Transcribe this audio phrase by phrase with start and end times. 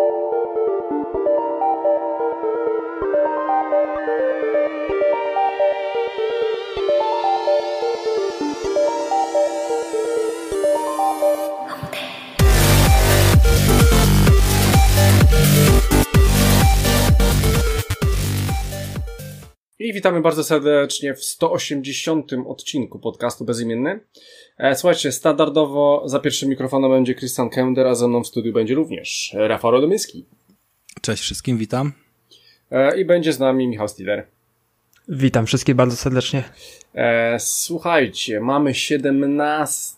[0.00, 0.39] Thank you.
[19.80, 22.32] I witamy bardzo serdecznie w 180.
[22.46, 24.00] odcinku podcastu Bezimienny.
[24.58, 28.74] E, słuchajcie, standardowo za pierwszym mikrofonem będzie Christian Kender, a ze mną w studiu będzie
[28.74, 30.26] również Rafał Rodomyski.
[31.00, 31.92] Cześć wszystkim, witam.
[32.70, 34.26] E, I będzie z nami Michał Stiller.
[35.08, 36.44] Witam wszystkich bardzo serdecznie.
[36.94, 39.96] E, słuchajcie, mamy 17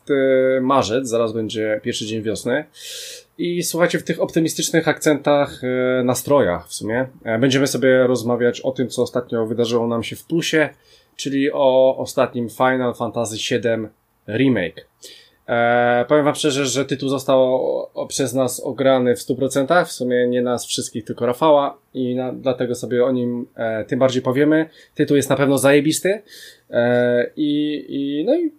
[0.60, 2.64] marzec, zaraz będzie pierwszy dzień wiosny.
[3.42, 8.72] I słuchajcie, w tych optymistycznych akcentach, e, nastrojach w sumie, e, będziemy sobie rozmawiać o
[8.72, 10.68] tym, co ostatnio wydarzyło nam się w plusie,
[11.16, 13.88] czyli o ostatnim Final Fantasy VII
[14.28, 14.86] Remake.
[15.48, 17.60] E, powiem wam szczerze, że tytuł został
[18.08, 22.74] przez nas ograny w 100%, w sumie nie nas wszystkich, tylko Rafała i na, dlatego
[22.74, 24.68] sobie o nim e, tym bardziej powiemy.
[24.94, 26.22] Tytuł jest na pewno zajebisty
[26.70, 28.52] e, i, i, no i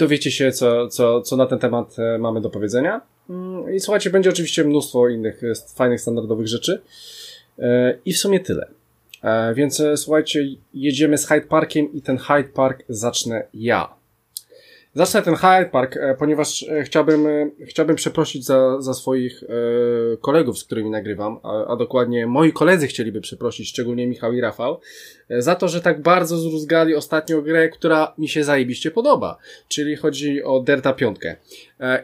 [0.00, 3.00] dowiecie się, co, co, co na ten temat e, mamy do powiedzenia.
[3.30, 6.82] Mm, I słuchajcie, będzie oczywiście mnóstwo innych e, fajnych, standardowych rzeczy.
[7.58, 8.68] E, I w sumie tyle.
[9.54, 13.99] Więc słuchajcie, jedziemy z Hyde Parkiem i ten Hyde Park zacznę ja.
[14.94, 19.44] Zacznę ten Hyde Park, e, ponieważ e, chciałbym, e, chciałbym przeprosić za, za swoich
[20.20, 24.80] kolegów, z którymi nagrywam, a, a dokładnie moi koledzy chcieliby przeprosić, szczególnie Michał i Rafał,
[25.38, 30.42] za to, że tak bardzo zruzgali ostatnią grę, która mi się zajebiście podoba, czyli chodzi
[30.42, 31.16] o Derta 5.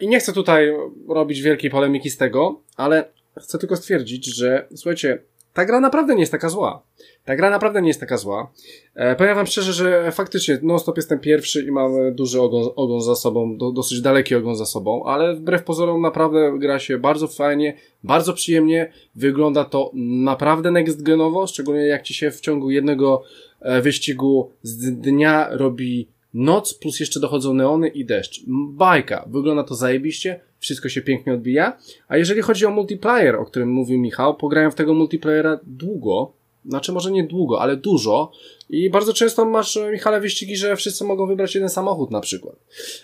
[0.01, 0.73] I nie chcę tutaj
[1.09, 3.05] robić wielkiej polemiki z tego, ale
[3.41, 5.19] chcę tylko stwierdzić, że słuchajcie,
[5.57, 6.83] ta gra naprawdę nie jest taka zła.
[7.25, 8.53] Ta gra naprawdę nie jest taka zła.
[8.95, 13.17] E, powiem wam szczerze, że faktycznie non-stop jestem pierwszy i mam duży ogon, ogon za
[13.17, 17.77] sobą, do, dosyć daleki ogon za sobą, ale wbrew pozorom naprawdę gra się bardzo fajnie,
[18.05, 18.93] bardzo przyjemnie.
[19.15, 19.91] Wygląda to
[20.25, 23.23] naprawdę next genowo, szczególnie jak ci się w ciągu jednego
[23.61, 28.45] e, wyścigu z dnia robi noc, plus jeszcze dochodzą neony i deszcz.
[28.73, 29.29] Bajka.
[29.31, 31.79] Wygląda to zajebiście, wszystko się pięknie odbija.
[32.09, 36.33] A jeżeli chodzi o multiplayer, o którym mówił Michał, pograłem w tego multiplayera długo,
[36.65, 38.33] znaczy może nie długo, ale dużo
[38.71, 42.57] i bardzo często masz, Michale, wyścigi, że wszyscy mogą wybrać jeden samochód na przykład.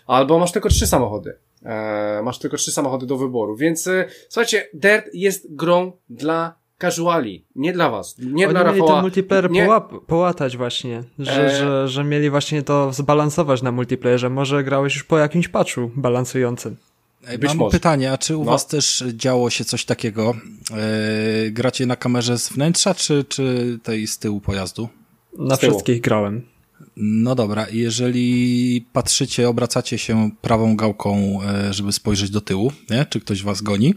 [0.07, 1.35] Albo masz tylko trzy samochody.
[1.65, 7.45] Eee, masz tylko trzy samochody do wyboru, więc e, słuchajcie, Dirt jest grą dla casuali,
[7.57, 8.95] nie dla was, nie Oni dla mieli Rafała.
[8.95, 9.69] ten multiplayer nie...
[10.07, 11.51] połatać właśnie, że, e...
[11.51, 14.31] że, że mieli właśnie to zbalansować na multiplayerze.
[14.31, 16.77] Może grałeś już po jakimś patchu balansującym.
[17.31, 17.73] Być Mam może.
[17.73, 18.51] pytanie, a czy u no.
[18.51, 20.35] was też działo się coś takiego?
[21.45, 24.89] Yy, gracie na kamerze z wnętrza, czy, czy tej z tyłu pojazdu?
[25.39, 26.53] Na wszystkich grałem.
[26.97, 33.07] No dobra, jeżeli patrzycie, obracacie się prawą gałką, e, żeby spojrzeć do tyłu, nie?
[33.07, 33.95] czy ktoś was goni,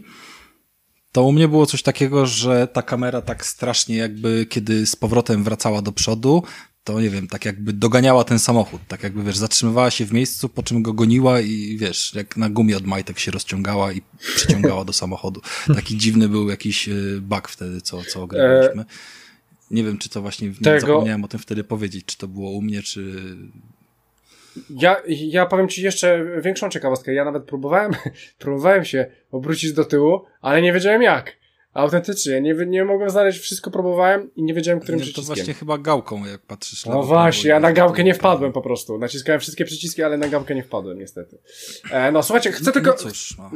[1.12, 5.44] to u mnie było coś takiego, że ta kamera tak strasznie jakby, kiedy z powrotem
[5.44, 6.42] wracała do przodu,
[6.86, 10.48] to nie wiem, tak jakby doganiała ten samochód, tak jakby, wiesz, zatrzymywała się w miejscu,
[10.48, 14.02] po czym go goniła i wiesz, jak na gumie od majtek się rozciągała i
[14.36, 15.40] przyciągała do samochodu.
[15.74, 18.84] Taki dziwny był jakiś y, bug wtedy, co, co ograliśmy.
[19.70, 20.80] Nie wiem, czy to właśnie, Tego...
[20.80, 23.22] zapomniałem o tym wtedy powiedzieć, czy to było u mnie, czy...
[24.70, 27.14] Ja, ja powiem ci jeszcze większą ciekawostkę.
[27.14, 27.92] Ja nawet próbowałem,
[28.38, 31.36] próbowałem się obrócić do tyłu, ale nie wiedziałem jak.
[31.76, 35.26] Autentycznie, nie, nie mogłem znaleźć, wszystko próbowałem i nie wiedziałem, którym nie, przyciskiem.
[35.28, 36.86] To właśnie chyba gałką, jak patrzysz.
[36.86, 38.98] No właśnie, ja na gałkę nie wpadłem po prostu.
[38.98, 41.38] Naciskałem wszystkie przyciski, ale na gałkę nie wpadłem niestety.
[41.90, 42.90] E, no słuchajcie, chcę no, tylko...
[42.90, 43.50] No cóż, no.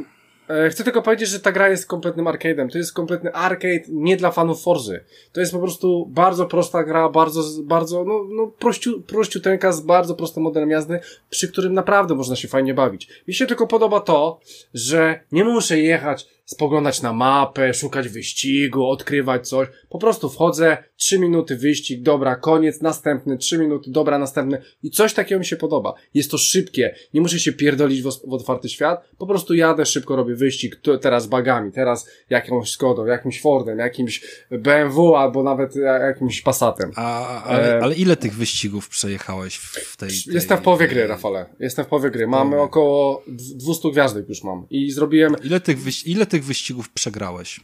[0.51, 2.71] E, chcę tylko powiedzieć, że ta gra jest kompletnym arcade'em.
[2.71, 5.03] To jest kompletny arcade nie dla fanów Forzy.
[5.31, 10.15] To jest po prostu bardzo prosta gra, bardzo, bardzo, no, no prościu, prościuteńka z bardzo
[10.15, 10.99] prostym modelem jazdy,
[11.29, 13.07] przy którym naprawdę można się fajnie bawić.
[13.27, 14.39] Mi się tylko podoba to,
[14.73, 19.67] że nie muszę jechać spoglądać na mapę, szukać wyścigu, odkrywać coś.
[19.89, 24.61] Po prostu wchodzę, trzy minuty wyścig, dobra, koniec, następny, trzy minuty, dobra, następny.
[24.83, 25.93] I coś takiego mi się podoba.
[26.13, 30.15] Jest to szybkie, nie muszę się pierdolić w, w otwarty świat, po prostu jadę, szybko
[30.15, 34.21] robię wyścig, to, teraz bagami, teraz jakąś Skodą, jakimś Fordem, jakimś
[34.51, 36.91] BMW albo nawet jakimś Passatem.
[36.95, 37.83] A, ale, e...
[37.83, 40.09] ale ile tych wyścigów przejechałeś w tej...
[40.09, 40.33] tej...
[40.33, 41.45] Jestem w połowie gry, Rafale.
[41.59, 42.27] Jestem w połowie gry.
[42.27, 44.65] Mamy około 200 gwiazdek już mam.
[44.69, 45.35] I zrobiłem...
[45.43, 46.07] Ile tych, wyś...
[46.07, 47.59] ile tych wyścigów przegrałeś?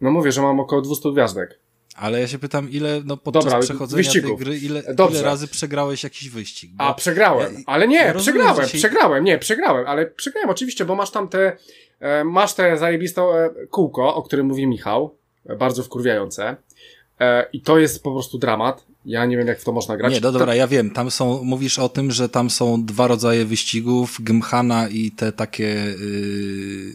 [0.00, 1.58] No mówię, że mam około 200 gwiazdek.
[1.96, 4.38] Ale ja się pytam, ile no, podczas Dobra, przechodzenia wyścigów.
[4.38, 6.70] tej gry, ile, ile razy przegrałeś jakiś wyścig?
[6.74, 6.84] Bo...
[6.84, 7.56] A, przegrałem.
[7.66, 11.56] Ale nie, ja przegrałem, rozumiem, przegrałem, nie, przegrałem, ale przegrałem oczywiście, bo masz tam te,
[12.00, 15.16] e, masz te zajebiste e, kółko, o którym mówi Michał,
[15.46, 16.56] e, bardzo wkurwiające.
[17.20, 18.86] E, I to jest po prostu dramat.
[19.06, 20.12] Ja nie wiem, jak w to można grać.
[20.14, 20.90] Nie, no dobra, ja wiem.
[20.90, 25.64] Tam są, mówisz o tym, że tam są dwa rodzaje wyścigów, Gymkhana i te takie,
[25.64, 26.92] yy,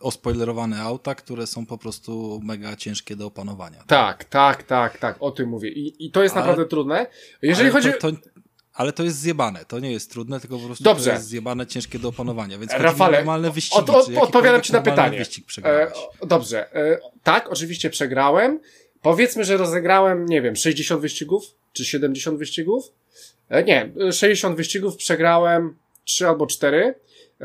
[0.00, 3.84] ospoilerowane auta, które są po prostu mega ciężkie do opanowania.
[3.86, 5.68] Tak, tak, tak, tak, o tym mówię.
[5.68, 7.06] I, i to jest ale, naprawdę trudne.
[7.42, 7.92] Jeżeli chodzi...
[7.92, 8.18] To, to,
[8.78, 11.04] ale to jest zjebane, to nie jest trudne, tylko po prostu Dobrze.
[11.04, 13.80] to jest zjebane, ciężkie do opanowania, więc Rafale, normalne wyścigi.
[13.80, 15.24] Od, od, odpowiadam Ci na pytanie.
[15.64, 15.90] E,
[16.26, 18.60] dobrze, e, tak, oczywiście przegrałem.
[19.02, 22.84] Powiedzmy, że rozegrałem, nie wiem, 60 wyścigów, czy 70 wyścigów.
[23.48, 26.94] E, nie, 60 wyścigów przegrałem 3 albo 4.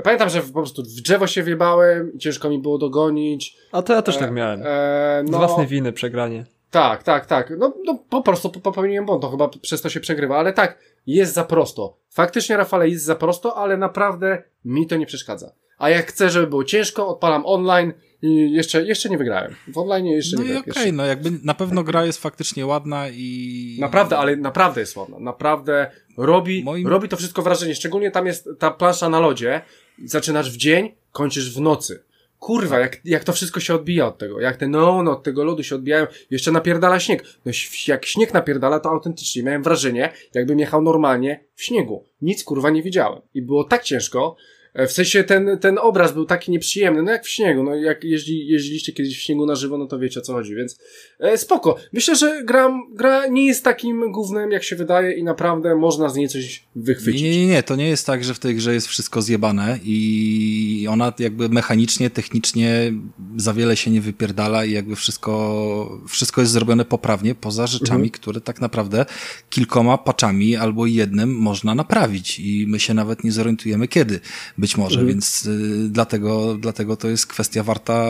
[0.04, 3.57] Pamiętam, że po prostu w drzewo się wjebałem i ciężko mi było dogonić.
[3.72, 4.62] A to ja też tak miałem.
[4.66, 6.45] E, no, Z własnej winy przegranie.
[6.72, 7.54] Tak, tak, tak.
[7.57, 11.34] No, no po prostu popełniłem błąd, to chyba przez to się przegrywa, ale tak, jest
[11.34, 11.98] za prosto.
[12.10, 15.54] Faktycznie, Rafale, jest za prosto, ale naprawdę mi to nie przeszkadza.
[15.78, 17.94] A jak chcę, żeby było ciężko, odpalam online
[18.24, 19.56] i jeszcze, jeszcze nie wygrałem.
[19.68, 20.66] W online jeszcze no nie wygrałem.
[20.68, 23.78] No i okej, okay, no jakby na pewno gra jest faktycznie ładna i...
[23.80, 25.20] Naprawdę, ale naprawdę jest ładna.
[25.20, 26.88] Naprawdę robi, Moim...
[26.88, 27.75] robi to wszystko wrażenie.
[27.75, 29.62] Szczególnie tam jest ta plansza na lodzie.
[30.06, 32.04] Zaczynasz w dzień, kończysz w nocy.
[32.40, 35.64] Kurwa, jak, jak to wszystko się odbija od tego, jak te neony od tego lodu
[35.64, 37.24] się odbijają, jeszcze napierdala śnieg.
[37.46, 37.52] No
[37.88, 42.06] jak śnieg napierdala, to autentycznie miałem wrażenie, jakbym jechał normalnie w śniegu.
[42.22, 43.22] Nic kurwa nie widziałem.
[43.34, 44.36] I było tak ciężko,
[44.75, 48.48] w sensie ten, ten obraz był taki nieprzyjemny, no jak w śniegu, no jak jeździ,
[48.48, 50.80] jeździliście kiedyś w śniegu na żywo, no to wiecie o co chodzi, więc
[51.20, 51.75] e, spoko.
[51.94, 56.16] Myślę, że gra, gra nie jest takim głównym, jak się wydaje i naprawdę można z
[56.16, 57.22] niej coś wychwycić.
[57.22, 60.88] Nie, nie, nie, to nie jest tak, że w tej grze jest wszystko zjebane i
[60.90, 62.94] ona jakby mechanicznie, technicznie
[63.38, 68.10] za wiele się nie wypierdala i jakby wszystko, wszystko jest zrobione poprawnie, poza rzeczami, mhm.
[68.10, 69.06] które tak naprawdę
[69.50, 74.20] kilkoma paczami albo jednym można naprawić i my się nawet nie zorientujemy kiedy
[74.63, 75.07] być może, mhm.
[75.07, 78.04] więc y, dlatego, dlatego to jest kwestia warta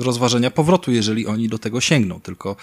[0.00, 2.20] y, rozważenia powrotu, jeżeli oni do tego sięgną.
[2.20, 2.56] Tylko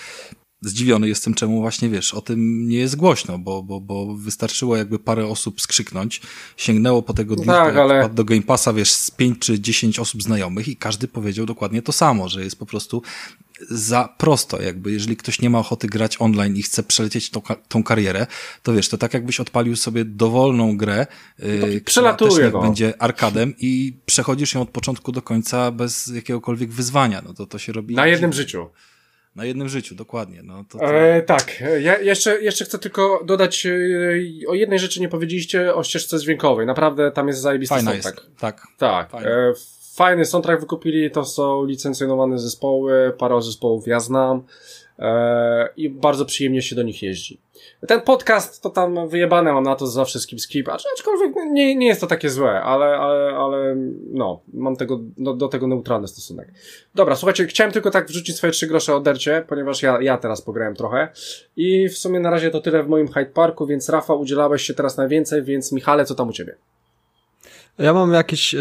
[0.62, 5.00] zdziwiony jestem, czemu właśnie wiesz, o tym nie jest głośno, bo, bo, bo wystarczyło jakby
[5.00, 6.22] parę osób skrzyknąć,
[6.58, 8.10] sięgnęło po tego dirta, tak, ale...
[8.10, 11.92] do Game Passa, wiesz, z pięć czy dziesięć osób znajomych i każdy powiedział dokładnie to
[11.92, 13.02] samo, że jest po prostu
[13.70, 17.84] za prosto, jakby jeżeli ktoś nie ma ochoty grać online i chce przelecieć tą, tą
[17.84, 18.28] karierę,
[18.64, 21.08] to wiesz, to tak jakbyś odpalił sobie dowolną grę,
[21.40, 22.62] yy, która też no.
[22.62, 27.60] będzie arkadem i przechodzisz ją od początku do końca bez jakiegokolwiek wyzwania, no to to
[27.60, 27.96] się robi...
[27.96, 28.70] Na jednym życiu.
[29.36, 30.44] Na jednym życiu, dokładnie.
[30.44, 30.86] No, to, to...
[30.86, 33.70] E, tak, ja jeszcze, jeszcze chcę tylko dodać, e,
[34.48, 36.66] o jednej rzeczy nie powiedzieliście, o ścieżce dźwiękowej.
[36.66, 38.18] Naprawdę tam jest zajebisty Fajna soundtrack.
[38.18, 38.38] Jest.
[38.38, 38.68] Tak.
[38.78, 39.14] Tak.
[39.16, 39.54] E,
[39.96, 44.44] fajny soundtrack wykupili, to są licencjonowane zespoły, parę zespołów ja znam
[45.78, 47.40] i bardzo przyjemnie się do nich jeździ.
[47.88, 52.02] Ten podcast to tam wyjebane mam na to za wszystkim skip, aczkolwiek nie, nie jest
[52.02, 53.76] to takie złe, ale, ale, ale
[54.12, 56.48] no, mam tego, do, do tego neutralny stosunek.
[56.96, 60.42] Dobra, słuchajcie, chciałem tylko tak wrzucić swoje trzy grosze o dercie, ponieważ ja, ja teraz
[60.42, 61.08] pograłem trochę
[61.56, 64.74] i w sumie na razie to tyle w moim Hyde Parku, więc Rafa, udzielałeś się
[64.74, 66.56] teraz najwięcej, więc Michale, co tam u ciebie?
[67.80, 68.60] Ja mam jakieś e,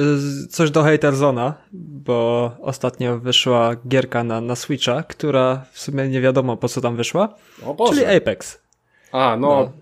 [0.51, 6.57] coś do Haterzona, bo ostatnio wyszła gierka na, na Switcha, która w sumie nie wiadomo
[6.57, 7.35] po co tam wyszła,
[7.89, 8.63] czyli Apex.
[9.13, 9.73] A, no, no.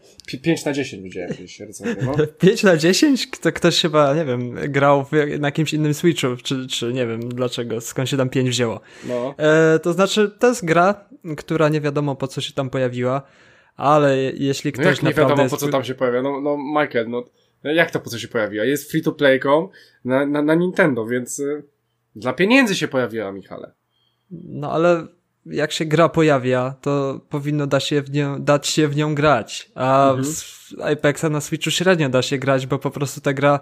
[0.43, 2.15] 5 na 10 widziałem jakieś recenzje, no.
[2.39, 3.27] 5 na 10?
[3.27, 5.11] Kto, ktoś chyba, nie wiem, grał w,
[5.41, 8.81] na jakimś innym Switchu, czy, czy nie wiem dlaczego, skąd się tam 5 wzięło.
[9.09, 9.35] No.
[9.39, 11.05] E, to znaczy, to jest gra,
[11.37, 13.23] która nie wiadomo po co się tam pojawiła,
[13.77, 17.09] ale jeśli ktoś no jak nie wiadomo po co tam się pojawia, no, no Michael,
[17.09, 17.25] no
[17.65, 18.65] jak to po co się pojawiła?
[18.65, 19.69] Jest free to playką
[20.05, 21.63] na, na, na Nintendo, więc y,
[22.17, 23.73] dla pieniędzy się pojawiła, Michale.
[24.31, 25.07] No ale
[25.47, 29.71] jak się gra pojawia, to powinno da się w nią, dać się w nią grać.
[29.75, 30.93] A mhm.
[30.93, 33.61] Apexa na Switchu średnio da się grać, bo po prostu ta gra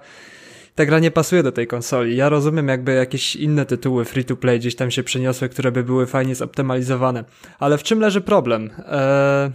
[0.75, 2.17] ta gra nie pasuje do tej konsoli.
[2.17, 5.85] Ja rozumiem jakby jakieś inne tytuły free to play gdzieś tam się przeniosły, które by
[5.85, 7.25] były fajnie zoptymalizowane.
[7.59, 8.71] Ale w czym leży problem?
[8.87, 9.51] Eee,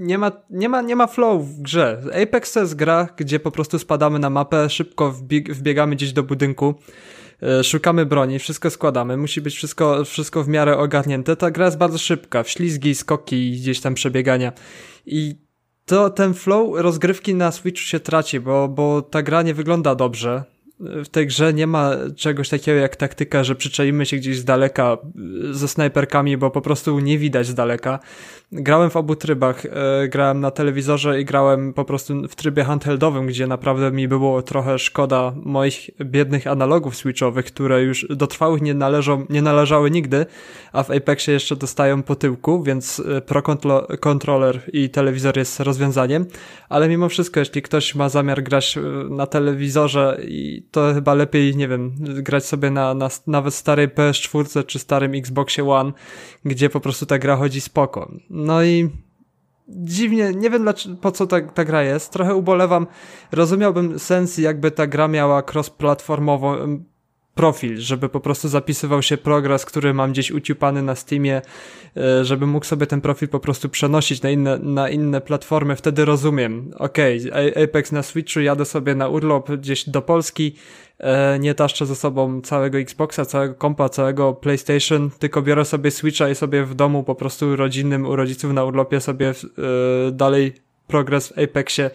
[0.00, 2.02] nie ma, nie, ma, nie ma flow w grze.
[2.22, 6.22] Apex to jest gra, gdzie po prostu spadamy na mapę, szybko wbieg, wbiegamy gdzieś do
[6.22, 6.74] budynku,
[7.42, 11.36] e, szukamy broni, wszystko składamy, musi być wszystko, wszystko w miarę ogarnięte.
[11.36, 14.52] Ta gra jest bardzo szybka, ślizgi, skoki, gdzieś tam przebiegania
[15.06, 15.34] i
[15.84, 20.44] to ten flow rozgrywki na Switchu się traci, bo, bo ta gra nie wygląda dobrze
[20.80, 24.98] w tej grze nie ma czegoś takiego jak taktyka, że przyczaimy się gdzieś z daleka
[25.50, 27.98] e, ze snajperkami, bo po prostu nie widać z daleka.
[28.52, 29.66] Grałem w obu trybach.
[29.66, 34.42] E, grałem na telewizorze i grałem po prostu w trybie handheldowym, gdzie naprawdę mi było
[34.42, 40.26] trochę szkoda moich biednych analogów switchowych, które już do trwałych nie, należą, nie należały nigdy,
[40.72, 43.42] a w Apexie jeszcze dostają po tyłku, więc e, Pro
[44.00, 46.26] Controller i telewizor jest rozwiązaniem.
[46.68, 48.78] Ale mimo wszystko, jeśli ktoś ma zamiar grać
[49.10, 50.20] na telewizorze
[50.70, 55.68] to chyba lepiej, nie wiem, grać sobie na, na nawet starej PS4 czy starym Xboxie
[55.68, 55.92] One,
[56.44, 58.10] gdzie po prostu ta gra chodzi spoko.
[58.40, 58.90] No i
[59.68, 62.12] dziwnie, nie wiem dlaczego, po co ta, ta gra jest.
[62.12, 62.86] Trochę ubolewam.
[63.32, 66.78] Rozumiałbym sens, jakby ta gra miała cross-platformową
[67.34, 71.42] profil, żeby po prostu zapisywał się progres, który mam gdzieś uciupany na Steamie,
[71.96, 76.04] e, żeby mógł sobie ten profil po prostu przenosić na inne, na inne platformy, wtedy
[76.04, 76.70] rozumiem.
[76.76, 80.54] Okej, okay, Apex na Switchu, jadę sobie na urlop gdzieś do Polski,
[80.98, 86.28] e, nie taszczę ze sobą całego Xboxa, całego kompa, całego PlayStation, tylko biorę sobie Switcha
[86.28, 89.32] i sobie w domu po prostu rodzinnym u rodziców na urlopie sobie e,
[90.12, 90.54] dalej
[90.86, 91.90] progres w Apexie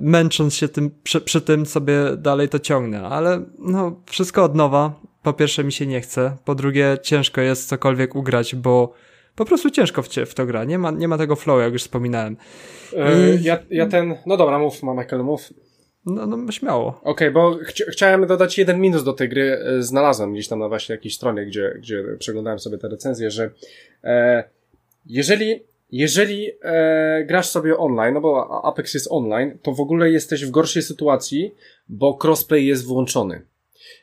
[0.00, 5.00] męcząc się tym, przy, przy, tym sobie dalej to ciągnę, ale no wszystko od nowa.
[5.22, 8.94] Po pierwsze mi się nie chce, po drugie ciężko jest cokolwiek ugrać, bo
[9.36, 11.82] po prostu ciężko w, w to gra, nie ma, nie ma tego flow, jak już
[11.82, 12.36] wspominałem.
[12.96, 15.50] E, ja, ja ten, no dobra, mów, Michael, mów.
[16.06, 16.88] No, no śmiało.
[16.88, 19.52] Okej, okay, bo chci chciałem dodać jeden minus do tej gry.
[19.52, 23.50] E, znalazłem gdzieś tam na właśnie jakiejś stronie, gdzie, gdzie przeglądałem sobie te recenzje, że
[24.04, 24.44] e,
[25.06, 30.44] jeżeli jeżeli e, grasz sobie online, no bo Apex jest online, to w ogóle jesteś
[30.44, 31.54] w gorszej sytuacji,
[31.88, 33.42] bo crossplay jest włączony.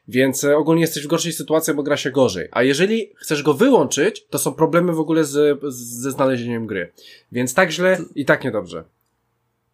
[0.08, 2.48] Więc e, ogólnie jesteś w gorszej sytuacji, bo gra się gorzej.
[2.52, 6.92] A jeżeli chcesz go wyłączyć, to są problemy w ogóle z, ze znalezieniem gry.
[7.32, 8.84] Więc tak źle i tak niedobrze.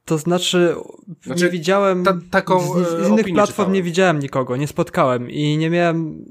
[0.06, 0.76] To znaczy,
[1.24, 2.04] znaczy nie widziałem.
[2.04, 3.74] Ta, taką z, z innych platform czytałem.
[3.74, 6.26] nie widziałem nikogo, nie spotkałem i nie miałem.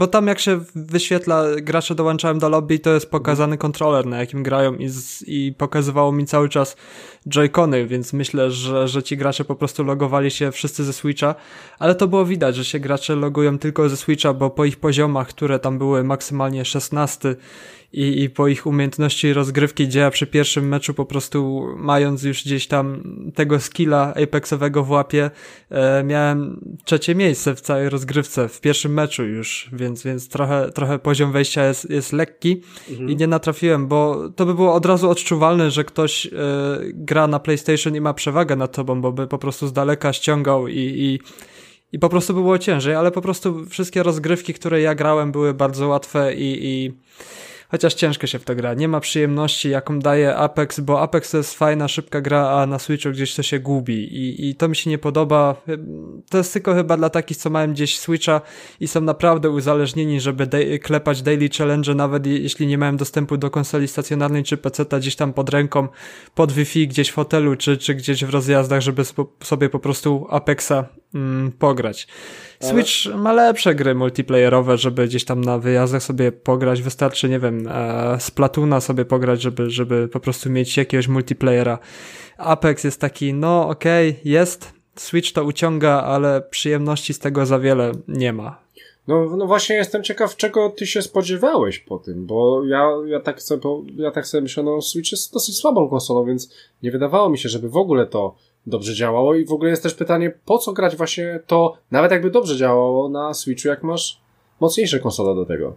[0.00, 4.42] Bo tam jak się wyświetla, gracze dołączałem do lobby, to jest pokazany kontroler, na jakim
[4.42, 6.76] grają i, z, i pokazywało mi cały czas
[7.28, 11.34] Joy-Cony, więc myślę, że, że ci gracze po prostu logowali się wszyscy ze Switcha,
[11.78, 15.28] ale to było widać, że się gracze logują tylko ze Switcha, bo po ich poziomach,
[15.28, 17.36] które tam były maksymalnie 16
[17.92, 22.44] i, i po ich umiejętności rozgrywki, gdzie ja przy pierwszym meczu po prostu mając już
[22.44, 23.02] gdzieś tam
[23.34, 25.30] tego skilla Apexowego w łapie,
[25.70, 30.98] e, miałem trzecie miejsce w całej rozgrywce, w pierwszym meczu już, więc, więc trochę, trochę
[30.98, 33.10] poziom wejścia jest, jest lekki mhm.
[33.10, 36.30] i nie natrafiłem, bo to by było od razu odczuwalne, że ktoś e,
[36.84, 40.68] gra na PlayStation i ma przewagę nad tobą, bo by po prostu z daleka ściągał
[40.68, 41.20] i, i
[41.92, 45.88] i po prostu było ciężej, ale po prostu wszystkie rozgrywki, które ja grałem, były bardzo
[45.88, 46.92] łatwe i, i
[47.70, 48.74] chociaż ciężko się w to gra.
[48.74, 52.78] Nie ma przyjemności, jaką daje Apex, bo Apex to jest fajna, szybka gra, a na
[52.78, 55.62] Switchu gdzieś to się gubi i, i to mi się nie podoba.
[56.30, 58.40] To jest tylko chyba dla takich, co mają gdzieś Switcha
[58.80, 63.88] i są naprawdę uzależnieni, żeby klepać daily challenge, nawet jeśli nie mają dostępu do konsoli
[63.88, 65.88] stacjonarnej czy PC-ta gdzieś tam pod ręką,
[66.34, 69.02] pod Wi-Fi, gdzieś w hotelu, czy, czy gdzieś w rozjazdach, żeby
[69.42, 72.08] sobie po prostu Apexa mm, pograć.
[72.60, 73.16] Switch Ale...
[73.16, 76.82] ma lepsze gry multiplayerowe, żeby gdzieś tam na wyjazdach sobie pograć.
[76.82, 81.78] Wystarczy, nie wiem, e, z Platuna sobie pograć, żeby, żeby po prostu mieć jakiegoś multiplayera.
[82.38, 84.80] Apex jest taki, no okej, okay, jest.
[84.96, 88.70] Switch to uciąga, ale przyjemności z tego za wiele nie ma.
[89.08, 93.42] No, no właśnie jestem ciekaw, czego ty się spodziewałeś po tym, bo ja, ja, tak
[93.42, 97.38] sobie, ja tak sobie myślę, no Switch jest dosyć słabą konsolą, więc nie wydawało mi
[97.38, 98.34] się, żeby w ogóle to
[98.66, 102.30] dobrze działało i w ogóle jest też pytanie, po co grać właśnie to, nawet jakby
[102.30, 104.20] dobrze działało na Switchu, jak masz
[104.60, 105.76] mocniejsze konsole do tego.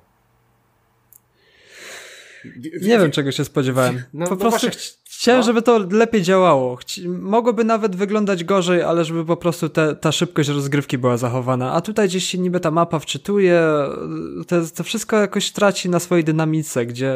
[2.81, 4.03] Nie wiem, czego się spodziewałem.
[4.13, 5.45] No, po no prostu właśnie, chciałem, no.
[5.45, 6.75] żeby to lepiej działało.
[6.75, 11.73] Chci mogłoby nawet wyglądać gorzej, ale żeby po prostu te, ta szybkość rozgrywki była zachowana.
[11.73, 13.61] A tutaj gdzieś się niby ta mapa wczytuje,
[14.47, 17.15] to, to wszystko jakoś traci na swojej dynamice, gdzie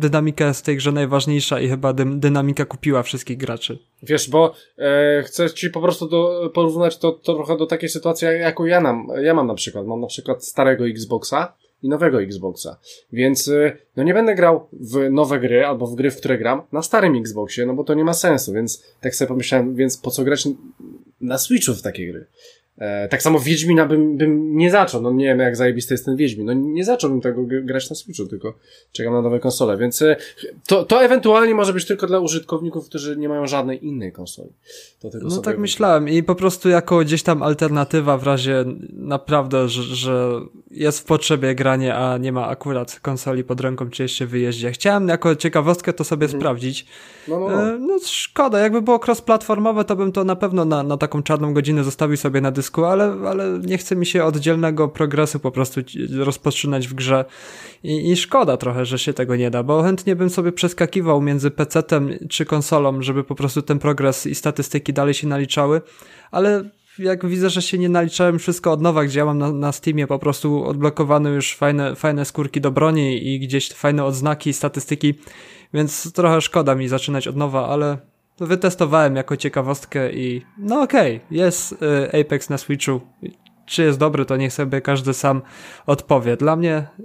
[0.00, 3.78] dynamika jest w tej grze najważniejsza i chyba dy dynamika kupiła wszystkich graczy.
[4.02, 8.28] Wiesz, bo e, chcę ci po prostu do, porównać to, to trochę do takiej sytuacji,
[8.40, 9.86] jaką ja, nam, ja mam na przykład.
[9.86, 12.76] Mam na przykład starego Xboxa i nowego Xboxa.
[13.12, 16.62] Więc e, no nie będę grał w nowe gry albo w gry, w które gram
[16.72, 20.10] na starym Xboxie, no bo to nie ma sensu, więc tak sobie pomyślałem, więc po
[20.10, 20.48] co grać
[21.20, 22.26] na Switchu w takie gry?
[22.80, 26.16] E, tak samo Wiedźmina bym, bym nie zaczął, no nie wiem jak zajebisty jest ten
[26.16, 28.54] Wiedźmin, no nie zacząłbym tego grać na Switchu, tylko
[28.92, 30.16] czekam na nowe konsole, więc e,
[30.66, 34.50] to, to ewentualnie może być tylko dla użytkowników, którzy nie mają żadnej innej konsoli.
[35.22, 40.40] No tak myślałem i po prostu jako gdzieś tam alternatywa w razie naprawdę, że, że
[40.70, 44.72] jest w potrzebie granie, a nie ma akurat konsoli pod ręką, czy jeszcze wyjeździe.
[44.72, 46.40] Chciałem jako ciekawostkę to sobie hmm.
[46.40, 46.86] sprawdzić.
[47.28, 47.62] No, no, no.
[47.62, 51.54] E, no szkoda, jakby było cross-platformowe, to bym to na pewno na, na taką czarną
[51.54, 55.80] godzinę zostawił sobie na dysku ale, ale nie chce mi się oddzielnego progresu po prostu
[56.18, 57.24] rozpoczynać w grze.
[57.82, 61.50] I, i szkoda trochę, że się tego nie da, bo chętnie bym sobie przeskakiwał między
[61.50, 65.80] PC-tem czy konsolą, żeby po prostu ten progres i statystyki dalej się naliczały,
[66.30, 66.64] ale
[66.98, 70.06] jak widzę, że się nie naliczałem wszystko od nowa, gdzie ja mam na, na Steamie
[70.06, 75.14] po prostu odblokowane już fajne, fajne skórki do broni i gdzieś fajne odznaki i statystyki,
[75.74, 78.09] więc trochę szkoda mi zaczynać od nowa, ale
[78.40, 83.00] wytestowałem jako ciekawostkę i no okej, okay, jest y, Apex na Switchu.
[83.66, 85.42] Czy jest dobry, to niech sobie każdy sam
[85.86, 86.36] odpowie.
[86.36, 87.04] Dla mnie y,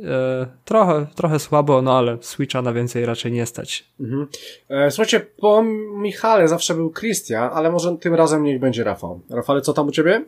[0.66, 3.90] trochę, trochę słabo, no ale Switcha na więcej raczej nie stać.
[4.00, 4.28] Mhm.
[4.70, 5.64] E, słuchajcie, po
[5.94, 9.22] Michale zawsze był Christian, ale może tym razem niech będzie Rafał.
[9.30, 10.26] Rafale, co tam u ciebie?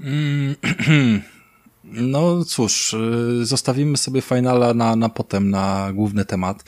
[1.92, 6.64] No cóż, y, zostawimy sobie finala na, na potem, na główny temat,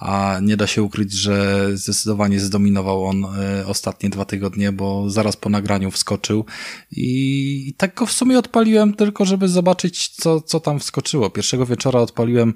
[0.00, 5.36] a nie da się ukryć, że zdecydowanie zdominował on y, ostatnie dwa tygodnie, bo zaraz
[5.36, 6.44] po nagraniu wskoczył
[6.90, 11.30] i, tak go w sumie odpaliłem tylko, żeby zobaczyć, co, co tam wskoczyło.
[11.30, 12.54] Pierwszego wieczora odpaliłem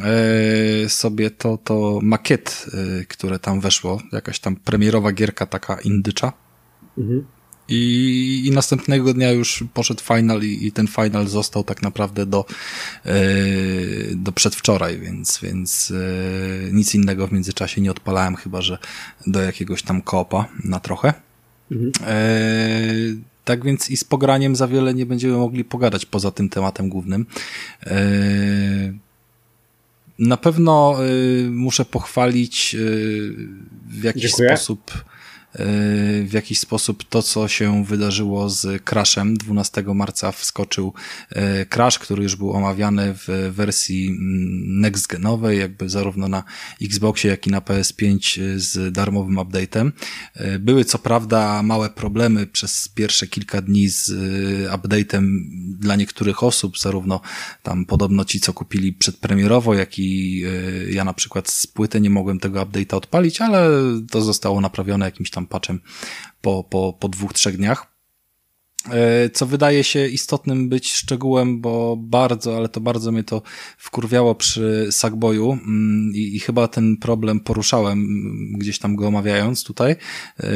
[0.00, 2.66] e, sobie to, to makiet,
[3.08, 6.32] które tam weszło, jakaś tam premierowa gierka taka indycza.
[6.98, 7.26] Mhm.
[7.72, 12.44] I, I następnego dnia już poszedł final i, i ten final został tak naprawdę do,
[13.04, 13.12] yy,
[14.16, 18.78] do przedwczoraj, więc, więc yy, nic innego w międzyczasie nie odpalałem, chyba że
[19.26, 21.14] do jakiegoś tam kopa na trochę.
[21.70, 21.92] Mhm.
[22.00, 26.88] Yy, tak więc i z pograniem za wiele nie będziemy mogli pogadać poza tym tematem
[26.88, 27.26] głównym.
[30.18, 30.96] Na pewno
[31.50, 32.76] muszę pochwalić
[33.88, 34.48] w jakiś Dziękuję.
[34.48, 35.04] sposób
[35.54, 39.36] w jakiś sposób to, co się wydarzyło z Crashem.
[39.36, 40.92] 12 marca wskoczył
[41.30, 46.44] e, Crash, który już był omawiany w wersji mm, next-genowej, jakby zarówno na
[46.82, 49.92] Xboxie, jak i na PS5 z darmowym update'em.
[50.34, 55.40] E, były co prawda małe problemy przez pierwsze kilka dni z e, update'em
[55.78, 57.20] dla niektórych osób, zarówno
[57.62, 60.42] tam podobno ci, co kupili przedpremierowo, jak i
[60.90, 63.70] ja na przykład z płyty nie mogłem tego update'a odpalić, ale
[64.10, 65.80] to zostało naprawione jakimś tam tam patchem
[66.40, 67.92] po, po, po dwóch, trzech dniach.
[68.90, 73.42] E, co wydaje się istotnym być szczegółem, bo bardzo, ale to bardzo mnie to
[73.78, 79.64] wkurwiało przy Sackboyu mm, i, i chyba ten problem poruszałem mm, gdzieś tam go omawiając
[79.64, 80.46] tutaj, e,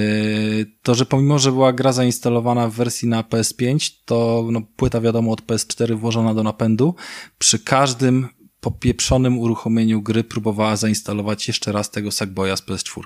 [0.82, 5.32] to, że pomimo, że była gra zainstalowana w wersji na PS5, to no, płyta wiadomo
[5.32, 6.94] od PS4 włożona do napędu,
[7.38, 8.28] przy każdym
[8.66, 13.02] po pieprzonym uruchomieniu gry próbowała zainstalować jeszcze raz tego Sackboya z PS4.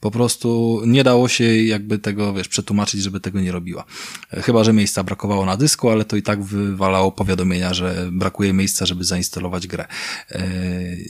[0.00, 3.84] Po prostu nie dało się jakby tego, wiesz, przetłumaczyć, żeby tego nie robiła.
[4.30, 8.86] Chyba, że miejsca brakowało na dysku, ale to i tak wywalało powiadomienia, że brakuje miejsca,
[8.86, 9.86] żeby zainstalować grę.
[10.30, 10.42] E,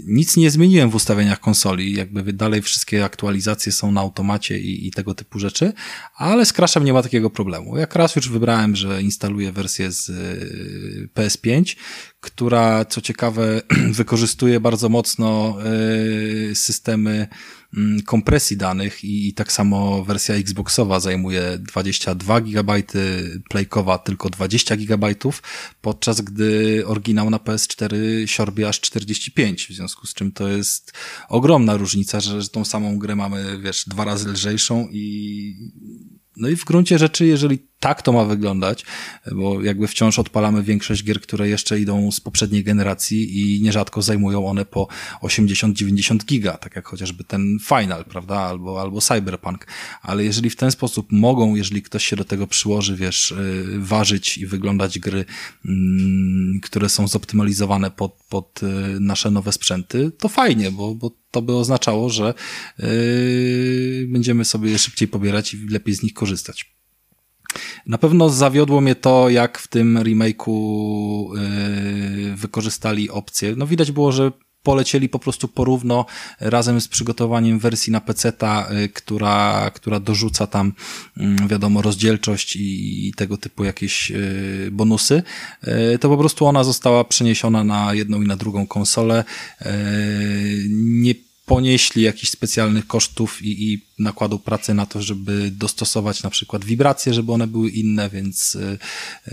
[0.06, 4.90] nic nie zmieniłem w ustawieniach konsoli, jakby dalej wszystkie aktualizacje są na automacie i, i
[4.90, 5.72] tego typu rzeczy,
[6.16, 7.78] ale z Crashem nie ma takiego problemu.
[7.78, 11.76] Jak raz już wybrałem, że instaluję wersję z e, PS5,
[12.20, 15.56] która co ciekawe wykorzystuje bardzo mocno
[16.50, 17.28] e, systemy
[17.76, 22.82] mm, kompresji danych i, tak samo wersja Xboxowa zajmuje 22 GB,
[23.48, 25.14] Playkowa tylko 20 GB,
[25.80, 30.92] podczas gdy oryginał na PS4 siorbie aż 45, w związku z czym to jest
[31.28, 35.56] ogromna różnica, że, że tą samą grę mamy, wiesz, dwa razy lżejszą i
[36.36, 38.84] no i w gruncie rzeczy, jeżeli tak to ma wyglądać,
[39.32, 44.46] bo jakby wciąż odpalamy większość gier, które jeszcze idą z poprzedniej generacji i nierzadko zajmują
[44.46, 44.88] one po
[45.22, 49.66] 80-90 giga, tak jak chociażby ten Final, prawda, albo, albo Cyberpunk.
[50.02, 54.38] Ale jeżeli w ten sposób mogą, jeżeli ktoś się do tego przyłoży, wiesz, y, ważyć
[54.38, 55.24] i wyglądać gry,
[55.64, 58.66] mm, które są zoptymalizowane pod, pod y,
[59.00, 62.34] nasze nowe sprzęty, to fajnie, bo, bo to by oznaczało, że
[62.78, 62.86] yy,
[64.08, 66.74] będziemy sobie je szybciej pobierać i lepiej z nich korzystać.
[67.86, 70.54] Na pewno zawiodło mnie to, jak w tym remake'u
[71.34, 73.54] yy, wykorzystali opcje.
[73.56, 76.06] No widać było, że polecieli po prostu porówno
[76.40, 80.72] razem z przygotowaniem wersji na PC-ta, yy, która, która dorzuca tam,
[81.16, 85.22] yy, wiadomo, rozdzielczość i, i tego typu jakieś yy, bonusy.
[86.00, 89.24] To po prostu ona została przeniesiona na jedną i na drugą konsolę.
[90.70, 91.14] Nie
[91.46, 97.14] ponieśli jakichś specjalnych kosztów i, i nakładu pracy na to, żeby dostosować na przykład wibracje,
[97.14, 99.32] żeby one były inne, więc yy,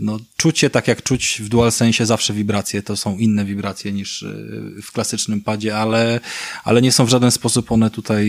[0.00, 4.24] no, czucie tak jak czuć w DualSense zawsze wibracje, to są inne wibracje niż
[4.82, 6.20] w klasycznym padzie, ale,
[6.64, 8.24] ale nie są w żaden sposób one tutaj,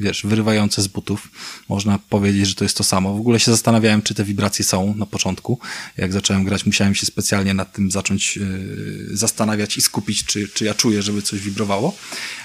[0.00, 1.30] wiesz, wyrywające z butów.
[1.68, 3.14] Można powiedzieć, że to jest to samo.
[3.14, 5.58] W ogóle się zastanawiałem, czy te wibracje są na początku.
[5.96, 8.38] Jak zacząłem grać, musiałem się specjalnie nad tym zacząć
[9.10, 11.96] zastanawiać i skupić, czy, czy ja czuję, żeby coś wibrowało.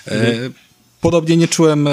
[0.05, 0.53] Mhm.
[1.05, 1.91] Podobnie nie czułem e,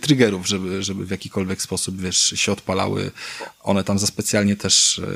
[0.00, 3.10] triggerów, żeby, żeby w jakikolwiek sposób, wiesz, się odpalały.
[3.62, 5.06] One tam za specjalnie też e,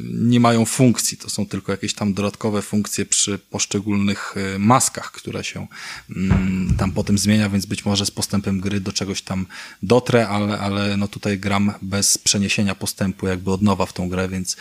[0.00, 1.18] nie mają funkcji.
[1.18, 5.66] To są tylko jakieś tam dodatkowe funkcje przy poszczególnych e, maskach, które się
[6.16, 9.46] mm, tam potem zmienia, więc być może z postępem gry do czegoś tam
[9.82, 14.28] dotrę, ale, ale no tutaj gram bez przeniesienia postępu jakby od nowa w tą grę,
[14.28, 14.56] więc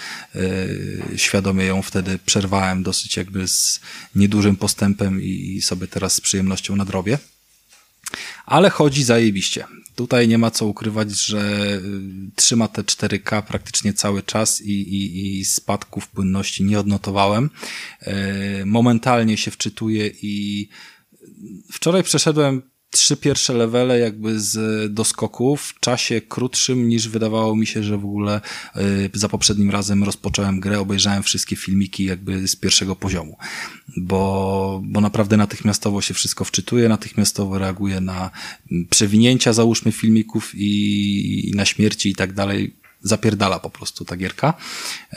[1.16, 3.80] świadomie ją wtedy przerwałem dosyć jakby z
[4.16, 7.18] niedużym postępem i, i sobie teraz z przyjemnością nadrobię.
[8.46, 9.66] Ale chodzi zajebiście.
[9.96, 11.40] Tutaj nie ma co ukrywać, że
[11.76, 17.50] y, trzyma te 4K praktycznie cały czas i, i, i spadków płynności nie odnotowałem.
[18.62, 20.70] Y, momentalnie się wczytuje i
[21.72, 27.84] wczoraj przeszedłem trzy pierwsze levele jakby z doskoku w czasie krótszym niż wydawało mi się,
[27.84, 28.42] że w ogóle
[28.78, 33.38] y, za poprzednim razem rozpocząłem grę, obejrzałem wszystkie filmiki jakby z pierwszego poziomu,
[33.98, 38.32] bo, bo naprawdę natychmiastowo się wszystko wczytuje, natychmiastowo reaguje na
[38.90, 42.76] przewinięcia załóżmy filmików i, i na śmierci i tak dalej.
[43.06, 44.54] Zapierdala po prostu ta gierka.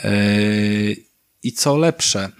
[0.05, 1.03] Y,
[1.43, 2.31] I co lepsze,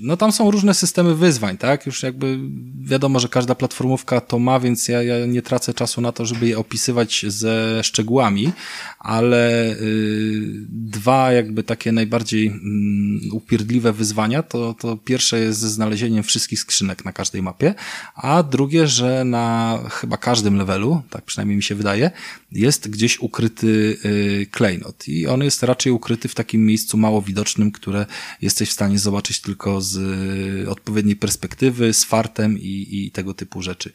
[0.00, 1.86] no tam są różne systemy wyzwań, tak?
[1.86, 2.38] Już jakby
[2.80, 6.48] wiadomo, że każda platformówka to ma, więc ja, ja nie tracę czasu na to, żeby
[6.48, 8.52] je opisywać ze szczegółami,
[8.98, 16.22] ale y, dwa jakby takie najbardziej mm, upierdliwe wyzwania, to, to pierwsze jest ze znalezieniem
[16.22, 17.74] wszystkich skrzynek na każdej mapie,
[18.14, 22.10] a drugie, że na chyba każdym levelu, tak przynajmniej mi się wydaje,
[22.52, 27.72] jest gdzieś ukryty y, klejnot i on jest raczej ukryty w takim miejscu mało widocznym,
[27.72, 28.06] które
[28.42, 33.34] jesteś w stanie zobaczyć zobaczyć tylko z y, odpowiedniej perspektywy, z fartem i, i tego
[33.34, 33.92] typu rzeczy.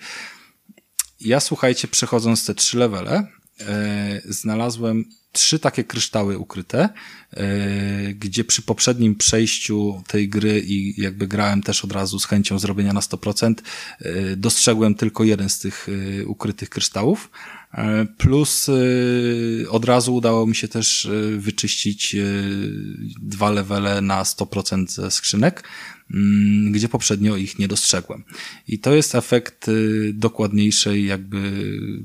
[1.19, 3.27] Ja słuchajcie, przechodząc te trzy levele,
[4.25, 5.05] znalazłem
[5.37, 6.89] trzy takie kryształy ukryte,
[7.33, 12.59] e, gdzie przy poprzednim przejściu tej gry i jakby grałem też od razu z chęcią
[12.59, 13.61] zrobienia na 100%,
[13.99, 15.87] e, dostrzegłem tylko jeden z tych
[16.19, 17.29] e, ukrytych kryształów.
[17.73, 22.15] E, plus e, od razu udało mi się też e, wyczyścić
[23.21, 25.63] dwa levele na 100% ze skrzynek.
[26.13, 28.23] Mm, gdzie poprzednio ich nie dostrzegłem.
[28.67, 31.39] I to jest efekt y, dokładniejszej jakby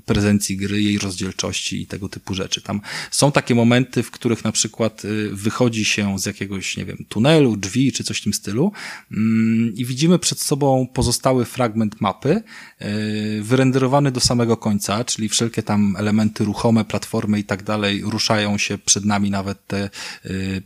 [0.06, 2.60] prezencji gry, jej rozdzielczości i tego typu rzeczy.
[2.60, 7.04] Tam są takie momenty, w których na przykład y, wychodzi się z jakiegoś, nie wiem,
[7.08, 8.72] tunelu, drzwi czy coś w tym stylu
[9.12, 12.42] mm, i widzimy przed sobą pozostały fragment mapy,
[12.82, 18.58] y, wyrenderowany do samego końca, czyli wszelkie tam elementy ruchome, platformy i tak dalej ruszają
[18.58, 19.90] się przed nami nawet te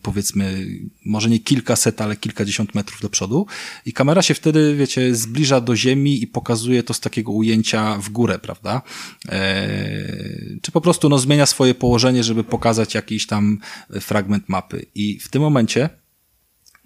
[0.02, 0.66] powiedzmy,
[1.04, 3.46] może nie kilkaset, ale kilkadziesiąt metrów do przodu przodu
[3.86, 8.08] i kamera się wtedy, wiecie, zbliża do ziemi i pokazuje to z takiego ujęcia w
[8.08, 8.82] górę, prawda?
[9.28, 13.58] Eee, czy po prostu no, zmienia swoje położenie, żeby pokazać jakiś tam
[14.00, 14.86] fragment mapy.
[14.94, 15.88] I w tym momencie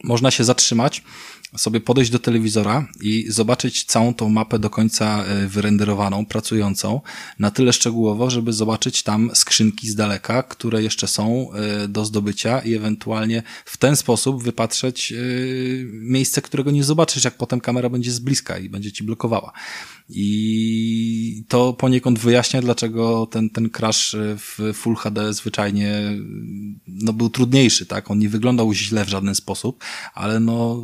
[0.05, 1.03] można się zatrzymać,
[1.56, 7.00] sobie podejść do telewizora i zobaczyć całą tą mapę do końca e, wyrenderowaną, pracującą,
[7.38, 12.60] na tyle szczegółowo, żeby zobaczyć tam skrzynki z daleka, które jeszcze są e, do zdobycia
[12.60, 15.16] i ewentualnie w ten sposób wypatrzeć e,
[15.92, 19.52] miejsce, którego nie zobaczysz, jak potem kamera będzie z bliska i będzie ci blokowała.
[20.08, 26.18] I to poniekąd wyjaśnia, dlaczego ten, ten crash w Full HD zwyczajnie
[27.00, 28.10] no, był trudniejszy, tak?
[28.10, 29.84] On nie wyglądał źle w żaden sposób,
[30.14, 30.82] ale no,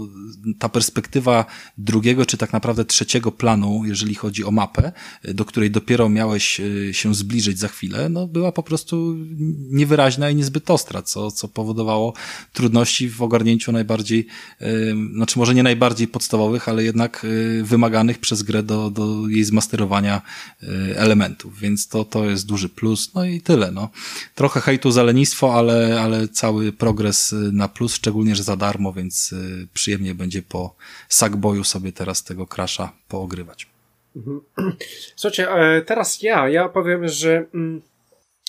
[0.59, 1.45] ta perspektywa
[1.79, 4.93] drugiego, czy tak naprawdę trzeciego planu, jeżeli chodzi o mapę,
[5.25, 9.17] do której dopiero miałeś e, się zbliżyć za chwilę, no, była po prostu
[9.71, 12.15] niewyraźna i niezbyt ostra, co, co powodowało
[12.53, 14.27] trudności w ogarnięciu najbardziej,
[14.61, 17.27] yy, znaczy może nie najbardziej podstawowych, ale jednak
[17.57, 20.23] yy, wymaganych przez grę do, do jej zmasterowania
[20.97, 23.89] elementów, więc to, to jest duży plus, no i tyle, no.
[24.35, 28.93] Trochę hejtu za lenistwo, ale, ale cały progres y, na plus, szczególnie, że za darmo,
[28.93, 30.77] więc y, przyjemnie będzie po
[31.09, 33.67] Sackboyu sobie teraz tego crasha poogrywać.
[34.17, 34.41] Mhm.
[35.17, 37.83] Słuchajcie, e, teraz ja, ja powiem, że mm,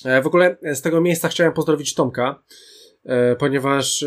[0.04, 2.42] e, w ogóle z tego miejsca chciałem pozdrowić Tomka,
[3.04, 4.04] E, ponieważ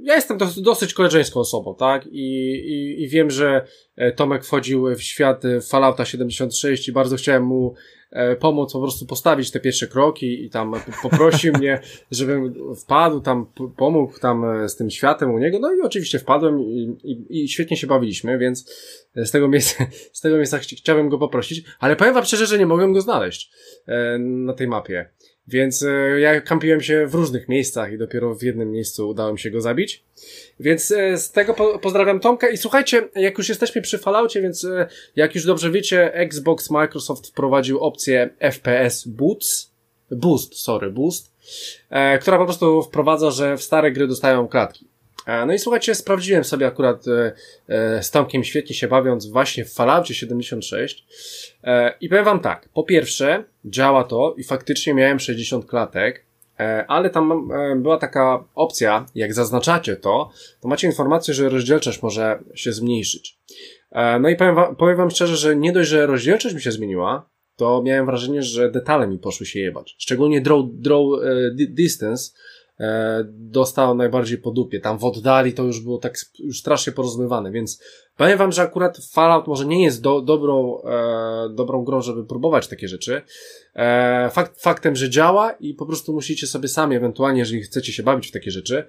[0.00, 2.06] ja jestem dosyć koleżeńską osobą, tak?
[2.06, 3.66] I, i, I wiem, że
[4.16, 7.74] Tomek wchodził w świat Fallouta 76 i bardzo chciałem mu
[8.40, 14.18] pomóc po prostu postawić te pierwsze kroki i tam poprosił mnie, żebym wpadł, tam pomógł
[14.18, 17.86] tam z tym światem u niego, no i oczywiście wpadłem i, i, i świetnie się
[17.86, 18.74] bawiliśmy, więc
[19.16, 22.66] z tego miejsca, z tego miejsca chciałbym go poprosić, ale powiem wam szczerze, że nie
[22.66, 23.50] mogłem go znaleźć
[24.18, 25.10] na tej mapie.
[25.48, 29.38] Więc e, ja kampiłem się w różnych miejscach i dopiero w jednym miejscu udało mi
[29.38, 30.04] się go zabić.
[30.60, 34.64] Więc e, z tego po pozdrawiam Tomka i słuchajcie, jak już jesteśmy przy Falloutie, więc
[34.64, 39.70] e, jak już dobrze wiecie, Xbox Microsoft wprowadził opcję FPS Boost,
[40.10, 41.32] Boost, sorry, Boost,
[41.90, 44.86] e, która po prostu wprowadza, że w stare gry dostają klatki.
[45.26, 47.04] E, no i słuchajcie, sprawdziłem sobie akurat
[47.68, 51.06] e, z Tomkiem świetnie się bawiąc właśnie w Falloutie 76
[51.66, 56.24] E, I powiem wam tak, po pierwsze, działa to i faktycznie miałem 60 klatek,
[56.60, 62.02] e, ale tam e, była taka opcja, jak zaznaczacie to, to macie informację, że rozdzielczość
[62.02, 63.38] może się zmniejszyć.
[64.20, 67.28] No i powiem wam, powiem wam szczerze, że nie dość, że rozdzielczość mi się zmieniła,
[67.56, 69.96] to miałem wrażenie, że detale mi poszły się jebać.
[69.98, 71.00] Szczególnie draw, draw
[71.54, 72.32] distance
[72.80, 74.80] e, dostałem najbardziej po dupie.
[74.80, 77.82] Tam w oddali to już było tak już strasznie porozmywane, więc
[78.16, 82.68] powiem wam, że akurat Fallout może nie jest do, dobrą, e, dobrą grą, żeby próbować
[82.68, 83.22] takie rzeczy.
[83.74, 88.02] E, fakt, faktem, że działa i po prostu musicie sobie sami, ewentualnie, jeżeli chcecie się
[88.02, 88.84] bawić w takie rzeczy,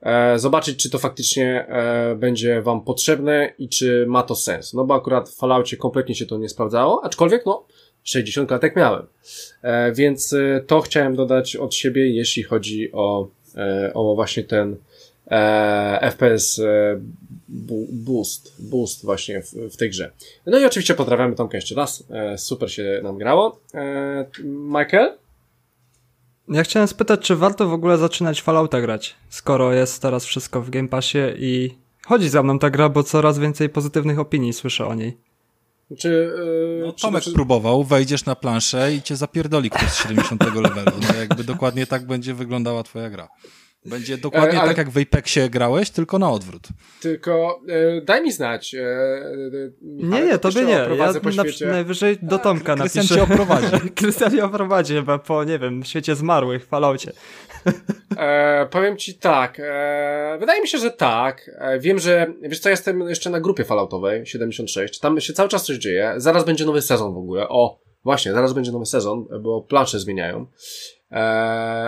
[0.00, 4.74] e, zobaczyć, czy to faktycznie e, będzie wam potrzebne i czy ma to sens.
[4.74, 7.66] No bo akurat w Falloutie kompletnie się to nie sprawdzało, aczkolwiek no,
[8.04, 9.06] 60 latek miałem.
[9.62, 14.76] E, więc e, to chciałem dodać od siebie, jeśli chodzi o, e, o właśnie ten
[16.00, 16.60] FPS
[17.48, 20.10] boost, boost właśnie w, w, tej grze.
[20.46, 22.04] No i oczywiście pozdrawiamy Tomka jeszcze raz.
[22.36, 23.60] Super się nam grało.
[24.44, 25.12] Michael?
[26.48, 30.70] Ja chciałem spytać, czy warto w ogóle zaczynać Fallouta grać, skoro jest teraz wszystko w
[30.70, 31.74] Game Passie i
[32.06, 35.16] chodzi za mną ta gra, bo coraz więcej pozytywnych opinii słyszę o niej.
[35.98, 36.32] Czy,
[36.78, 37.32] yy, no, Tomek czy...
[37.32, 40.92] próbował, wejdziesz na planszę i cię zapierdoli ktoś z 70 levelu.
[41.00, 43.28] No jakby dokładnie tak będzie wyglądała twoja gra.
[43.86, 44.68] Będzie dokładnie e, ale...
[44.68, 46.68] tak, jak w Apexie grałeś, tylko na odwrót.
[47.00, 48.74] Tylko e, daj mi znać.
[48.74, 50.72] E, e nie, nie, tobie nie.
[50.72, 51.12] Ja
[51.66, 52.94] na, najwyżej do Tomka napiszę.
[53.00, 53.90] Krystian cię oprowadzi.
[53.94, 57.12] Krystian cię oprowadzi chyba po, nie wiem, świecie zmarłych, falaucie.
[58.18, 59.60] E, powiem ci tak.
[59.60, 61.50] E, wydaje mi się, że tak.
[61.58, 65.00] E, wiem, że, wiesz co, jestem jeszcze na grupie falautowej 76.
[65.00, 66.14] Tam się cały czas coś dzieje.
[66.16, 67.48] Zaraz będzie nowy sezon w ogóle.
[67.48, 70.46] O, właśnie, zaraz będzie nowy sezon, bo plansze zmieniają.
[71.10, 71.16] E,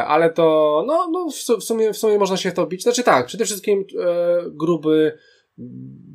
[0.06, 2.82] ale to, no, no w, sumie, w sumie można się w to bić.
[2.82, 5.18] Znaczy tak, przede wszystkim e, gruby,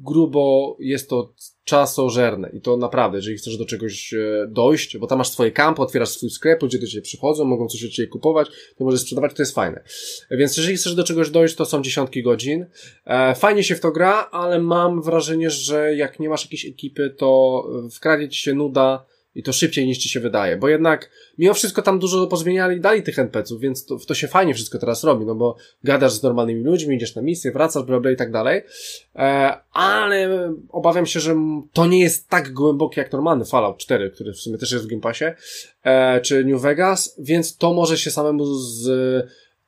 [0.04, 5.18] grubo jest to czasożerne i to naprawdę, jeżeli chcesz do czegoś e, dojść, bo tam
[5.18, 8.48] masz swoje kampy, otwierasz swój sklep, ludzie do ciebie przychodzą, mogą coś od ciebie kupować,
[8.78, 9.84] ty możesz sprzedawać, to jest fajne.
[10.32, 12.66] Więc jeżeli chcesz do czegoś dojść, to są dziesiątki godzin.
[13.06, 17.16] E, fajnie się w to gra, ale mam wrażenie, że jak nie masz jakiejś ekipy,
[17.18, 19.06] to wkradnie ci się nuda,
[19.40, 23.04] i to szybciej niż ci się wydaje, bo jednak mimo wszystko tam dużo pozmieniali, dali
[23.04, 26.64] tych NPC-ów, więc to, to się fajnie wszystko teraz robi, no bo gadasz z normalnymi
[26.64, 28.62] ludźmi, idziesz na misję, wracasz, bla, bla i tak dalej,
[29.16, 30.30] e, ale
[30.70, 31.36] obawiam się, że
[31.74, 34.88] to nie jest tak głębokie jak normalny Fallout 4, który w sumie też jest w
[34.88, 35.26] Game Passie,
[35.84, 38.90] e, czy New Vegas, więc to może się samemu z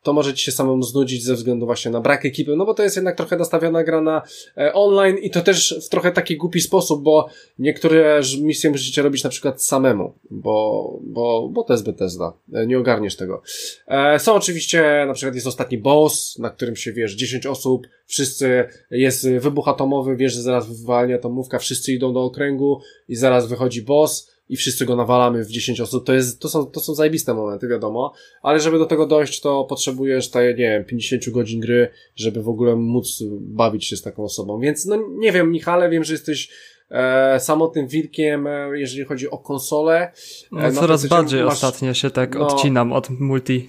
[0.04, 2.84] to może ci się samemu znudzić ze względu właśnie na brak ekipy, no bo to
[2.84, 4.22] jest jednak trochę nastawiona gra na
[4.58, 7.28] e, online i to też w trochę taki głupi sposób, bo
[7.60, 12.80] niektóre misje musicie robić na przykład samemu, bo, bo, bo to jest Bethesda, e, nie
[12.80, 13.42] ogarniesz tego.
[13.88, 18.64] E, są oczywiście, na przykład jest ostatni boss, na którym się, wiesz, 10 osób, wszyscy,
[18.92, 23.82] jest wybuch atomowy, wiesz, że zaraz wywalnia atomówka, wszyscy idą do okręgu i zaraz wychodzi
[23.82, 27.34] boss, i wszyscy go nawalamy w 10 osób, to jest, to są, to są zajebiste
[27.34, 31.90] momenty, wiadomo, ale żeby do tego dojść, to potrzebujesz, te, nie wiem, 50 godzin gry,
[32.16, 36.04] żeby w ogóle móc bawić się z taką osobą, więc no nie wiem, Michale, wiem,
[36.04, 36.50] że jesteś
[36.90, 40.02] e, samotnym wilkiem, e, jeżeli chodzi o konsolę.
[40.02, 40.12] E,
[40.52, 43.68] no, coraz bardziej masz, ostatnio się tak no, odcinam od multi.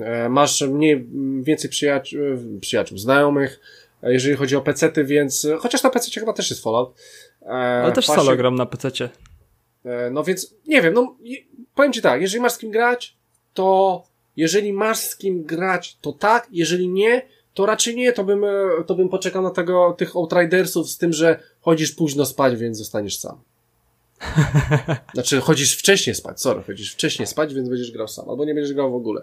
[0.00, 1.06] E, masz mniej,
[1.42, 2.20] więcej przyjaciół,
[2.60, 3.60] przyjaciół znajomych,
[4.02, 6.94] e, jeżeli chodzi o pecety, więc, chociaż na pececie chyba też jest Fallout.
[7.42, 9.10] E, Ale też Pasie, solo gram na pececie.
[9.84, 11.16] E, no więc, nie wiem, no
[11.74, 13.16] powiem Ci tak, jeżeli masz z kim grać,
[13.54, 14.02] to
[14.36, 17.22] jeżeli masz z kim grać, to tak, jeżeli nie,
[17.54, 21.12] to raczej nie, to bym, e, to bym poczekał na tego, tych Outridersów z tym,
[21.12, 23.40] że chodzisz późno spać, więc zostaniesz sam.
[25.14, 28.72] Znaczy, chodzisz wcześniej spać, sorry, chodzisz wcześniej spać, więc będziesz grał sam, albo nie będziesz
[28.72, 29.22] grał w ogóle.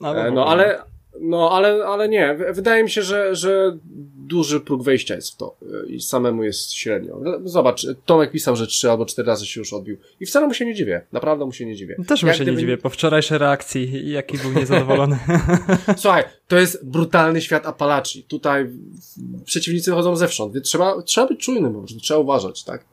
[0.00, 0.82] No, e, no ale,
[1.20, 2.36] no, ale, ale nie.
[2.52, 3.78] Wydaje mi się, że, że
[4.16, 7.20] duży próg wejścia jest w to i samemu jest średnio.
[7.44, 9.96] Zobacz, Tomek pisał, że trzy albo cztery razy się już odbił.
[10.20, 11.06] I wcale mu się nie dziwię.
[11.12, 11.96] Naprawdę mu się nie dziwię.
[12.08, 12.52] Też mu się gdyby...
[12.52, 12.78] nie dziwię.
[12.78, 15.18] Po wczorajszej reakcji, jaki był niezadowolony.
[15.96, 18.22] Słuchaj, to jest brutalny świat Apalachi.
[18.22, 18.70] Tutaj
[19.44, 22.84] przeciwnicy chodzą zewsząd, więc trzeba, trzeba być czujnym, trzeba uważać, tak?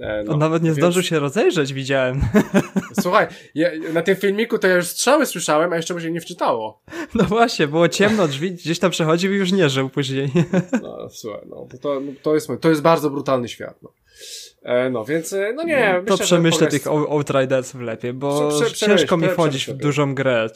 [0.00, 0.78] E, no, On nawet nie więc...
[0.78, 2.20] zdążył się rozejrzeć, widziałem.
[3.02, 6.20] Słuchaj, ja, na tym filmiku to ja już strzały słyszałem, a jeszcze mu się nie
[6.20, 6.80] wczytało.
[7.14, 10.30] No właśnie, było ciemno, drzwi gdzieś tam przechodził i już nie żył później.
[10.82, 13.82] No słuchaj, no, to, to, to, jest, to jest bardzo brutalny świat.
[13.82, 13.92] No.
[14.66, 15.92] E, no więc, e, no nie.
[15.92, 20.14] No, myślę, to przemyślę tych Outridersów lepiej, bo prze, prze, ciężko mi wchodzić w dużą
[20.14, 20.46] grę,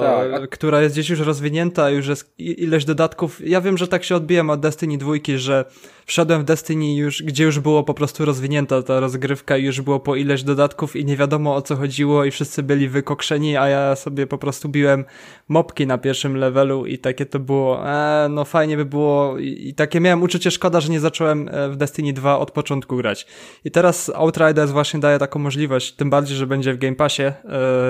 [0.00, 0.50] tak.
[0.50, 3.48] która jest gdzieś już rozwinięta, już jest ileś dodatków.
[3.48, 5.64] Ja wiem, że tak się odbijam od Destiny dwójki, że
[6.06, 10.00] wszedłem w Destiny już, gdzie już było po prostu rozwinięta ta rozgrywka i już było
[10.00, 13.96] po ileś dodatków i nie wiadomo o co chodziło i wszyscy byli wykokrzeni, a ja
[13.96, 15.04] sobie po prostu biłem
[15.48, 19.74] mopki na pierwszym levelu i takie to było, e, no fajnie by było i, i
[19.74, 23.26] takie miałem uczucie, szkoda, że nie zacząłem e, w Destiny 2 od początku grać.
[23.64, 27.34] I teraz Outriders właśnie daje taką możliwość, tym bardziej, że będzie w Game Passie e,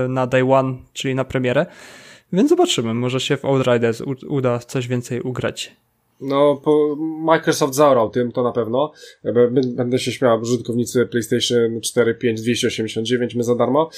[0.09, 1.67] na day one, czyli na premierę.
[2.33, 5.77] Więc zobaczymy, może się w Outriders uda coś więcej ugrać.
[6.23, 6.63] No,
[6.99, 8.93] Microsoft zaorał tym, to na pewno.
[9.65, 13.91] Będę się śmiał, użytkownicy PlayStation 4, 5, 289, my za darmo.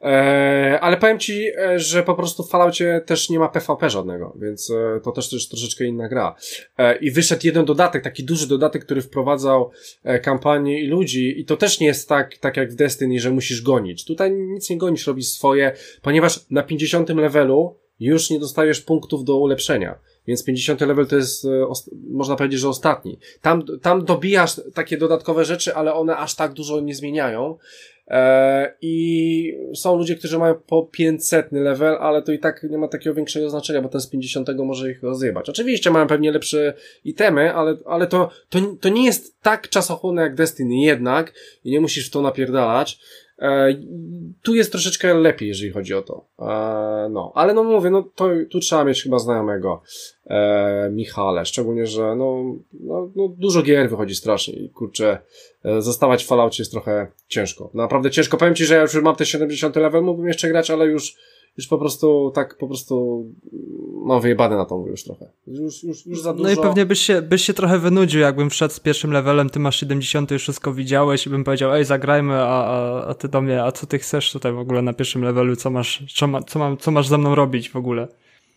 [0.00, 4.36] Eee, ale powiem Ci, e, że po prostu w Falloutie też nie ma PvP żadnego,
[4.40, 6.34] więc e, to też, też troszeczkę inna gra.
[6.78, 9.70] Eee, I wyszedł jeden dodatek, taki duży dodatek, który wprowadzał
[10.04, 13.30] e, kampanię i ludzi i to też nie jest tak, tak jak w Destiny, że
[13.30, 14.04] musisz gonić.
[14.04, 19.36] Tutaj nic nie gonisz, robisz swoje, ponieważ na 50 levelu już nie dostajesz punktów do
[19.36, 19.98] ulepszenia.
[20.26, 21.66] Więc 50 level to jest, e,
[22.10, 23.18] można powiedzieć, że ostatni.
[23.40, 27.58] Tam, tam dobijasz takie dodatkowe rzeczy, ale one aż tak dużo nie zmieniają.
[28.08, 32.88] E, I są ludzie, którzy mają po 500 level, ale to i tak nie ma
[32.88, 35.48] takiego większego znaczenia, bo ten z 50 może ich rozjebać.
[35.48, 40.34] Oczywiście mają pewnie lepsze itemy, ale, ale to, to, to nie jest tak czasochłonne jak
[40.34, 41.32] Destiny jednak
[41.64, 42.98] i nie musisz w to napierdalać.
[43.38, 43.74] E,
[44.42, 46.24] tu jest troszeczkę lepiej, jeżeli chodzi o to.
[46.38, 49.82] E, no, ale no mówię, no to tu trzeba mieć chyba znajomego
[50.26, 55.18] e, Michale, szczególnie, że no, no, no dużo gier wychodzi strasznie i kurczę,
[55.78, 57.70] zostawać w Falloutie jest trochę ciężko.
[57.74, 58.36] Naprawdę ciężko.
[58.36, 61.16] Powiem Ci, że ja już mam te 70 level, mógłbym jeszcze grać, ale już
[61.58, 63.26] już po prostu tak po prostu
[64.04, 65.30] mam wyjebane na tą już trochę.
[65.46, 66.44] Już, już, już za dużo.
[66.44, 69.60] No i pewnie byś się, byś się trochę wynudził, jakbym wszedł z pierwszym levelem, ty
[69.60, 73.40] masz 70, już wszystko widziałeś i bym powiedział, ej, zagrajmy, a, a, a ty do
[73.40, 76.42] mnie, a co ty chcesz tutaj w ogóle na pierwszym levelu, co masz, co, ma,
[76.42, 78.08] co, mam, co masz ze mną robić w ogóle?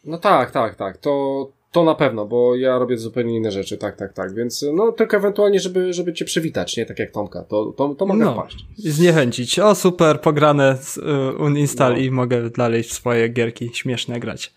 [0.06, 0.98] No tak, tak, tak.
[0.98, 4.92] To, to na pewno, bo ja robię zupełnie inne rzeczy, tak, tak, tak, więc no
[4.92, 8.34] tylko ewentualnie, żeby, żeby cię przywitać, nie tak jak Tomka, to, to, to mogę no,
[8.34, 8.66] wpaść.
[8.78, 9.60] I zniechęcić.
[9.60, 11.98] O super, pograne, uh, uninstall no.
[11.98, 14.54] i mogę dalej swoje gierki śmieszne grać.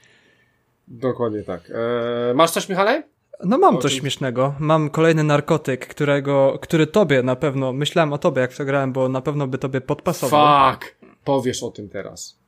[0.88, 1.70] Dokładnie tak.
[1.70, 3.02] Eee, masz coś, Michale?
[3.44, 4.54] No mam o, coś śmiesznego.
[4.58, 8.92] Mam kolejny narkotyk, którego, który tobie na pewno, myślałem o tobie jak w to grałem,
[8.92, 10.72] bo na pewno by tobie podpasował.
[10.72, 10.96] Fuck!
[11.24, 12.38] Powiesz o tym teraz.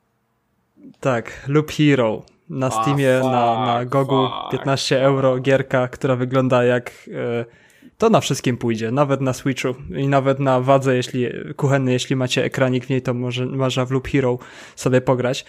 [1.01, 4.53] Tak, Loop Hero na Steamie, fuck, na, na Gogu fuck.
[4.53, 7.45] 15 euro gierka, która wygląda jak e,
[7.99, 12.45] to na wszystkim pójdzie, nawet na Switchu i nawet na wadze, jeśli kuchenny, jeśli macie
[12.45, 14.39] ekranik w niej, to może można w Loop Hero
[14.77, 15.45] sobie pograć.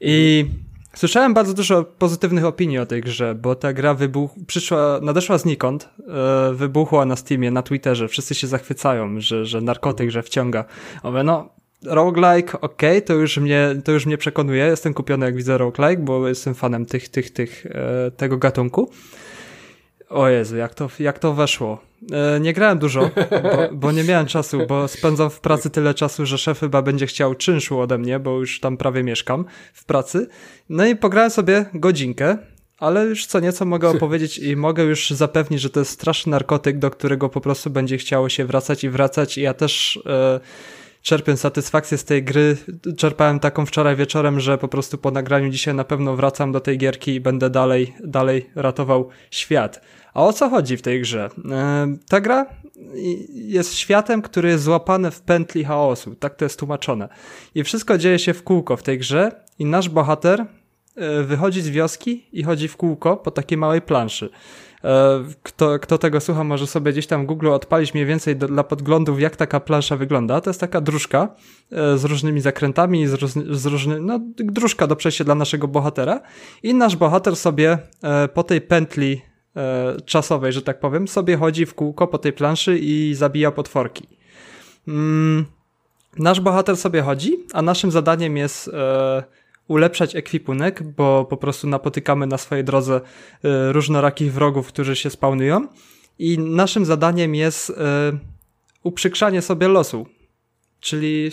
[0.00, 0.46] I
[0.94, 5.88] słyszałem bardzo dużo pozytywnych opinii o tej grze, bo ta gra wybuch przyszła, nadeszła znikąd,
[6.08, 10.64] e, wybuchła na Steamie, na Twitterze, wszyscy się zachwycają, że, że narkotyk, że wciąga.
[11.04, 14.64] Mówię, no roguelike, ok, to już mnie, to już mnie przekonuje.
[14.64, 18.90] Jestem kupiony jak widzę roguelike, bo jestem fanem tych, tych, tych, e, tego gatunku.
[20.08, 21.80] O Jezu, jak to, jak to weszło.
[22.12, 23.10] E, nie grałem dużo,
[23.42, 27.06] bo, bo, nie miałem czasu, bo spędzam w pracy tyle czasu, że szef chyba będzie
[27.06, 30.26] chciał czynszu ode mnie, bo już tam prawie mieszkam w pracy.
[30.68, 32.38] No i pograłem sobie godzinkę,
[32.78, 36.78] ale już co nieco mogę opowiedzieć i mogę już zapewnić, że to jest straszny narkotyk,
[36.78, 40.00] do którego po prostu będzie chciało się wracać i wracać i ja też...
[40.06, 40.40] E,
[41.02, 42.56] czerpię satysfakcję z tej gry.
[42.96, 46.78] Czerpałem taką wczoraj wieczorem, że po prostu po nagraniu dzisiaj na pewno wracam do tej
[46.78, 49.80] gierki i będę dalej, dalej ratował świat.
[50.14, 51.30] A o co chodzi w tej grze?
[51.50, 52.46] E, ta gra
[53.32, 56.14] jest światem, który jest złapany w pętli chaosu.
[56.14, 57.08] Tak to jest tłumaczone.
[57.54, 60.40] I wszystko dzieje się w kółko w tej grze i nasz bohater
[60.96, 64.30] e, wychodzi z wioski i chodzi w kółko po takiej małej planszy.
[64.84, 68.64] E, kto, kto tego słucha, może sobie gdzieś tam Google odpalić mniej więcej do, dla
[68.64, 70.40] podglądów, jak taka plansza wygląda.
[70.40, 71.28] To jest taka dróżka
[71.72, 76.20] e, z różnymi zakrętami, z, róż, z różny, no, dróżka do przejścia dla naszego bohatera.
[76.62, 79.22] I nasz bohater sobie e, po tej pętli
[80.04, 84.08] czasowej, że tak powiem, sobie chodzi w kółko po tej planszy i zabija potworki.
[84.88, 85.44] Mm,
[86.18, 88.70] nasz bohater sobie chodzi, a naszym zadaniem jest
[89.72, 95.66] ulepszać ekwipunek, bo po prostu napotykamy na swojej drodze y, różnorakich wrogów, którzy się spawnują
[96.18, 97.74] i naszym zadaniem jest y,
[98.82, 100.06] uprzykrzanie sobie losu.
[100.80, 101.30] Czyli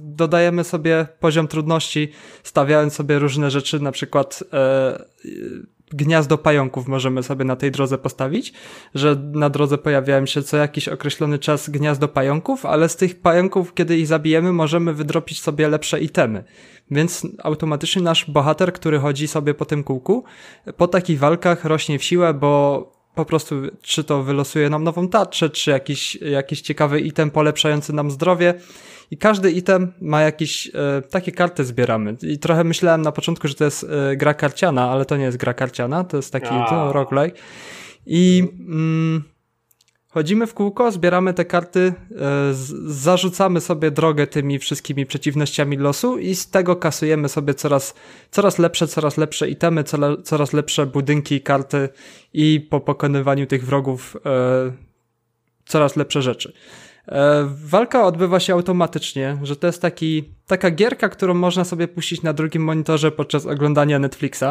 [0.00, 2.08] dodajemy sobie poziom trudności,
[2.42, 5.04] stawiając sobie różne rzeczy, na przykład e,
[5.90, 8.52] gniazdo pająków możemy sobie na tej drodze postawić,
[8.94, 13.74] że na drodze pojawiają się co jakiś określony czas gniazdo pająków, ale z tych pająków,
[13.74, 16.44] kiedy ich zabijemy, możemy wydropić sobie lepsze itemy.
[16.90, 20.24] Więc automatycznie nasz bohater, który chodzi sobie po tym kółku,
[20.76, 25.50] po takich walkach rośnie w siłę, bo po prostu czy to wylosuje nam nową tarczę,
[25.50, 28.54] czy jakiś, jakiś ciekawy item polepszający nam zdrowie.
[29.10, 32.16] I każdy item ma jakieś, e, takie karty zbieramy.
[32.22, 35.36] I trochę myślałem na początku, że to jest e, gra karciana, ale to nie jest
[35.36, 37.40] gra karciana, to jest taki no, roguelike.
[38.06, 39.24] I mm,
[40.10, 42.54] Chodzimy w kółko, zbieramy te karty, e,
[42.86, 47.94] zarzucamy sobie drogę tymi wszystkimi przeciwnościami losu i z tego kasujemy sobie coraz,
[48.30, 49.84] coraz lepsze, coraz lepsze itemy,
[50.24, 51.88] coraz lepsze budynki, karty
[52.32, 54.72] i po pokonywaniu tych wrogów e,
[55.64, 56.52] coraz lepsze rzeczy.
[57.10, 62.22] E, walka odbywa się automatycznie, że to jest taki, taka gierka, którą można sobie puścić
[62.22, 64.44] na drugim monitorze podczas oglądania Netflixa,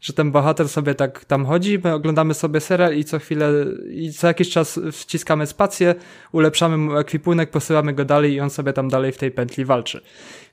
[0.00, 3.52] że ten bohater sobie tak tam chodzi, my oglądamy sobie serial i co chwilę,
[3.90, 5.94] i co jakiś czas wciskamy spację,
[6.32, 10.00] ulepszamy mu ekwipunek, posyłamy go dalej i on sobie tam dalej w tej pętli walczy.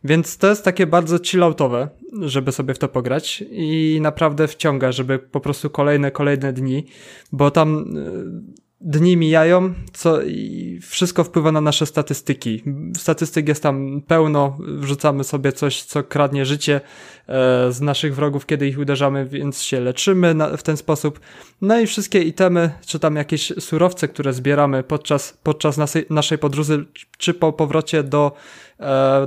[0.03, 1.89] Więc to jest takie bardzo chilloutowe,
[2.21, 6.85] żeby sobie w to pograć i naprawdę wciąga, żeby po prostu kolejne, kolejne dni,
[7.31, 12.63] bo tam e, dni mijają, co i wszystko wpływa na nasze statystyki.
[12.97, 16.81] Statystyk jest tam pełno, wrzucamy sobie coś, co kradnie życie
[17.27, 21.19] e, z naszych wrogów, kiedy ich uderzamy, więc się leczymy na, w ten sposób.
[21.61, 26.85] No i wszystkie itemy, czy tam jakieś surowce, które zbieramy podczas, podczas naszej, naszej podróży,
[27.17, 28.31] czy po powrocie do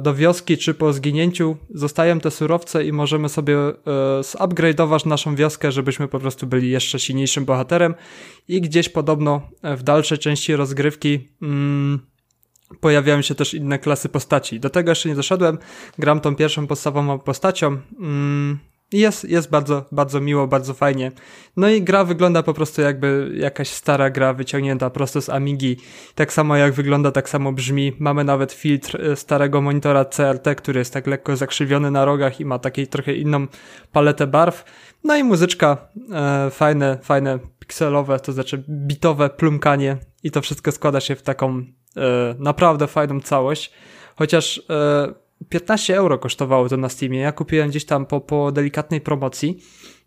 [0.00, 3.72] do wioski, czy po zginięciu zostają te surowce i możemy sobie e,
[4.20, 7.94] zupgrade'ować naszą wioskę, żebyśmy po prostu byli jeszcze silniejszym bohaterem.
[8.48, 12.00] I gdzieś podobno w dalszej części rozgrywki mm,
[12.80, 14.60] pojawiają się też inne klasy postaci.
[14.60, 15.58] Do tego jeszcze nie doszedłem,
[15.98, 18.58] gram tą pierwszą podstawową postacią, mm,
[18.92, 21.12] jest, jest bardzo, bardzo miło, bardzo fajnie.
[21.56, 25.76] No i gra wygląda po prostu jakby jakaś stara gra wyciągnięta prosto z Amigi.
[26.14, 27.92] Tak samo jak wygląda, tak samo brzmi.
[27.98, 32.44] Mamy nawet filtr e, starego monitora CRT, który jest tak lekko zakrzywiony na rogach i
[32.44, 33.46] ma takiej trochę inną
[33.92, 34.64] paletę barw.
[35.04, 41.00] No i muzyczka, e, fajne, fajne pikselowe, to znaczy bitowe plumkanie i to wszystko składa
[41.00, 41.64] się w taką
[41.96, 43.72] e, naprawdę fajną całość.
[44.16, 47.18] Chociaż e, 15 euro kosztowało to na Steamie.
[47.18, 49.58] Ja kupiłem gdzieś tam po, po delikatnej promocji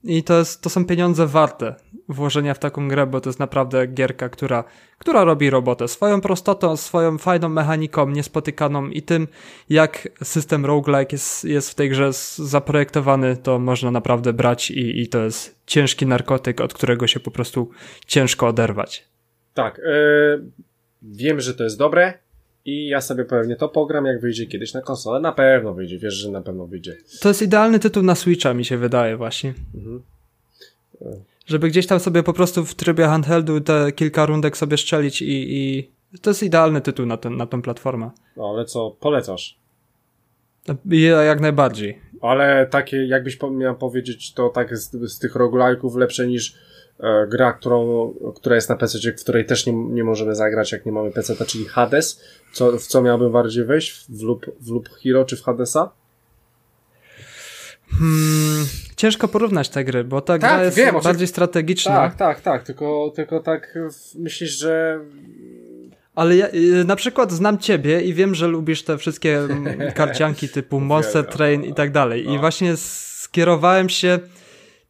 [0.03, 1.75] i to, jest, to są pieniądze warte
[2.09, 4.63] włożenia w taką grę, bo to jest naprawdę gierka, która,
[4.97, 5.87] która robi robotę.
[5.87, 9.27] Swoją prostotą, swoją fajną mechaniką niespotykaną i tym,
[9.69, 15.07] jak system roguelike jest, jest w tej grze zaprojektowany, to można naprawdę brać i, i
[15.07, 17.71] to jest ciężki narkotyk, od którego się po prostu
[18.05, 19.07] ciężko oderwać.
[19.53, 20.51] Tak, yy,
[21.01, 22.13] wiem, że to jest dobre,
[22.65, 25.19] i ja sobie pewnie to pogram, jak wyjdzie kiedyś na konsolę.
[25.19, 26.97] Na pewno wyjdzie, wiesz, że na pewno wyjdzie.
[27.21, 29.53] To jest idealny tytuł na Switcha, mi się wydaje, właśnie.
[29.75, 30.01] Mhm.
[31.45, 35.57] Żeby gdzieś tam sobie po prostu w trybie handheldu te kilka rundek sobie szczelić i,
[35.57, 35.91] i
[36.21, 38.11] to jest idealny tytuł na, ten, na tą platformę.
[38.37, 39.57] No, ale co, polecasz?
[40.85, 41.99] Ja, jak najbardziej.
[42.21, 46.55] Ale takie, jakbyś miał powiedzieć, to tak z, z tych roguelike'ów lepsze niż
[47.27, 50.91] gra, którą, która jest na PC, w której też nie, nie możemy zagrać, jak nie
[50.91, 52.21] mamy PC, czyli Hades.
[52.53, 54.05] Co, w co miałbym bardziej wejść?
[54.09, 55.91] W Loop, w Loop Hero czy w Hadesa?
[57.91, 58.65] Hmm,
[58.95, 61.91] ciężko porównać te gry, bo ta tak, gra jest wiem, bardziej strategiczna.
[61.91, 63.77] Tak, tak, tak, tylko, tylko tak
[64.15, 64.99] myślisz, że
[66.15, 70.49] ale ja y, na przykład znam ciebie i wiem, że lubisz te wszystkie mm, karcianki
[70.49, 72.25] typu Monster Train i tak dalej.
[72.25, 72.39] I no.
[72.39, 74.19] właśnie skierowałem się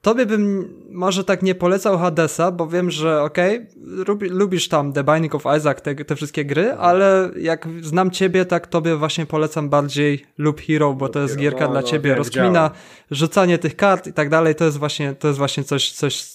[0.05, 3.67] Tobie bym może tak nie polecał Hadesa, bo wiem, że okej,
[4.01, 6.79] okay, lubisz tam The Binding of Isaac, te, te wszystkie gry, mhm.
[6.79, 11.65] ale jak znam ciebie, tak tobie właśnie polecam bardziej Loop Hero, bo to jest gierka
[11.65, 12.71] no, dla ciebie, no, rozkmina,
[13.11, 16.25] rzucanie tych kart i tak dalej, to jest właśnie, to jest właśnie coś, coś,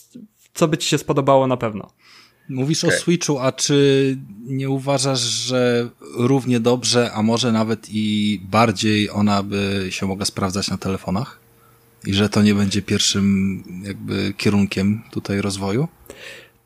[0.55, 1.91] co by ci się spodobało na pewno.
[2.49, 2.97] Mówisz okay.
[2.97, 9.43] o Switchu, a czy nie uważasz, że równie dobrze, a może nawet i bardziej ona
[9.43, 11.40] by się mogła sprawdzać na telefonach?
[12.07, 15.89] I że to nie będzie pierwszym jakby kierunkiem tutaj rozwoju?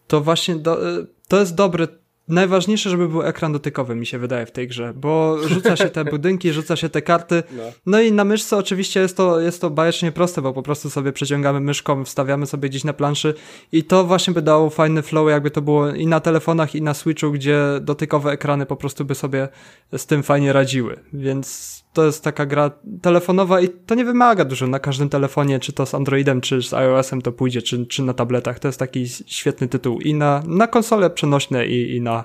[0.07, 1.89] To właśnie do, y, to jest dobry
[2.29, 6.05] Najważniejsze, żeby był ekran dotykowy, mi się wydaje, w tej grze, bo rzuca się te
[6.15, 7.43] budynki, rzuca się te karty.
[7.57, 7.63] No.
[7.87, 8.01] no.
[8.01, 11.61] i na myszce oczywiście jest to, jest to bajecznie proste, bo po prostu sobie przeciągamy
[11.61, 13.35] myszką, wstawiamy sobie gdzieś na planszy
[13.73, 16.95] i to właśnie by dało fajny flow, jakby to było i na telefonach, i na
[16.95, 19.49] Switchu, gdzie dotykowe ekrany po prostu by sobie
[19.97, 21.01] z tym fajnie radziły.
[21.13, 22.71] Więc to jest taka gra
[23.03, 26.75] telefonowa i to nie wymaga dużo na każdym telefonie, czy to z Androidem, czy z
[26.75, 28.59] iOS-em to pójdzie, czy, czy na tabletach.
[28.59, 32.25] To jest taki świetny tytuł i na, na konsole przenośne i, i na,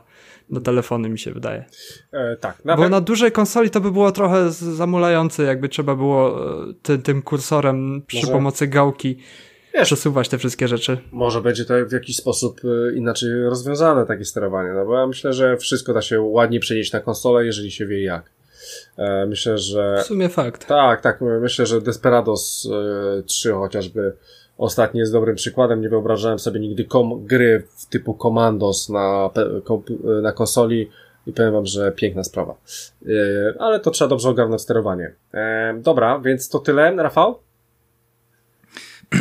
[0.49, 1.65] na telefony mi się wydaje.
[2.11, 2.65] E, tak.
[2.65, 2.86] Nawet...
[2.86, 7.22] Bo na dużej konsoli to by było trochę zamulające, jakby trzeba było e, ty, tym
[7.22, 8.32] kursorem przy Może...
[8.32, 9.17] pomocy gałki
[9.74, 10.97] Wiesz, przesuwać te wszystkie rzeczy.
[11.11, 15.34] Może będzie to w jakiś sposób e, inaczej rozwiązane, takie sterowanie, no bo ja myślę,
[15.34, 18.39] że wszystko da się ładnie przenieść na konsolę, jeżeli się wie jak.
[18.97, 20.01] E, myślę, że.
[20.03, 20.67] W sumie fakt.
[20.67, 21.22] Tak, tak.
[21.41, 22.70] Myślę, że Desperados
[23.26, 24.13] 3 e, chociażby
[24.57, 25.82] ostatni jest dobrym przykładem.
[25.82, 29.30] Nie wyobrażałem sobie nigdy kom gry typu Commandos na,
[30.22, 30.89] na konsoli
[31.28, 32.55] i powiem wam, że piękna sprawa.
[33.05, 33.09] E,
[33.59, 35.13] ale to trzeba dobrze ogarnąć sterowanie.
[35.78, 36.95] Dobra, więc to tyle.
[36.95, 37.39] Rafał?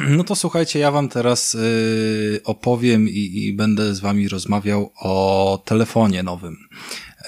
[0.08, 1.56] No to słuchajcie, ja wam teraz
[2.44, 6.56] opowiem i, i, będę z wami rozmawiał o telefonie nowym.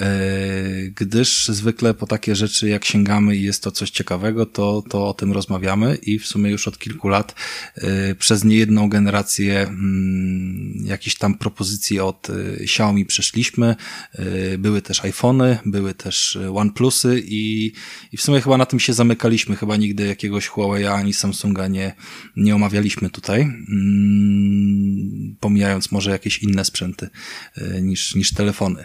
[0.00, 5.08] E, gdyż zwykle po takie rzeczy jak sięgamy i jest to coś ciekawego, to, to
[5.08, 7.34] o tym rozmawiamy i w sumie już od kilku lat
[7.76, 12.28] e, przez niejedną generację mm, jakichś tam propozycji od
[12.60, 13.76] Xiaomi przeszliśmy.
[14.58, 17.72] Były też iPhony, były też OnePlusy i,
[18.12, 19.56] i w sumie chyba na tym się zamykaliśmy.
[19.56, 21.94] Chyba nigdy jakiegoś Huawei ani Samsunga nie,
[22.36, 23.40] nie omawialiśmy tutaj.
[23.40, 27.08] Mm, pomijając może jakieś inne sprzęty
[27.82, 28.84] niż, niż telefony.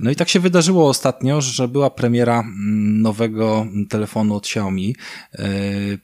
[0.00, 4.96] No i tak się wydarzyło ostatnio, że była premiera mm, nowego telefonu od Xiaomi,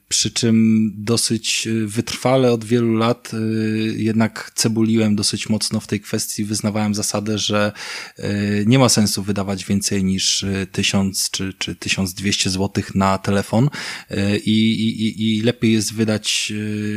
[0.08, 3.30] przy czym dosyć wytrwale od wielu lat
[3.96, 7.72] jednak cebuliłem dosyć mocno w tej kwestii, wyznawałem zasadę, że
[8.66, 13.70] nie ma sensu wydawać więcej niż 1000 czy, czy 1200 zł na telefon
[14.44, 16.52] i, i, i lepiej jest wydać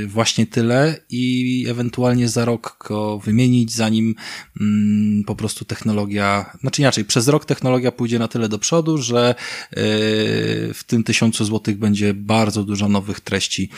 [0.07, 4.15] właśnie tyle i ewentualnie za rok go wymienić, zanim
[4.61, 9.35] mm, po prostu technologia, znaczy inaczej, przez rok technologia pójdzie na tyle do przodu, że
[10.73, 13.69] w tym 1000 zł będzie bardzo dużo nowych treści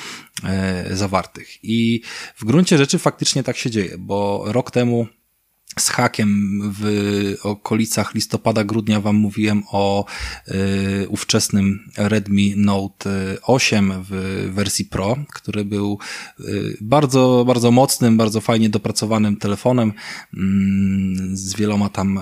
[0.92, 1.64] zawartych.
[1.64, 2.02] I
[2.36, 5.08] w gruncie rzeczy faktycznie tak się dzieje, bo rok temu
[5.82, 10.06] z hakiem w okolicach listopada, grudnia wam mówiłem o
[10.48, 14.12] y, ówczesnym Redmi Note 8 w
[14.54, 16.00] wersji Pro, który był
[16.40, 20.38] y, bardzo, bardzo mocnym, bardzo fajnie dopracowanym telefonem y,
[21.38, 22.22] z wieloma tam y,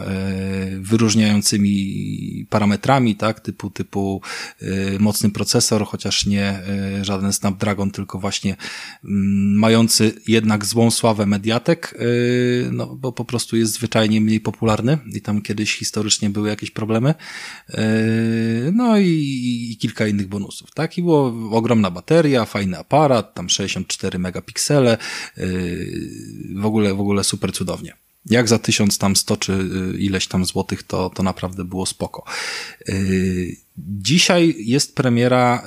[0.82, 4.22] wyróżniającymi parametrami, tak, typu, typu
[4.62, 6.60] y, mocny procesor, chociaż nie
[7.00, 8.56] y, żaden Snapdragon, tylko właśnie
[9.04, 11.96] mm, mający jednak złą sławę Mediatek,
[12.72, 16.72] no bo po prostu prostu jest zwyczajnie mniej popularny i tam kiedyś historycznie były jakieś
[16.72, 17.14] problemy.
[17.70, 17.78] Yy,
[18.74, 20.98] no i, i kilka innych bonusów, tak?
[20.98, 24.98] I było ogromna bateria, fajny aparat, tam 64 megapiksele,
[25.38, 27.94] yy, w ogóle, w ogóle super cudownie.
[28.26, 32.24] Jak za tysiąc tam sto czy yy, ileś tam złotych, to, to naprawdę było spoko.
[33.78, 35.64] Dzisiaj jest premiera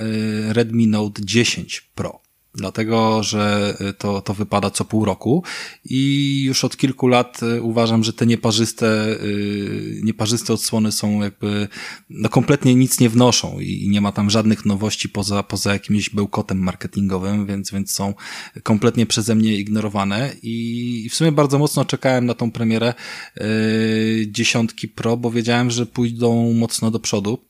[0.49, 2.28] Redmi Note 10 Pro
[2.59, 5.43] dlatego że y, to, to wypada co pół roku
[5.85, 8.87] i już od kilku lat y, uważam, że te nieparzyste,
[9.23, 11.69] y, nieparzyste odsłony są jakby,
[12.11, 16.59] no kompletnie nic nie wnoszą i nie ma tam żadnych nowości poza, poza jakimś bełkotem
[16.59, 18.15] marketingowym, więc, więc są
[18.63, 22.95] kompletnie przeze mnie ignorowane i w sumie bardzo mocno czekałem na tą premierę
[24.27, 27.48] dziesiątki Pro, bo wiedziałem, że pójdą mocno do przodu.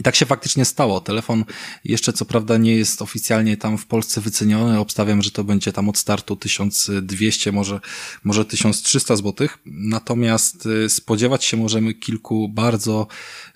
[0.00, 1.00] I tak się faktycznie stało.
[1.00, 1.44] Telefon
[1.84, 4.78] jeszcze co prawda nie jest oficjalnie tam w Polsce wyceniony.
[4.78, 7.80] Obstawiam, że to będzie tam od startu 1200, może,
[8.24, 9.48] może 1300 zł.
[9.66, 13.06] Natomiast y, spodziewać się możemy kilku bardzo,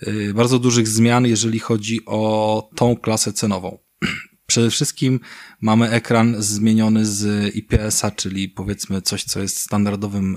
[0.03, 3.79] y, bardzo dużych zmian, jeżeli chodzi o tą klasę cenową.
[4.47, 5.21] Przede wszystkim
[5.61, 10.37] mamy ekran zmieniony z IPS-a, czyli powiedzmy coś, co jest standardowym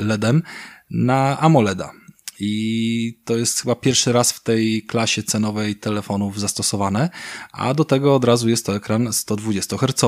[0.00, 0.42] y, LEDem,
[0.90, 1.97] na AMOLEDa.
[2.40, 7.10] I to jest chyba pierwszy raz w tej klasie cenowej telefonów zastosowane,
[7.52, 10.04] a do tego od razu jest to ekran 120 Hz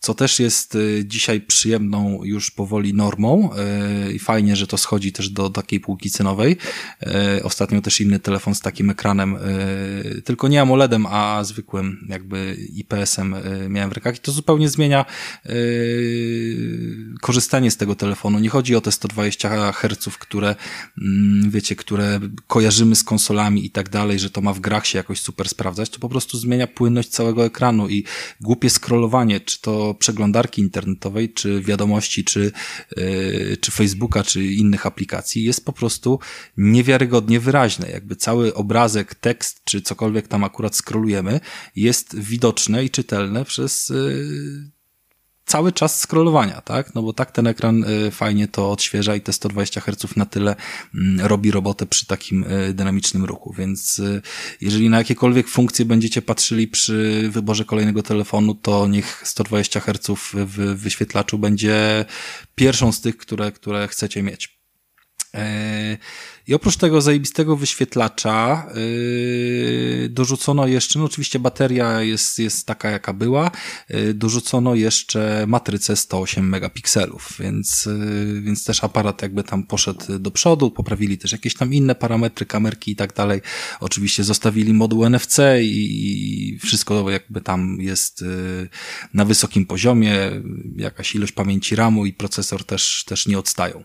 [0.00, 3.50] co też jest y, dzisiaj przyjemną już powoli normą
[4.08, 6.56] y, i fajnie, że to schodzi też do takiej półki cenowej.
[7.38, 9.36] Y, ostatnio też inny telefon z takim ekranem,
[10.24, 13.34] tylko nie AMOLEDem, a zwykłym jakby IPS-em
[13.68, 15.04] miałem w rękach i to zupełnie zmienia
[17.20, 18.38] korzystanie z tego telefonu.
[18.38, 20.56] Nie chodzi o te 120 Hz, które
[20.98, 24.98] mm, wiecie, które kojarzymy z konsolami i tak dalej, że to ma w grach się
[24.98, 28.04] jakoś super sprawdzać, to po prostu zmienia płynność całego ekranu i
[28.40, 32.52] głupie scrollowanie, czy to przeglądarki internetowej, czy wiadomości, czy,
[32.96, 36.18] yy, czy Facebooka, czy innych aplikacji jest po prostu
[36.56, 37.90] niewiarygodnie wyraźne.
[37.90, 41.40] Jakby cały obrazek, tekst, czy cokolwiek tam akurat scrollujemy
[41.76, 44.79] jest widoczne i czytelne przez yy,
[45.50, 46.94] cały czas scrollowania, tak?
[46.94, 50.56] No bo tak ten ekran y, fajnie to odświeża i te 120 Hz na tyle
[50.94, 54.22] mm, robi robotę przy takim y, dynamicznym ruchu, więc y,
[54.60, 60.74] jeżeli na jakiekolwiek funkcje będziecie patrzyli przy wyborze kolejnego telefonu, to niech 120 Hz w
[60.76, 62.04] wyświetlaczu będzie
[62.54, 64.60] pierwszą z tych, które, które chcecie mieć.
[65.34, 65.98] E,
[66.50, 73.12] I oprócz tego zajebistego wyświetlacza yy, dorzucono jeszcze, no oczywiście bateria jest, jest taka jaka
[73.12, 73.50] była,
[73.88, 80.30] yy, dorzucono jeszcze matrycę 108 megapikselów, więc, yy, więc też aparat jakby tam poszedł do
[80.30, 83.40] przodu, poprawili też jakieś tam inne parametry, kamerki i tak dalej.
[83.80, 88.68] Oczywiście zostawili moduł NFC i, i wszystko jakby tam jest yy,
[89.14, 90.30] na wysokim poziomie,
[90.76, 93.84] jakaś ilość pamięci RAMu i procesor też, też nie odstają.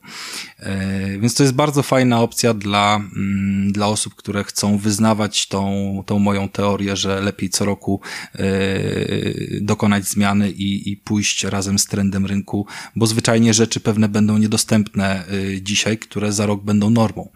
[0.60, 6.04] Yy, więc to jest bardzo fajna opcja dla, mm, dla osób, które chcą wyznawać tą,
[6.06, 8.02] tą moją teorię, że lepiej co roku
[8.36, 14.38] yy, dokonać zmiany i, i pójść razem z trendem rynku, bo zwyczajnie rzeczy pewne będą
[14.38, 17.30] niedostępne yy, dzisiaj, które za rok będą normą.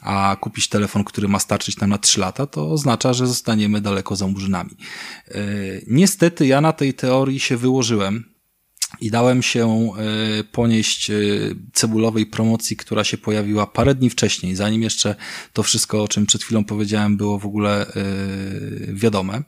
[0.00, 4.16] A kupić telefon, który ma starczyć nam na 3 lata, to oznacza, że zostaniemy daleko
[4.16, 4.70] za murzynami.
[5.28, 8.33] Yy, niestety ja na tej teorii się wyłożyłem
[9.00, 9.90] i dałem się
[10.40, 11.14] e, ponieść e,
[11.72, 15.14] cebulowej promocji, która się pojawiła parę dni wcześniej, zanim jeszcze
[15.52, 17.94] to wszystko, o czym przed chwilą powiedziałem, było w ogóle e,
[18.92, 19.42] wiadome,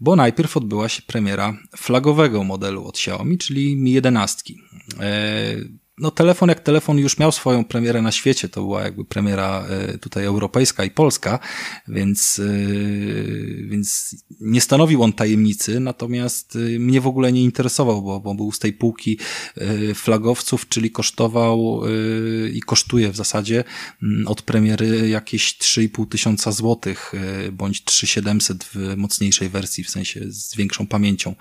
[0.00, 4.54] bo najpierw odbyła się premiera flagowego modelu od Xiaomi, czyli Mi 11
[5.98, 9.98] no telefon jak telefon już miał swoją premierę na świecie, to była jakby premiera e,
[9.98, 11.38] tutaj europejska i polska,
[11.88, 18.20] więc, e, więc nie stanowił on tajemnicy, natomiast e, mnie w ogóle nie interesował, bo,
[18.20, 19.18] bo był z tej półki
[19.94, 21.82] flagowców, czyli kosztował
[22.52, 23.64] i kosztuje w zasadzie
[24.02, 27.12] mm, od premiery jakieś 3,5 tysiąca złotych,
[27.52, 31.34] bądź 3700 w mocniejszej wersji, w sensie z większą pamięcią,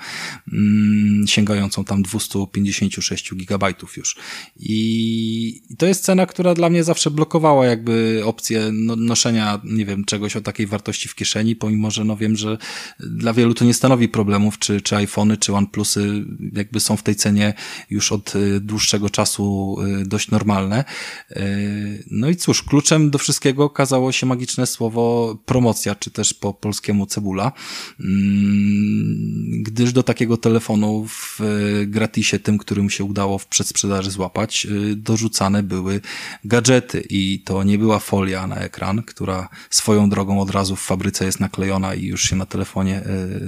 [0.53, 4.15] mm, sięgającą tam 256 gigabajtów już.
[4.59, 10.05] I to jest cena, która dla mnie zawsze blokowała jakby opcję no, noszenia, nie wiem,
[10.05, 12.57] czegoś o takiej wartości w kieszeni, pomimo, że no wiem, że
[12.99, 17.15] dla wielu to nie stanowi problemów, czy, czy iPhony, czy OnePlusy jakby są w tej
[17.15, 17.53] cenie
[17.89, 20.83] już od y, dłuższego czasu y, dość normalne.
[21.31, 26.53] Y, no i cóż, kluczem do wszystkiego okazało się magiczne słowo promocja, czy też po
[26.53, 27.51] polskiemu cebula,
[27.99, 31.39] mm, gdyż do takiego telefonu w
[31.87, 36.01] gratisie, tym, którym się udało w przedsprzedaży złapać, złapać, y, dorzucane były
[36.45, 41.25] gadżety i to nie była folia na ekran, która swoją drogą od razu w fabryce
[41.25, 43.01] jest naklejona i już się na telefonie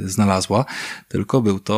[0.04, 0.66] y, znalazła,
[1.08, 1.78] tylko był to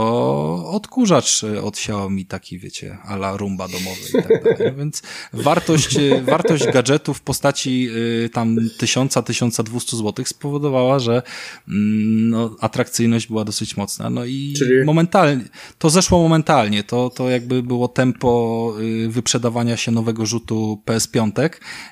[0.72, 4.76] odkurzacz od Xiaomi, taki wiecie, ala rumba domowy i tak dalej.
[4.78, 5.02] Więc
[5.34, 7.90] wartość, y, wartość gadżetu w postaci
[8.34, 11.22] tam 1000-1200 zł spowodowała, że
[11.68, 14.10] mm, no, atrakcyjność była dosyć mocna.
[14.10, 14.86] No i Czyli...
[14.86, 15.44] momentalnie,
[15.80, 18.74] to zeszło momentalnie, to, to jakby było tempo
[19.08, 21.50] wyprzedawania się nowego rzutu PS5.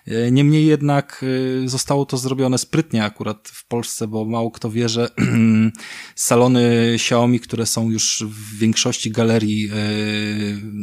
[0.08, 1.26] E, niemniej jednak
[1.64, 5.10] e, zostało to zrobione sprytnie akurat w Polsce, bo mało kto wie, że
[6.16, 9.74] salony Xiaomi, które są już w większości galerii, e,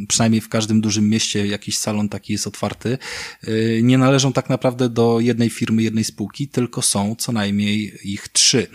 [0.09, 2.99] przynajmniej w każdym dużym mieście jakiś salon taki jest otwarty,
[3.83, 8.67] nie należą tak naprawdę do jednej firmy, jednej spółki, tylko są co najmniej ich trzy.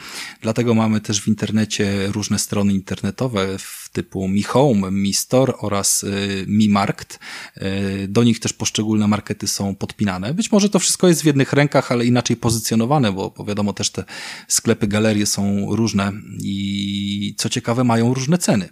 [0.41, 3.57] Dlatego mamy też w internecie różne strony internetowe
[3.95, 6.05] typu Mi Home, Mi Store oraz
[6.47, 7.19] Mi Markt,
[7.55, 10.33] E, do nich też poszczególne markety są podpinane.
[10.33, 13.89] Być może to wszystko jest w jednych rękach, ale inaczej pozycjonowane, bo, bo wiadomo też
[13.89, 14.03] te
[14.47, 16.11] sklepy, galerie są różne
[16.43, 18.69] i co ciekawe mają różne ceny.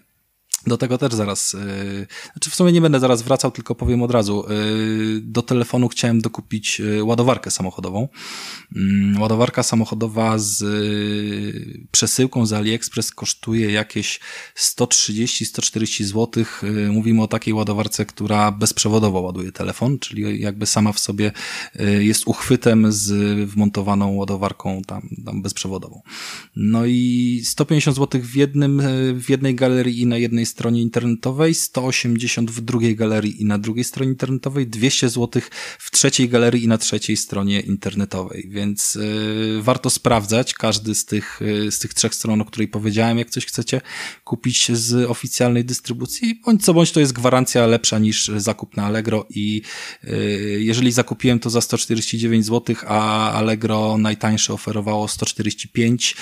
[0.68, 4.12] Do tego też zaraz, yy, znaczy w sumie nie będę zaraz wracał, tylko powiem od
[4.12, 4.46] razu.
[4.50, 8.08] Yy, do telefonu chciałem dokupić yy, ładowarkę samochodową.
[8.72, 10.64] Yy, ładowarka samochodowa z
[11.92, 14.20] przesyłką z AliExpress kosztuje jakieś
[14.58, 16.46] 130-140 zł.
[16.92, 21.32] Mówimy o takiej ładowarce, która bezprzewodowo ładuje telefon, czyli jakby sama w sobie
[22.00, 23.12] jest uchwytem z
[23.50, 26.02] wmontowaną ładowarką tam, tam bezprzewodową.
[26.56, 28.82] No i 150 zł w jednym,
[29.20, 33.84] w jednej galerii i na jednej stronie internetowej, 180 w drugiej galerii i na drugiej
[33.84, 35.42] stronie internetowej, 200 zł
[35.80, 40.54] w trzeciej galerii i na trzeciej stronie internetowej, więc yy, warto sprawdzać.
[40.54, 43.82] Każdy z tych, yy, z tych trzech stron, o której powiedziałem, jak coś chcecie
[44.24, 49.26] kupić z oficjalnej dystrybucji, bądź co bądź to jest gwarancja lepsza niż zakup na Allegro
[49.30, 49.62] i
[50.04, 50.12] yy,
[50.60, 56.16] jeżeli zakupiłem to za 149 zł, a Allegro najtańsze oferowało 145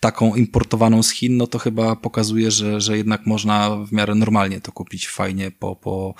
[0.00, 4.60] taką importowaną z Chin, no to chyba pokazuje, że, że jednak można w miarę normalnie
[4.60, 6.14] to kupić fajnie po, po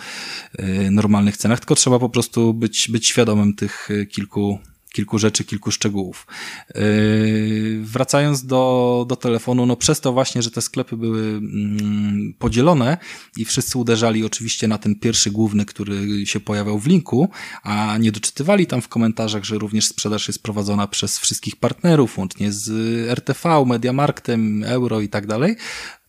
[0.59, 4.59] y, normalnych cenach, tylko trzeba po prostu być, być świadomym tych y, kilku
[4.97, 6.27] kilku rzeczy, kilku szczegółów.
[6.75, 12.99] Yy, wracając do, do telefonu, no przez to właśnie, że te sklepy były mm, podzielone
[13.37, 17.29] i wszyscy uderzali oczywiście na ten pierwszy główny, który się pojawiał w linku,
[17.63, 22.53] a nie doczytywali tam w komentarzach, że również sprzedaż jest prowadzona przez wszystkich partnerów, łącznie
[22.53, 22.71] z
[23.09, 25.57] RTV, Mediamarktem, Euro i tak dalej,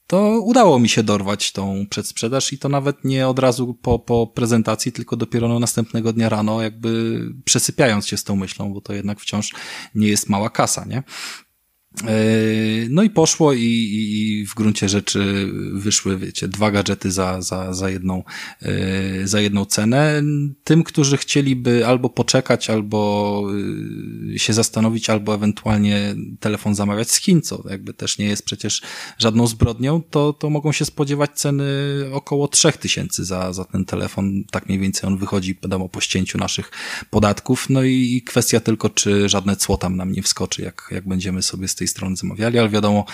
[0.08, 4.28] to udało mi się dorwać tą przedsprzedaż i to nawet nie od razu po, po
[4.28, 8.94] prezentacji, tylko dopiero no następnego dnia rano, jakby przesypiając się z tą myślą, bo to
[8.94, 9.54] jednak wciąż
[9.96, 11.04] nie jest mała kasa, nie?
[12.04, 12.10] E,
[12.90, 17.90] no i poszło i, i, w gruncie rzeczy wyszły, wiecie, dwa gadżety za, za, za,
[17.90, 18.24] jedną,
[18.62, 20.24] e, za jedną cenę.
[20.64, 23.44] Tym, którzy chcieliby albo poczekać, albo
[24.36, 28.82] e, się zastanowić, albo ewentualnie telefon zamawiać z Chin, co jakby też nie jest przecież
[29.18, 31.66] żadną zbrodnią, to, to mogą się spodziewać ceny
[32.12, 34.44] około 3000 za, za ten telefon.
[34.52, 36.72] Tak mniej więcej on wychodzi, wiadomo, po ścięciu naszych
[37.10, 37.70] podatków.
[37.70, 41.68] No i kwestia tylko, czy żadne cło tam nam nie wskoczy, jak, jak będziemy sobie
[41.68, 43.06] z tej tej strony zamawiali, ale wiadomo,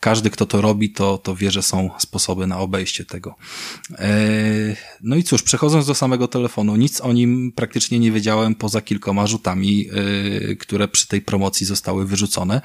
[0.00, 3.34] każdy, kto to robi, to, to wie, że są sposoby na obejście tego.
[3.98, 4.10] E,
[5.02, 9.26] no i cóż, przechodząc do samego telefonu, nic o nim praktycznie nie wiedziałem poza kilkoma
[9.26, 9.88] rzutami,
[10.50, 12.60] e, które przy tej promocji zostały wyrzucone.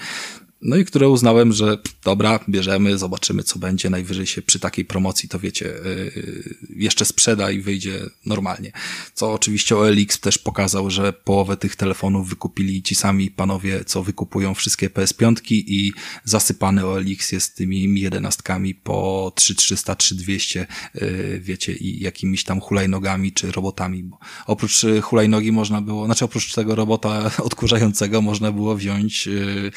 [0.61, 3.89] No i które uznałem, że dobra, bierzemy, zobaczymy co będzie.
[3.89, 8.71] Najwyżej się przy takiej promocji, to wiecie, yy, jeszcze sprzeda i wyjdzie normalnie.
[9.13, 14.53] Co oczywiście OLX też pokazał, że połowę tych telefonów wykupili ci sami panowie, co wykupują
[14.53, 15.93] wszystkie PS5 i
[16.23, 18.43] zasypany OLX jest tymi Mi 11
[18.83, 24.03] po 3300, 3200, yy, wiecie, i jakimiś tam hulajnogami czy robotami.
[24.03, 29.71] Bo oprócz y, hulajnogi można było, znaczy oprócz tego robota odkurzającego można było wziąć yy,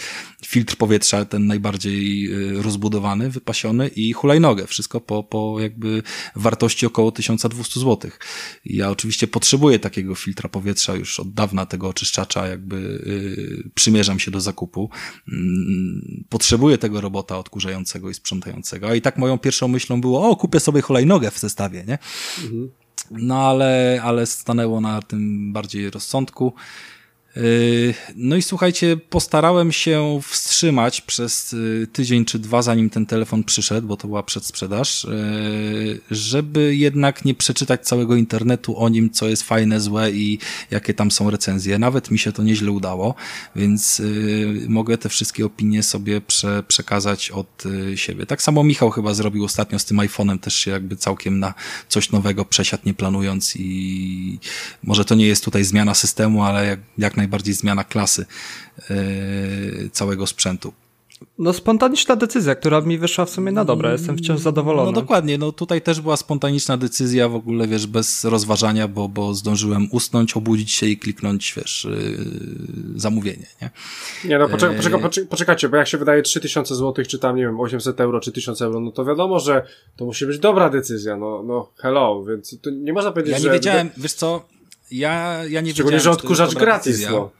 [0.46, 4.66] filtr powietrza, ten najbardziej y, rozbudowany, wypasiony i hulajnogę.
[4.66, 6.02] Wszystko po, po jakby
[6.36, 8.10] wartości około 1200 zł.
[8.64, 14.30] Ja oczywiście potrzebuję takiego filtra powietrza już od dawna, tego oczyszczacza, jakby yy, przymierzam się
[14.30, 14.90] do zakupu.
[15.26, 15.34] Yy,
[16.28, 18.88] potrzebuję tego robota odkurzającego i sprzątającego.
[18.88, 21.98] A i tak moją pierwszą myślą było, o, kupię sobie hulajnogę w zestawie, nie?
[22.44, 22.70] Mhm.
[23.10, 26.54] No ale, ale stanęło na tym bardziej rozsądku.
[27.36, 33.44] Yy, no i słuchajcie, postarałem się wstrzymać przez yy, tydzień czy dwa, zanim ten telefon
[33.44, 39.28] przyszedł, bo to była przedsprzedaż, yy, żeby jednak nie przeczytać całego internetu o nim, co
[39.28, 40.38] jest fajne, złe i
[40.70, 41.78] jakie tam są recenzje.
[41.78, 43.14] Nawet mi się to nieźle udało,
[43.56, 44.02] więc
[44.68, 47.64] mogę te wszystkie opinie sobie prze, przekazać od
[47.94, 48.26] siebie.
[48.26, 51.54] Tak samo Michał chyba zrobił ostatnio z tym iPhone'em, też się jakby całkiem na
[51.88, 54.38] coś nowego przesiadł, nie planując i
[54.82, 58.26] może to nie jest tutaj zmiana systemu, ale jak, jak najbardziej zmiana klasy
[58.90, 60.72] yy, całego sprzętu.
[61.38, 64.92] No spontaniczna decyzja, która mi wyszła w sumie na dobre, jestem wciąż zadowolony.
[64.92, 69.34] No dokładnie, no tutaj też była spontaniczna decyzja w ogóle, wiesz, bez rozważania, bo, bo
[69.34, 73.70] zdążyłem usnąć, obudzić się i kliknąć, wiesz, yy, zamówienie, nie?
[74.24, 77.42] Nie no, poczek poczeka, poczek poczekajcie, bo jak się wydaje 3000 zł, czy tam, nie
[77.42, 79.66] wiem, 800 euro, czy 1000 euro, no to wiadomo, że
[79.96, 83.38] to musi być dobra decyzja, no, no hello, więc to nie można powiedzieć, że...
[83.38, 83.52] Ja nie że...
[83.52, 84.44] wiedziałem, wiesz co,
[84.90, 87.30] ja, ja nie Szczególnie, wiedziałem, że odkurzacz gratis, no.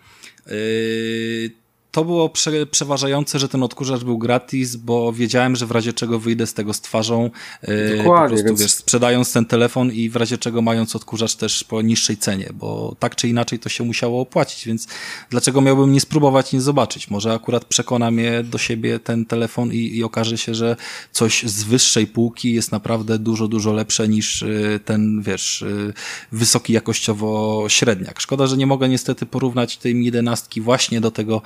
[0.47, 1.51] Yy,
[1.91, 6.19] to było prze, przeważające, że ten odkurzacz był gratis, bo wiedziałem, że w razie czego
[6.19, 7.31] wyjdę z tego z twarzą,
[7.69, 8.61] yy, Dokładnie, po prostu, więc...
[8.61, 12.97] wiesz, sprzedając ten telefon i w razie czego mając odkurzacz też po niższej cenie, bo
[12.99, 14.89] tak czy inaczej to się musiało opłacić, więc
[15.31, 17.11] dlaczego miałbym nie spróbować, nie zobaczyć?
[17.11, 20.77] Może akurat przekona mnie do siebie ten telefon i, i okaże się, że
[21.13, 25.93] coś z wyższej półki jest naprawdę dużo, dużo lepsze niż yy, ten, wiesz, yy,
[26.33, 28.21] wysoki jakościowo średniak.
[28.21, 31.43] Szkoda, że nie mogę niestety porównać tej 11 właśnie do tego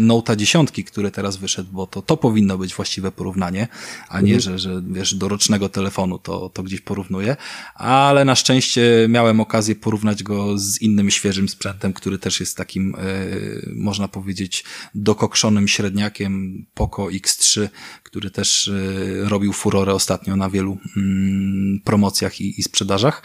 [0.00, 3.68] Note'a 10, który teraz wyszedł, bo to, to powinno być właściwe porównanie,
[4.08, 4.40] a nie, mhm.
[4.40, 7.36] że, że wiesz, do rocznego telefonu to, to gdzieś porównuję,
[7.74, 12.94] ale na szczęście miałem okazję porównać go z innym świeżym sprzętem, który też jest takim,
[12.94, 17.68] y, można powiedzieć, dokokszonym średniakiem Poco X3,
[18.02, 23.22] który też y, robił furorę ostatnio na wielu mm, promocjach i, i sprzedażach.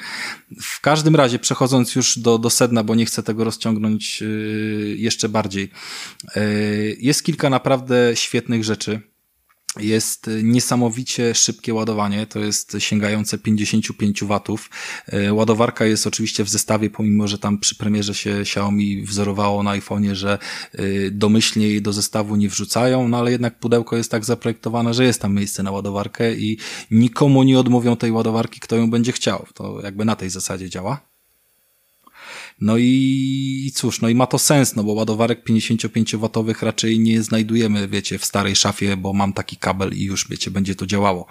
[0.62, 4.24] W każdym razie, przechodząc już do, do sedna, bo nie chcę tego rozciągnąć
[4.96, 5.72] jeszcze bardziej,
[7.00, 9.02] jest kilka naprawdę świetnych rzeczy.
[9.80, 14.70] Jest niesamowicie szybkie ładowanie, to jest sięgające 55 watów.
[15.08, 19.72] E, ładowarka jest oczywiście w zestawie, pomimo że tam przy premierze się Xiaomi wzorowało na
[19.80, 20.38] iPhone'ie, że
[20.74, 25.04] e, domyślnie jej do zestawu nie wrzucają, no ale jednak pudełko jest tak zaprojektowane, że
[25.04, 26.58] jest tam miejsce na ładowarkę i
[26.92, 29.46] nikomu nie odmówią tej ładowarki, kto ją będzie chciał.
[29.54, 31.15] To jakby na tej zasadzie działa.
[32.62, 37.88] No i cóż, no i ma to sens, no bo ładowarek 55W raczej nie znajdujemy,
[37.88, 41.28] wiecie, w starej szafie, bo mam taki kabel i już, wiecie, będzie to działało.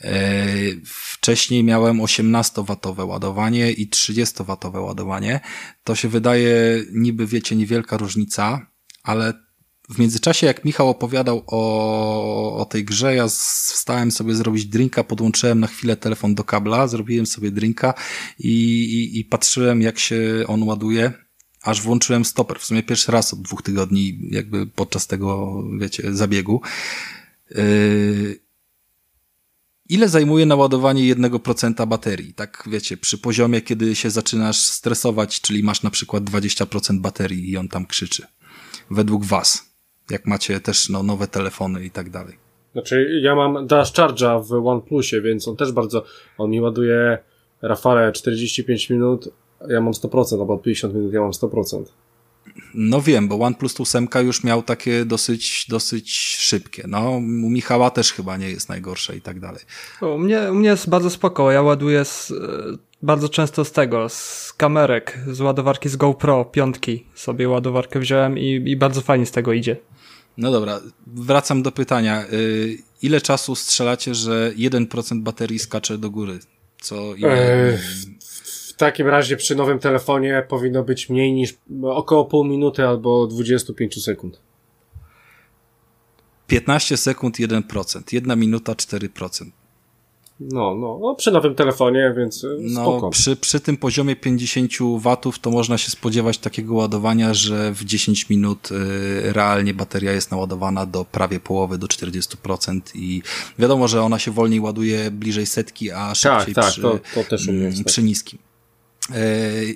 [0.00, 0.46] E,
[0.84, 5.40] wcześniej miałem 18W ładowanie i 30W ładowanie.
[5.84, 8.66] To się wydaje niby, wiecie, niewielka różnica,
[9.02, 9.47] ale
[9.88, 15.60] w międzyczasie, jak Michał opowiadał o, o tej grze, ja wstałem sobie zrobić drinka, podłączyłem
[15.60, 17.94] na chwilę telefon do kabla, zrobiłem sobie drinka
[18.38, 18.52] i,
[18.84, 21.12] i, i patrzyłem, jak się on ładuje
[21.62, 22.58] aż włączyłem stoper.
[22.58, 26.62] W sumie pierwszy raz od dwóch tygodni, jakby podczas tego, wiecie, zabiegu.
[27.50, 28.40] Yy...
[29.90, 32.34] Ile zajmuje naładowanie 1% baterii?
[32.34, 37.56] Tak, wiecie, przy poziomie, kiedy się zaczynasz stresować, czyli masz na przykład 20% baterii i
[37.56, 38.26] on tam krzyczy.
[38.90, 39.67] Według was
[40.10, 42.36] jak macie też no, nowe telefony i tak dalej.
[42.72, 46.04] Znaczy, ja mam Dash Charge'a w OnePlusie, więc on też bardzo,
[46.38, 47.18] on mi ładuje
[47.62, 49.28] Rafale 45 minut,
[49.68, 51.84] ja mam 100%, albo 50 minut ja mam 100%.
[52.74, 56.84] No wiem, bo OnePlus 8 już miał takie dosyć, dosyć szybkie.
[56.88, 59.60] No, u Michała też chyba nie jest najgorsze i tak dalej.
[60.00, 61.52] U mnie, u mnie jest bardzo spoko.
[61.52, 62.32] Ja ładuję z,
[63.02, 68.62] bardzo często z tego, z kamerek, z ładowarki z GoPro piątki sobie ładowarkę wziąłem i,
[68.66, 69.76] i bardzo fajnie z tego idzie.
[70.38, 72.24] No dobra, wracam do pytania.
[72.32, 76.38] Y, ile czasu strzelacie, że 1% baterii skacze do góry?
[76.80, 77.70] Co ile...
[77.72, 77.78] Eee,
[78.68, 84.04] w takim razie przy nowym telefonie powinno być mniej niż około pół minuty albo 25
[84.04, 84.40] sekund.
[86.46, 89.50] 15 sekund 1%, 1 minuta 4%.
[90.40, 93.10] No, no, no, przy nowym telefonie, więc e, no, spoko.
[93.10, 98.28] Przy, przy tym poziomie 50 watów to można się spodziewać takiego ładowania, że w 10
[98.28, 103.22] minut y, realnie bateria jest naładowana do prawie połowy, do 40% i
[103.58, 107.24] wiadomo, że ona się wolniej ładuje bliżej setki, a szybciej tak, tak, przy, to, to
[107.24, 108.38] też mnie jest, przy niskim.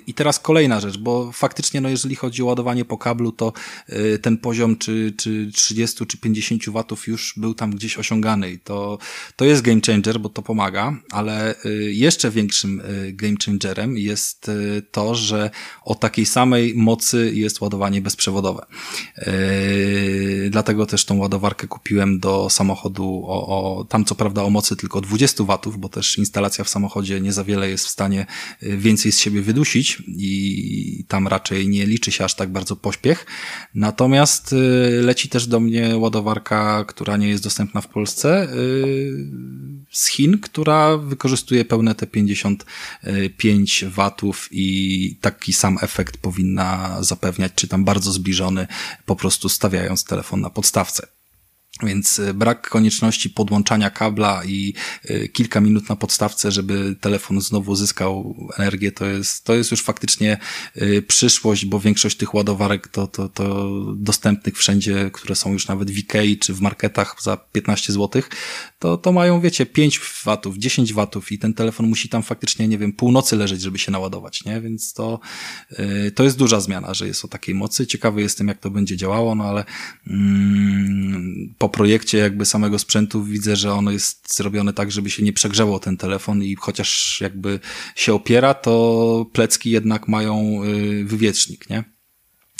[0.07, 3.53] I teraz kolejna rzecz, bo faktycznie, no jeżeli chodzi o ładowanie po kablu, to
[3.87, 8.59] e, ten poziom czy, czy 30 czy 50 watów już był tam gdzieś osiągany i
[8.59, 8.97] to,
[9.35, 12.81] to jest game changer, bo to pomaga, ale e, jeszcze większym
[13.13, 14.51] game changerem jest
[14.91, 15.49] to, że
[15.85, 18.65] o takiej samej mocy jest ładowanie bezprzewodowe.
[20.49, 23.47] Dlatego też tą ładowarkę kupiłem do samochodu o,
[23.79, 27.33] o tam co prawda o mocy tylko 20 watów, bo też instalacja w samochodzie nie
[27.33, 28.25] za wiele jest w stanie
[28.61, 33.25] więcej z siebie wydusić i tam raczej nie liczy się aż tak bardzo pośpiech.
[33.75, 34.55] Natomiast y,
[35.01, 39.29] leci też do mnie ładowarka, która nie jest dostępna w Polsce, y,
[39.91, 47.67] z Chin, która wykorzystuje pełne te 55 watów i taki sam efekt powinna zapewniać, czy
[47.67, 48.67] tam bardzo zbliżony,
[49.05, 51.07] po prostu stawiając telefon na podstawce.
[51.81, 54.73] Więc e, brak konieczności podłączania kabla i
[55.05, 59.81] e, kilka minut na podstawce, żeby telefon znowu uzyskał energię, to jest, to jest już
[59.83, 60.37] faktycznie
[60.75, 65.91] e, przyszłość, bo większość tych ładowarek to, to, to dostępnych wszędzie, które są już nawet
[65.91, 68.21] w Ikei czy w marketach za 15 zł,
[68.79, 72.77] to, to mają, wiecie, 5 watów, 10 watów i ten telefon musi tam faktycznie, nie
[72.77, 74.61] wiem, północy leżeć, żeby się naładować, nie?
[74.61, 75.19] Więc to,
[76.15, 77.87] to jest duża zmiana, że jest o takiej mocy.
[77.87, 79.65] Ciekawy jestem, jak to będzie działało, no ale
[80.07, 85.33] mm, po projekcie jakby samego sprzętu widzę, że ono jest zrobione tak, żeby się nie
[85.33, 87.59] przegrzewał ten telefon i chociaż jakby
[87.95, 91.92] się opiera, to plecki jednak mają y, wywietrznik, nie?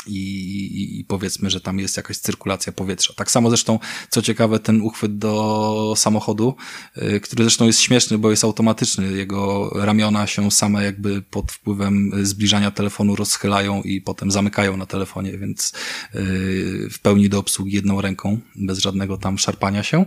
[0.07, 3.13] I, i, powiedzmy, że tam jest jakaś cyrkulacja powietrza.
[3.13, 3.79] Tak samo zresztą,
[4.09, 6.55] co ciekawe, ten uchwyt do samochodu,
[6.97, 9.11] y, który zresztą jest śmieszny, bo jest automatyczny.
[9.11, 15.37] Jego ramiona się same jakby pod wpływem zbliżania telefonu rozchylają i potem zamykają na telefonie,
[15.37, 15.73] więc
[16.15, 20.05] y, w pełni do obsługi jedną ręką, bez żadnego tam szarpania się.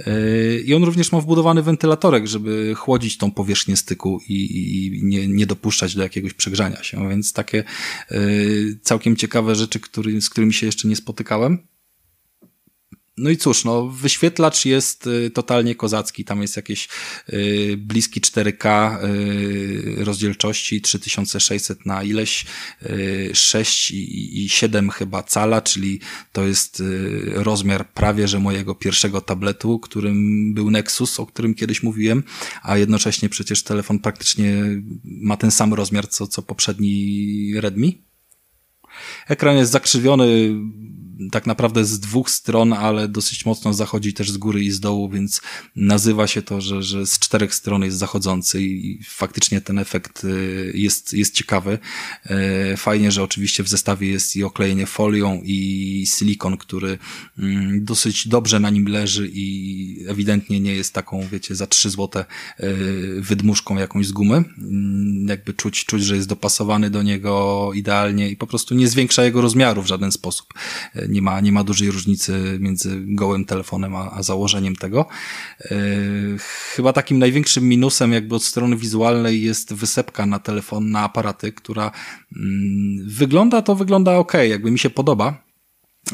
[0.00, 5.28] Y, I on również ma wbudowany wentylatorek, żeby chłodzić tą powierzchnię styku i, i nie,
[5.28, 7.64] nie dopuszczać do jakiegoś przegrzania się, więc takie
[8.82, 11.58] całkiem ciekawe ciekawe rzeczy, który, z którymi się jeszcze nie spotykałem.
[13.16, 16.24] No i cóż, no, wyświetlacz jest y, totalnie kozacki.
[16.24, 16.88] Tam jest jakieś
[17.32, 22.46] y, bliski 4K y, rozdzielczości 3600 na ileś
[22.82, 26.00] y, 6 i, i 7 chyba cala, czyli
[26.32, 31.82] to jest y, rozmiar prawie że mojego pierwszego tabletu, którym był Nexus, o którym kiedyś
[31.82, 32.22] mówiłem,
[32.62, 34.54] a jednocześnie przecież telefon praktycznie
[35.04, 38.07] ma ten sam rozmiar co, co poprzedni Redmi.
[39.28, 40.26] Ekran jest zakrzywiony
[41.32, 45.10] tak naprawdę z dwóch stron, ale dosyć mocno zachodzi też z góry i z dołu,
[45.10, 45.40] więc
[45.76, 50.72] nazywa się to, że, że z czterech stron jest zachodzący i faktycznie ten efekt y,
[50.74, 51.78] jest, jest ciekawy.
[52.24, 56.98] E, fajnie, że oczywiście w zestawie jest i oklejenie folią i silikon, który
[57.38, 62.20] mm, dosyć dobrze na nim leży i ewidentnie nie jest taką, wiecie, za 3 złote
[62.20, 62.74] e,
[63.20, 64.36] wydmuszką jakąś z gumy.
[64.36, 69.24] Mm, jakby czuć, czuć, że jest dopasowany do niego idealnie i po prostu nie zwiększa
[69.24, 70.54] jego rozmiaru w żaden sposób.
[71.08, 75.06] Nie ma, nie ma dużej różnicy między gołym telefonem a, a założeniem tego.
[75.60, 75.76] E,
[76.74, 81.90] chyba takim największym minusem jakby od strony wizualnej jest wysepka na telefon, na aparaty, która
[82.36, 85.48] mm, wygląda to wygląda ok, jakby mi się podoba,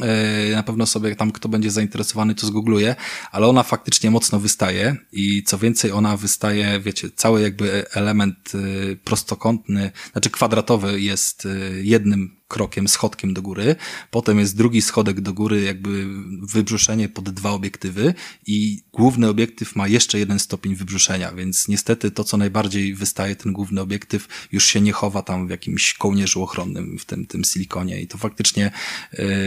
[0.03, 2.97] E, na pewno sobie tam, kto będzie zainteresowany, to zgoogluje,
[3.33, 8.59] ale ona faktycznie mocno wystaje i co więcej, ona wystaje, wiecie, cały jakby element e,
[8.97, 11.49] prostokątny, znaczy kwadratowy jest
[11.83, 13.77] jednym krokiem, schodkiem do góry,
[14.11, 16.07] potem jest drugi schodek do góry, jakby
[16.43, 18.15] wybrzuszenie pod dwa obiektywy
[18.47, 23.53] i główny obiektyw ma jeszcze jeden stopień wybrzuszenia, więc niestety to, co najbardziej wystaje, ten
[23.53, 28.01] główny obiektyw już się nie chowa tam w jakimś kołnierzu ochronnym w tym, tym silikonie
[28.01, 28.71] i to faktycznie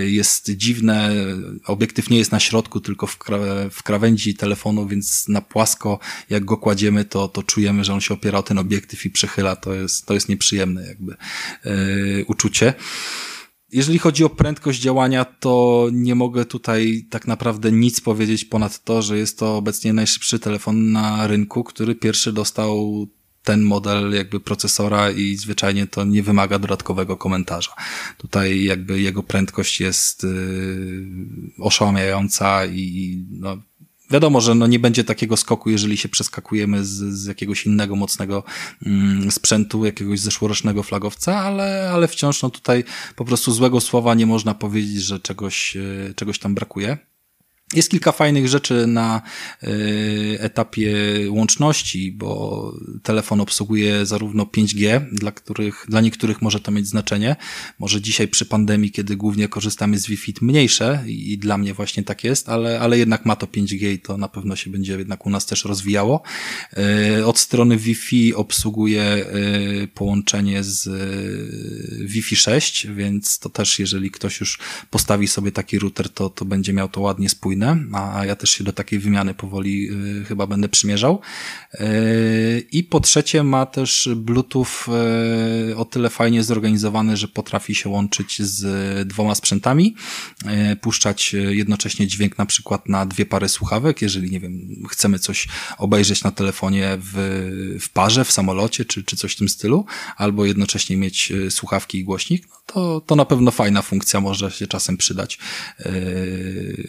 [0.06, 1.12] jest jest dziwne.
[1.66, 3.38] Obiektyw nie jest na środku, tylko w, kra
[3.72, 8.14] w krawędzi telefonu, więc na płasko, jak go kładziemy, to, to czujemy, że on się
[8.14, 9.56] opiera o ten obiektyw i przechyla.
[9.56, 11.16] To jest, to jest nieprzyjemne jakby
[11.66, 12.74] yy, uczucie.
[13.72, 19.02] Jeżeli chodzi o prędkość działania, to nie mogę tutaj tak naprawdę nic powiedzieć ponad to,
[19.02, 23.08] że jest to obecnie najszybszy telefon na rynku, który pierwszy dostał
[23.44, 27.72] ten model jakby procesora i zwyczajnie to nie wymaga dodatkowego komentarza.
[28.18, 31.08] Tutaj jakby jego prędkość jest yy,
[31.60, 33.58] oszałamiająca i no,
[34.10, 38.44] wiadomo, że no nie będzie takiego skoku, jeżeli się przeskakujemy z, z jakiegoś innego mocnego
[38.86, 42.84] mm, sprzętu, jakiegoś zeszłorocznego flagowca, ale, ale wciąż no tutaj
[43.16, 46.98] po prostu złego słowa nie można powiedzieć, że czegoś, yy, czegoś tam brakuje.
[47.74, 49.22] Jest kilka fajnych rzeczy na
[49.64, 50.96] y, etapie
[51.30, 57.36] łączności, bo telefon obsługuje zarówno 5G, dla których, dla niektórych może to mieć znaczenie.
[57.80, 62.24] Może dzisiaj przy pandemii, kiedy głównie korzystamy z Wi-Fi mniejsze i dla mnie właśnie tak
[62.24, 65.30] jest, ale, ale jednak ma to 5G i to na pewno się będzie jednak u
[65.30, 66.22] nas też rozwijało.
[67.18, 69.26] Y, od strony Wi-Fi obsługuje
[69.84, 70.90] y, połączenie z
[72.10, 74.60] Wi-Fi 6, więc to też jeżeli ktoś już
[74.90, 77.57] postawi sobie taki router, to, to będzie miał to ładnie spójne
[77.94, 79.90] a ja też się do takiej wymiany powoli
[80.22, 81.22] y, chyba będę przymierzał.
[81.74, 84.66] Y, I po trzecie ma też Bluetooth
[85.72, 89.96] y, o tyle fajnie zorganizowany, że potrafi się łączyć z dwoma sprzętami,
[90.82, 95.48] puszczać jednocześnie dźwięk na przykład na dwie pary słuchawek, jeżeli nie wiem, chcemy coś
[95.78, 97.14] obejrzeć na telefonie w,
[97.82, 99.86] w parze, w samolocie, czy, czy coś w tym stylu,
[100.18, 104.68] albo jednocześnie mieć słuchawki i głośnik, no to, to na pewno fajna funkcja może się
[104.68, 105.40] czasem przydać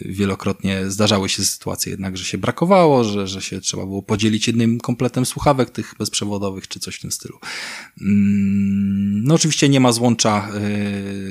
[0.01, 4.47] wielokrotnie wielokrotnie zdarzały się sytuacje jednak, że się brakowało, że, że się trzeba było podzielić
[4.47, 7.39] jednym kompletem słuchawek tych bezprzewodowych, czy coś w tym stylu.
[8.01, 10.49] Mm, no oczywiście nie ma złącza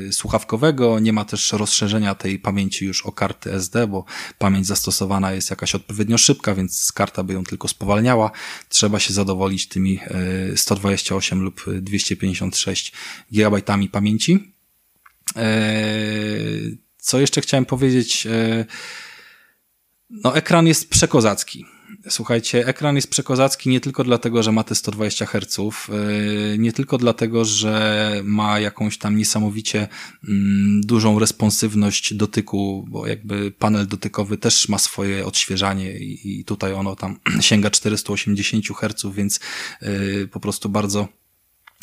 [0.09, 4.05] y, słuchawkowego, nie ma też rozszerzenia tej pamięci już o karty SD, bo
[4.39, 8.31] pamięć zastosowana jest jakaś odpowiednio szybka, więc karta by ją tylko spowalniała.
[8.69, 10.01] Trzeba się zadowolić tymi
[10.53, 12.93] y, 128 lub 256
[13.33, 13.63] GB
[13.93, 14.53] pamięci.
[15.37, 18.27] Y, co jeszcze chciałem powiedzieć?
[20.11, 21.65] No, ekran jest przekozacki.
[22.09, 26.99] Słuchajcie, ekran jest przekozacki nie tylko dlatego, że ma te 120 Hz, yy, nie tylko
[26.99, 29.89] dlatego, że ma jakąś tam niesamowicie
[30.29, 36.97] mm, dużą responsywność dotyku, bo jakby panel dotykowy też ma swoje odświeżanie i tutaj ono
[36.97, 39.41] tam sięga 480 Hz, więc
[39.83, 41.09] yy, po prostu bardzo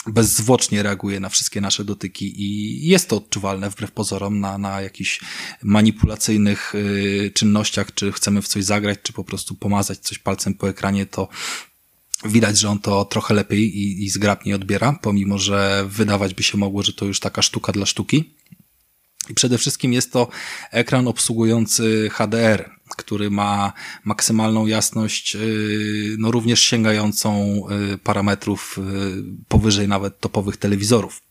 [0.08, 5.22] bezzwłocznie reaguje na wszystkie nasze dotyki i jest to odczuwalne wbrew pozorom na, na jakichś
[5.64, 10.70] manipulacyjnych y, czynnościach, czy chcemy w coś zagrać, czy po prostu pomazać coś palcem po
[10.70, 11.28] ekranie, to
[12.26, 16.58] widać, że on to trochę lepiej i, i zgrabniej odbiera, pomimo, że wydawać by się
[16.58, 18.36] mogło, że to już taka sztuka dla sztuki.
[19.30, 20.28] I przede wszystkim jest to
[20.72, 23.73] ekran obsługujący HDR, który ma
[24.03, 27.61] maksymalną jasność, y, no również sięgającą
[27.93, 28.81] y, parametrów y,
[29.47, 31.21] powyżej nawet topowych telewizorów.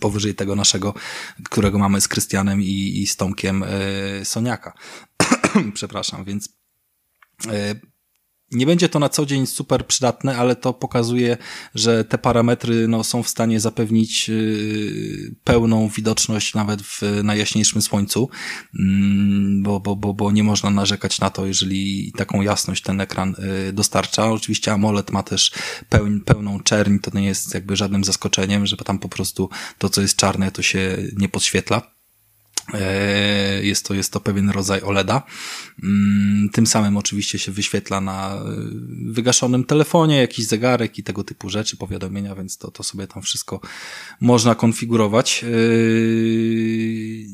[0.00, 0.94] Powyżej tego naszego,
[1.44, 3.64] którego mamy z Krystianem i, i z Tomkiem
[4.24, 4.72] Soniaka.
[5.74, 6.48] Przepraszam, więc
[8.52, 11.36] nie będzie to na co dzień super przydatne, ale to pokazuje,
[11.74, 18.28] że te parametry no, są w stanie zapewnić yy, pełną widoczność nawet w najjaśniejszym słońcu,
[18.74, 18.80] yy,
[19.62, 23.34] bo, bo, bo, bo nie można narzekać na to, jeżeli taką jasność ten ekran
[23.66, 24.30] yy, dostarcza.
[24.30, 25.52] Oczywiście AMOLED ma też
[25.88, 30.00] peł, pełną czerń, to nie jest jakby żadnym zaskoczeniem, że tam po prostu to, co
[30.00, 31.93] jest czarne, to się nie podświetla.
[32.72, 35.22] E, jest to, jest to pewien rodzaj OLEDa.
[35.82, 38.40] Mm, tym samym oczywiście się wyświetla na e,
[39.06, 43.60] wygaszonym telefonie jakiś zegarek i tego typu rzeczy, powiadomienia, więc to, to sobie tam wszystko
[44.20, 45.44] można konfigurować.
[45.44, 45.48] E,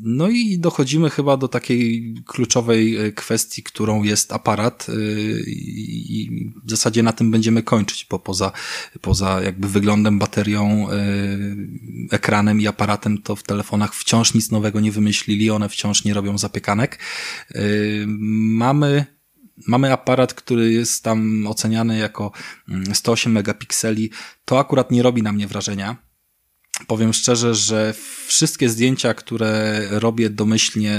[0.02, 4.86] no i dochodzimy chyba do takiej kluczowej kwestii, którą jest aparat
[5.46, 8.52] i w zasadzie na tym będziemy kończyć, bo poza,
[9.00, 10.86] poza jakby wyglądem, baterią,
[12.10, 16.14] ekranem i aparatem to w telefonach wciąż nic nowego nie wymyślimy wymyślili, one wciąż nie
[16.14, 16.98] robią zapiekanek.
[17.54, 19.06] Y, mamy
[19.66, 22.32] Mamy aparat, który jest tam oceniany jako
[22.94, 24.10] 108 mm, megapikseli.
[24.44, 25.96] To akurat nie robi na mnie wrażenia.
[26.86, 27.94] Powiem szczerze, że
[28.26, 30.98] wszystkie zdjęcia, które robię domyślnie,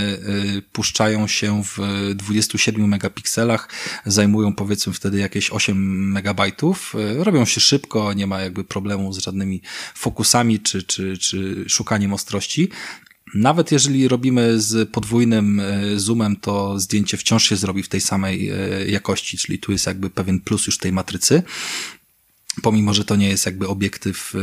[0.57, 1.77] y, puszczają się w
[2.15, 3.69] 27 megapikselach,
[4.05, 6.95] zajmują powiedzmy wtedy jakieś 8 megabajtów.
[7.19, 9.61] Y, robią się szybko, nie ma jakby problemu z żadnymi
[9.95, 12.69] fokusami czy, czy, czy szukaniem ostrości.
[13.33, 18.49] Nawet jeżeli robimy z podwójnym e, zoomem, to zdjęcie wciąż się zrobi w tej samej
[18.49, 21.43] e, jakości, czyli tu jest jakby pewien plus już tej matrycy.
[22.61, 24.39] Pomimo, że to nie jest jakby obiektyw e,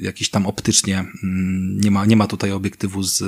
[0.00, 3.18] jakiś tam optycznie, mm, nie ma, nie ma tutaj obiektywu z,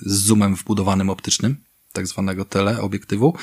[0.00, 1.56] z zoomem wbudowanym optycznym,
[1.92, 3.34] tak zwanego teleobiektywu.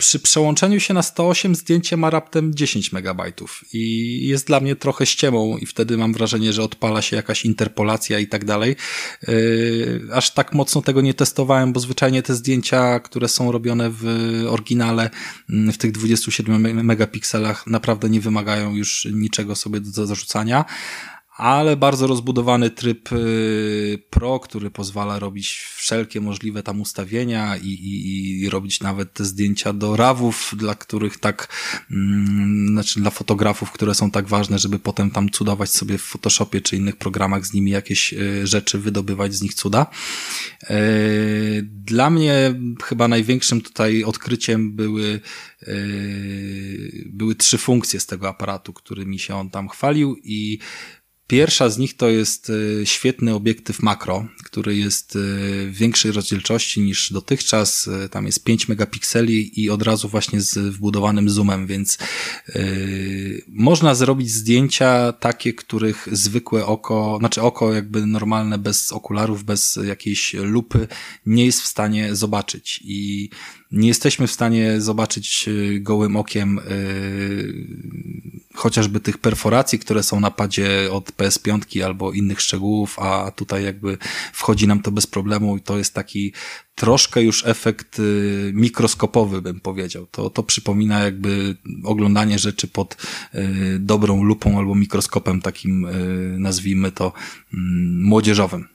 [0.00, 5.06] Przy przełączeniu się na 108 zdjęcie ma raptem 10 megabajtów i jest dla mnie trochę
[5.06, 8.76] ściemą i wtedy mam wrażenie, że odpala się jakaś interpolacja i tak dalej.
[9.28, 14.04] Yy, aż tak mocno tego nie testowałem, bo zwyczajnie te zdjęcia, które są robione w
[14.48, 15.10] oryginale
[15.50, 20.64] mm, w tych 27 megapikselach naprawdę nie wymagają już niczego sobie do zarzucania
[21.40, 28.40] ale bardzo rozbudowany tryb y, Pro, który pozwala robić wszelkie możliwe tam ustawienia i, i,
[28.40, 31.48] i robić nawet te zdjęcia do rawów, dla których tak,
[31.90, 36.60] mm, znaczy dla fotografów, które są tak ważne, żeby potem tam cudować sobie w Photoshopie
[36.60, 39.86] czy innych programach z nimi jakieś y, rzeczy, wydobywać z nich cuda.
[40.70, 45.20] Y, dla mnie chyba największym tutaj odkryciem były
[47.06, 50.58] były trzy funkcje z tego aparatu, którymi się on tam chwalił i
[51.30, 55.18] Pierwsza z nich to jest e, świetny obiektyw makro, który jest e,
[55.70, 57.88] większej rozdzielczości niż dotychczas.
[57.88, 61.98] E, tam jest 5 megapikseli i od razu właśnie z wbudowanym zoomem, więc
[62.54, 69.78] yy, można zrobić zdjęcia takie, których zwykłe oko, znaczy oko jakby normalne, bez okularów, bez
[69.84, 70.88] jakiejś lupy
[71.26, 72.80] nie jest w stanie zobaczyć.
[72.84, 73.30] I
[73.72, 80.30] nie jesteśmy w stanie zobaczyć y, gołym okiem yy, chociażby tych perforacji, które są na
[80.30, 83.98] padzie od PS5 albo innych szczegółów, a tutaj jakby
[84.32, 86.32] wchodzi nam to bez problemu i to jest taki
[86.74, 90.06] troszkę już efekt y, mikroskopowy, bym powiedział.
[90.06, 92.96] To, to przypomina jakby oglądanie rzeczy pod
[93.34, 97.12] y, dobrą lupą albo mikroskopem takim, y, nazwijmy to,
[97.54, 98.68] mm, młodzieżowym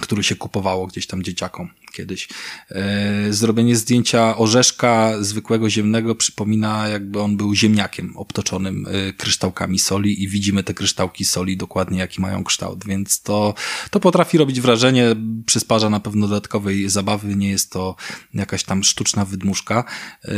[0.00, 2.28] który się kupowało gdzieś tam dzieciakom kiedyś.
[2.70, 10.22] E, zrobienie zdjęcia orzeszka zwykłego ziemnego przypomina jakby on był ziemniakiem obtoczonym e, kryształkami soli
[10.22, 13.54] i widzimy te kryształki soli dokładnie jaki mają kształt, więc to,
[13.90, 15.16] to potrafi robić wrażenie,
[15.46, 17.96] przysparza na pewno dodatkowej zabawy, nie jest to
[18.34, 19.84] jakaś tam sztuczna wydmuszka.
[20.24, 20.32] E,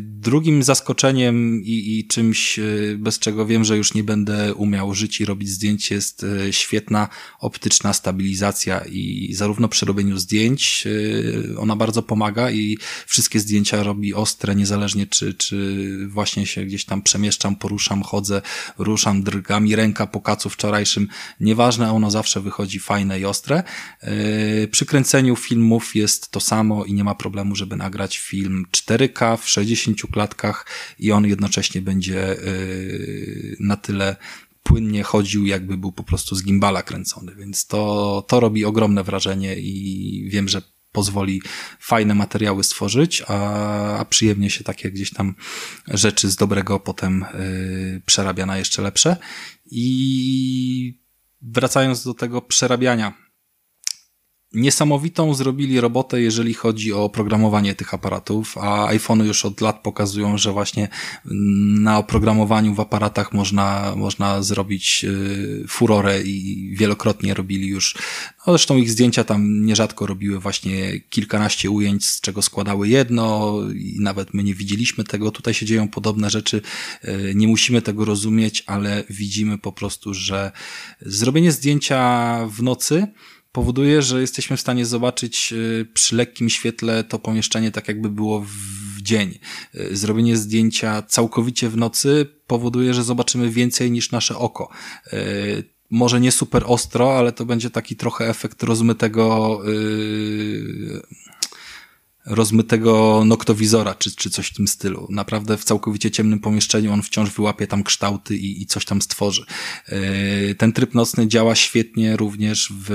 [0.00, 2.60] drugim zaskoczeniem i, i czymś,
[2.96, 7.08] bez czego wiem, że już nie będę umiał żyć i robić zdjęć jest świetna
[7.40, 14.14] optyczna stabilizacja i zarówno przy robieniu zdjęć y, ona bardzo pomaga i wszystkie zdjęcia robi
[14.14, 18.42] ostre, niezależnie czy, czy właśnie się gdzieś tam przemieszczam, poruszam, chodzę,
[18.78, 21.08] ruszam drgami, ręka po kacu wczorajszym,
[21.40, 23.62] nieważne, ono zawsze wychodzi fajne i ostre.
[24.04, 29.36] Y, przy kręceniu filmów jest to samo i nie ma problemu, żeby nagrać film 4K
[29.36, 30.66] w 60 klatkach
[30.98, 34.16] i on jednocześnie będzie y, na tyle
[34.62, 39.56] płynnie chodził, jakby był po prostu z gimbala kręcony, więc to, to robi ogromne wrażenie
[39.56, 41.42] i wiem, że pozwoli
[41.80, 45.34] fajne materiały stworzyć, a, a przyjemnie się takie gdzieś tam
[45.88, 49.16] rzeczy z dobrego potem yy, przerabia na jeszcze lepsze.
[49.66, 51.00] I
[51.42, 53.21] wracając do tego przerabiania
[54.54, 60.38] niesamowitą zrobili robotę, jeżeli chodzi o oprogramowanie tych aparatów, a iPhony już od lat pokazują,
[60.38, 60.88] że właśnie
[61.80, 67.94] na oprogramowaniu w aparatach można, można zrobić y, furorę i wielokrotnie robili już,
[68.46, 73.96] no zresztą ich zdjęcia tam nierzadko robiły właśnie kilkanaście ujęć, z czego składały jedno i
[74.00, 75.30] nawet my nie widzieliśmy tego.
[75.30, 76.62] Tutaj się dzieją podobne rzeczy,
[77.04, 80.52] y, nie musimy tego rozumieć, ale widzimy po prostu, że
[81.00, 83.06] zrobienie zdjęcia w nocy
[83.52, 88.40] powoduje, że jesteśmy w stanie zobaczyć y, przy lekkim świetle to pomieszczenie tak jakby było
[88.40, 89.38] w dzień.
[89.74, 94.68] Y, zrobienie zdjęcia całkowicie w nocy powoduje, że zobaczymy więcej niż nasze oko.
[95.12, 101.02] Y, może nie super ostro, ale to będzie taki trochę efekt rozmytego yy,
[102.26, 105.06] rozmytego noktowizora, czy, czy coś w tym stylu.
[105.10, 109.44] Naprawdę w całkowicie ciemnym pomieszczeniu on wciąż wyłapie tam kształty i, i coś tam stworzy.
[109.86, 112.86] E, ten tryb nocny działa świetnie również w,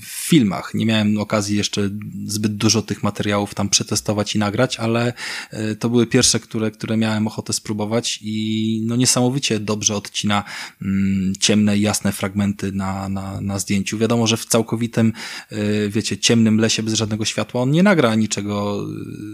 [0.00, 0.74] w filmach.
[0.74, 1.90] Nie miałem okazji jeszcze
[2.26, 5.12] zbyt dużo tych materiałów tam przetestować i nagrać, ale
[5.50, 10.44] e, to były pierwsze, które, które miałem ochotę spróbować i no niesamowicie dobrze odcina
[10.82, 13.98] mm, ciemne i jasne fragmenty na, na, na zdjęciu.
[13.98, 15.12] Wiadomo, że w całkowitym,
[15.50, 18.86] e, wiecie, ciemnym lesie bez żadnego światła on nie nagra niczego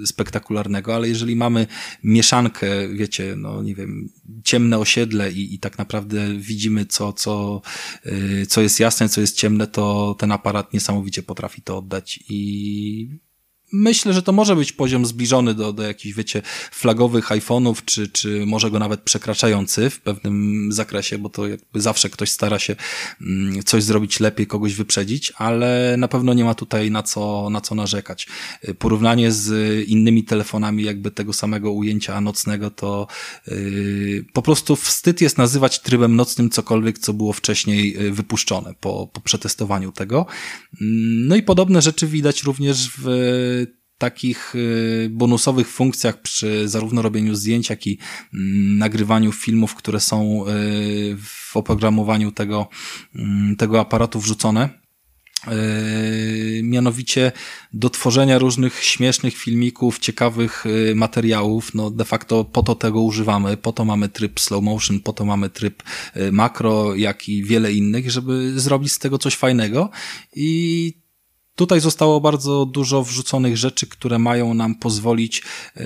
[0.03, 1.67] y, spektakularnego, ale jeżeli mamy
[2.05, 4.09] mieszankę, wiecie, no nie wiem,
[4.45, 7.63] ciemne osiedle i, i tak naprawdę widzimy, co, co,
[8.07, 13.30] y, co jest jasne, co jest ciemne, to ten aparat niesamowicie potrafi to oddać i
[13.73, 18.47] myślę, że to może być poziom zbliżony do, do jakichś, wiecie, flagowych iPhone'ów, czy, czy
[18.47, 22.77] może go nawet przekraczający w pewnym zakresie, bo to jakby zawsze ktoś stara się
[23.21, 27.61] mm, coś zrobić lepiej, kogoś wyprzedzić, ale na pewno nie ma tutaj na co, na
[27.61, 28.27] co narzekać.
[28.79, 29.49] Porównanie z
[29.89, 33.07] innymi telefonami jakby tego samego ujęcia nocnego, to
[33.47, 39.09] yy, po prostu wstyd jest nazywać trybem nocnym cokolwiek, co było wcześniej y, wypuszczone po,
[39.13, 40.27] po przetestowaniu tego.
[40.81, 43.60] Mm, no i podobne rzeczy widać również w
[44.01, 47.99] takich y, bonusowych funkcjach przy zarówno robieniu zdjęć, jak i
[48.35, 52.69] mm, nagrywaniu filmów, które są y, w oprogramowaniu tego,
[53.15, 54.81] mm, tego aparatu wrzucone.
[55.47, 57.33] Yy, mianowicie
[57.73, 60.65] do tworzenia różnych śmiesznych filmików, ciekawych
[60.95, 61.75] materiałów.
[61.75, 65.25] No de facto po to tego używamy, po to mamy tryb slow motion, po to
[65.25, 65.83] mamy tryb
[66.33, 69.91] makro, jak i wiele innych, żeby zrobić z tego coś fajnego
[70.37, 71.01] i
[71.55, 75.43] Tutaj zostało bardzo dużo wrzuconych rzeczy, które mają nam pozwolić
[75.77, 75.85] yy,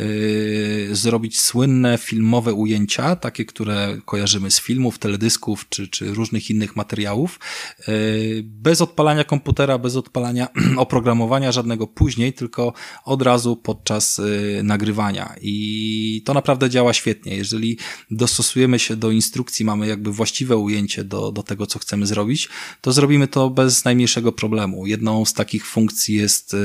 [0.92, 7.40] zrobić słynne filmowe ujęcia, takie, które kojarzymy z filmów, teledysków czy, czy różnych innych materiałów,
[7.88, 12.72] yy, bez odpalania komputera, bez odpalania oprogramowania żadnego później, tylko
[13.04, 15.34] od razu podczas yy, nagrywania.
[15.42, 17.36] I to naprawdę działa świetnie.
[17.36, 17.78] Jeżeli
[18.10, 22.48] dostosujemy się do instrukcji, mamy jakby właściwe ujęcie do, do tego, co chcemy zrobić,
[22.80, 24.86] to zrobimy to bez najmniejszego problemu.
[24.86, 26.58] Jedną z takich takich funkcji jest y,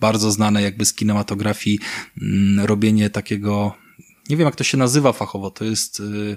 [0.00, 1.78] bardzo znane jakby z kinematografii
[2.22, 3.74] mm, robienie takiego,
[4.30, 6.36] nie wiem jak to się nazywa fachowo, to jest y,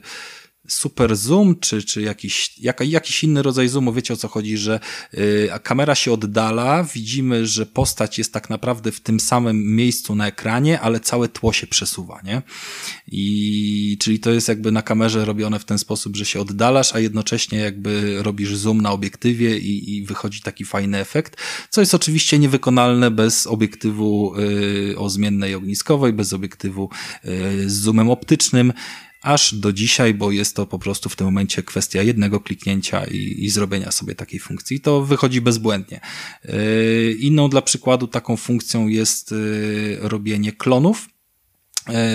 [0.68, 4.80] super zoom, czy, czy jakiś, jak, jakiś inny rodzaj zoomu, wiecie o co chodzi, że
[5.14, 10.28] y, kamera się oddala, widzimy, że postać jest tak naprawdę w tym samym miejscu na
[10.28, 12.42] ekranie, ale całe tło się przesuwa, nie?
[13.08, 17.00] I czyli to jest jakby na kamerze robione w ten sposób, że się oddalasz, a
[17.00, 21.38] jednocześnie jakby robisz zoom na obiektywie i, i wychodzi taki fajny efekt,
[21.70, 24.34] co jest oczywiście niewykonalne bez obiektywu
[24.92, 26.90] y, o zmiennej ogniskowej, bez obiektywu
[27.26, 28.74] y, z zoomem optycznym,
[29.28, 33.36] aż do dzisiaj, bo jest to po prostu w tym momencie kwestia jednego kliknięcia i,
[33.46, 34.80] i zrobienia sobie takiej funkcji.
[34.80, 36.00] To wychodzi bezbłędnie.
[36.44, 41.10] Yy, inną dla przykładu taką funkcją jest yy, robienie klonów.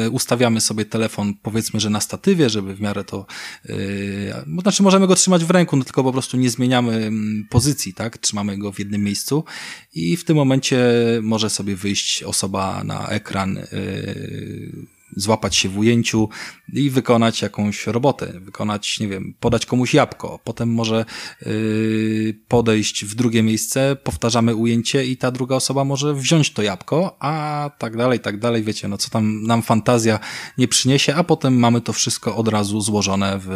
[0.03, 3.27] Yy, ustawiamy sobie telefon, powiedzmy, że na statywie, żeby w miarę to,
[3.69, 7.95] yy, znaczy możemy go trzymać w ręku, no tylko po prostu nie zmieniamy mm, pozycji,
[7.95, 8.19] tak?
[8.19, 9.45] Trzymamy go w jednym miejscu
[9.95, 10.79] i w tym momencie
[11.23, 16.29] może sobie wyjść osoba na ekran, yy, złapać się w ujęciu
[16.73, 21.05] i wykonać jakąś robotę, wykonać, nie wiem, podać komuś jabłko, potem może
[21.47, 27.17] yy, podejść w drugie miejsce, powtarzamy ujęcie i ta druga osoba może wziąć to jabłko,
[27.21, 30.19] a tak dalej, tak dalej, wiecie, no co tam nam fantazja
[30.59, 33.49] nie przyniesie, a potem mamy to wszystko od razu złożone w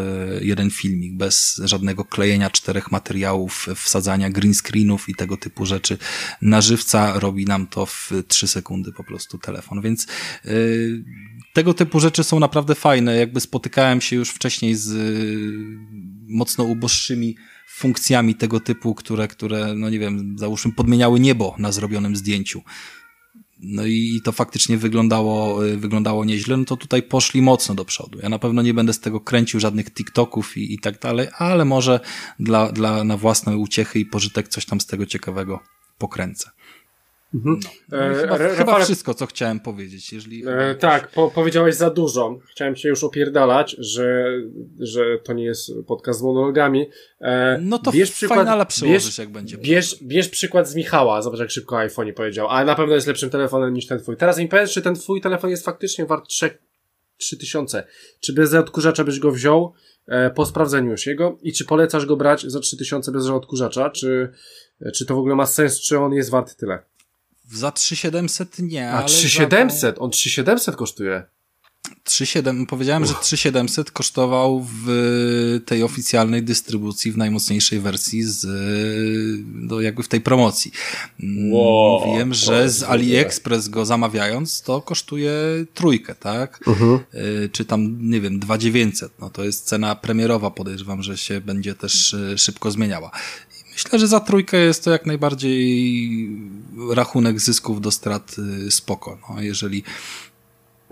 [0.43, 5.99] jeden filmik, bez żadnego klejenia czterech materiałów, wsadzania green screenów i tego typu rzeczy.
[6.43, 10.07] Na żywca robi nam to w trzy sekundy po prostu telefon, więc
[10.45, 11.05] yy,
[11.57, 13.16] tego typu rzeczy są naprawdę fajne.
[13.16, 15.57] Jakby spotykałem się już wcześniej z y,
[16.28, 17.37] mocno uboższymi
[17.69, 22.62] funkcjami tego typu, które, które, no nie wiem, załóżmy podmieniały niebo na zrobionym zdjęciu.
[23.61, 28.19] No i to faktycznie wyglądało, y, wyglądało nieźle, no to tutaj poszli mocno do przodu.
[28.23, 31.65] Ja na pewno nie będę z tego kręcił żadnych TikToków i, i tak dalej, ale
[31.65, 32.01] może
[32.41, 35.61] dla, dla, na własne uciechy i pożytek coś tam z tego ciekawego
[35.99, 36.51] pokręcę.
[37.36, 37.60] Mhm.
[37.90, 37.98] No.
[37.98, 40.12] E, chyba, chyba wszystko, co chciałem powiedzieć.
[40.12, 42.38] Jeżeli e, tak, po, powiedziałeś za dużo.
[42.50, 44.24] Chciałem cię już opierdalać, że,
[44.78, 46.90] że to nie jest podcast z monologami.
[47.20, 48.48] E, no to bierz przykład,
[48.82, 49.58] bierz, jak będzie.
[49.58, 53.30] Bierz, bierz przykład z Michała, zobacz jak szybko iPhone powiedział, ale na pewno jest lepszym
[53.30, 54.16] telefonem niż ten twój.
[54.16, 56.58] Teraz mi powiedz, czy ten twój telefon jest faktycznie wart 3,
[57.16, 57.84] 3000.
[58.20, 59.72] Czy bez odkurzacza byś go wziął
[60.06, 64.32] e, po sprawdzeniu już jego i czy polecasz go brać za 3000 bez odkurzacza, czy,
[64.94, 66.78] czy to w ogóle ma sens, czy on jest wart tyle?
[67.52, 69.97] Za 3700 nie, A 3700?
[69.98, 71.23] On 3700 kosztuje.
[72.05, 73.09] 3700, powiedziałem, Uch.
[73.09, 78.47] że 3700 kosztował w tej oficjalnej dystrybucji, w najmocniejszej wersji z,
[79.47, 80.73] no jakby w tej promocji.
[81.51, 85.32] Wow, Mówiłem, że z AliExpress go zamawiając, to kosztuje
[85.74, 86.60] trójkę, tak?
[86.66, 86.90] Uh mhm.
[86.90, 87.01] -huh.
[87.52, 89.12] Czy tam, nie wiem, 2900.
[89.18, 93.10] No to jest cena premierowa, podejrzewam, że się będzie też y, szybko zmieniała.
[93.77, 96.31] Myślę, że za trójkę jest to jak najbardziej
[96.90, 98.36] rachunek zysków do strat
[98.66, 99.19] y, spoko.
[99.28, 99.82] No, jeżeli,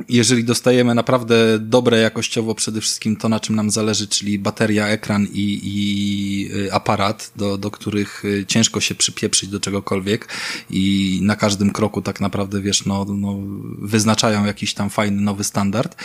[0.09, 5.27] jeżeli dostajemy naprawdę dobre jakościowo przede wszystkim to, na czym nam zależy, czyli bateria, ekran
[5.33, 10.29] i, i y, aparat, do, do których y, ciężko się przypieprzyć do czegokolwiek
[10.71, 13.39] i na każdym kroku tak naprawdę, wiesz, no, no
[13.79, 15.97] wyznaczają jakiś tam fajny nowy standard,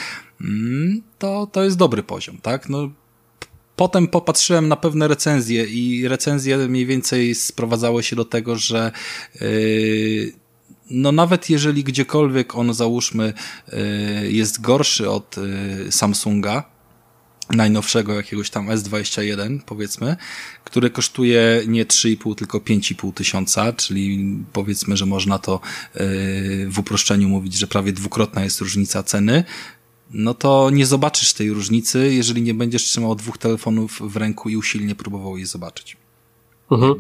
[0.41, 2.69] mm, to, to jest dobry poziom, tak?
[2.69, 2.89] No,
[3.80, 8.91] Potem popatrzyłem na pewne recenzje i recenzje mniej więcej sprowadzały się do tego, że
[9.41, 10.34] yy,
[10.89, 13.34] no nawet jeżeli gdziekolwiek on załóżmy
[13.68, 16.64] yy, jest gorszy od yy, Samsunga,
[17.49, 20.15] najnowszego jakiegoś tam S21 powiedzmy,
[20.64, 25.60] który kosztuje nie 3,5 tylko 5,5 tysiąca, czyli powiedzmy, że można to
[26.68, 29.43] w uproszczeniu mówić, że prawie dwukrotna jest różnica ceny,
[30.10, 34.57] no to nie zobaczysz tej różnicy, jeżeli nie będziesz trzymał dwóch telefonów w ręku i
[34.57, 35.98] usilnie próbował je zobaczyć.
[36.72, 36.95] Mhm.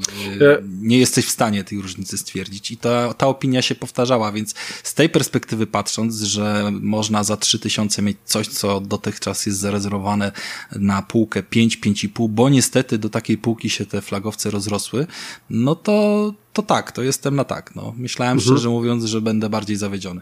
[0.81, 4.93] Nie jesteś w stanie tej różnicy stwierdzić i ta, ta opinia się powtarzała, więc z
[4.93, 10.31] tej perspektywy patrząc, że można za 3000 mieć coś, co dotychczas jest zarezerwowane
[10.75, 15.07] na półkę 5, 5,5, bo niestety do takiej półki się te flagowce rozrosły,
[15.49, 17.75] no to, to tak, to jestem na tak.
[17.75, 17.93] No.
[17.97, 18.55] Myślałem mhm.
[18.55, 20.21] szczerze mówiąc, że będę bardziej zawiedziony.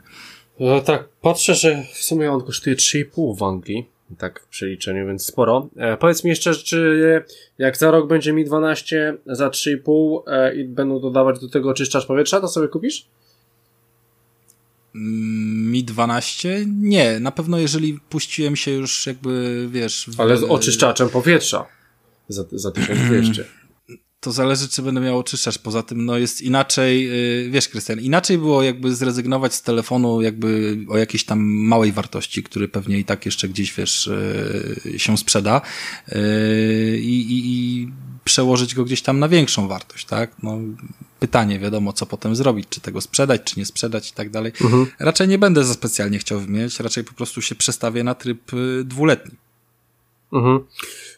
[0.60, 5.26] No tak, patrzę, że w sumie on kosztuje 3,5 w Anglii tak w przeliczeniu, więc
[5.26, 5.70] sporo.
[5.78, 7.24] E, powiedz mi jeszcze, czy
[7.58, 12.06] jak za rok będzie Mi 12 za 3,5 e, i będą dodawać do tego oczyszczacz
[12.06, 13.08] powietrza, to sobie kupisz?
[14.96, 16.66] Mm, Mi 12?
[16.68, 20.10] Nie, na pewno jeżeli puściłem się już jakby, wiesz...
[20.10, 20.22] W...
[20.22, 21.66] Ale z oczyszczaczem powietrza
[22.28, 23.46] za, za 1200
[24.20, 25.58] to zależy, czy będę miał oczyszczacz.
[25.58, 27.04] Poza tym, no jest inaczej,
[27.44, 32.44] yy, wiesz, Krystian, inaczej było jakby zrezygnować z telefonu jakby o jakiejś tam małej wartości,
[32.44, 34.10] który pewnie i tak jeszcze gdzieś, wiesz,
[34.86, 35.62] yy, się sprzeda
[36.08, 36.18] yy,
[37.00, 37.92] i, i
[38.24, 40.32] przełożyć go gdzieś tam na większą wartość, tak?
[40.44, 40.58] No,
[41.20, 44.52] pytanie, wiadomo, co potem zrobić, czy tego sprzedać, czy nie sprzedać i tak dalej.
[44.62, 44.86] Mhm.
[45.00, 48.84] Raczej nie będę za specjalnie chciał wymieniać, raczej po prostu się przestawię na tryb y,
[48.86, 49.36] dwuletni.
[50.34, 50.60] Mhm.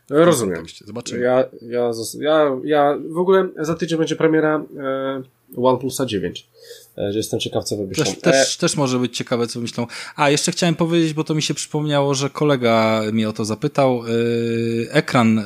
[0.09, 0.63] Rozumiem.
[0.85, 1.21] Zobaczymy.
[1.21, 5.21] Ja, ja, ja, ja w ogóle za tydzień będzie premiera e,
[5.57, 6.48] OnePlusa 9.
[6.99, 8.05] E, że jestem ciekaw, co wymyślą.
[8.05, 8.59] Też, też, e...
[8.59, 9.87] też może być ciekawe, co myślą.
[10.15, 14.03] A, jeszcze chciałem powiedzieć, bo to mi się przypomniało, że kolega mnie o to zapytał.
[14.03, 15.43] E, ekran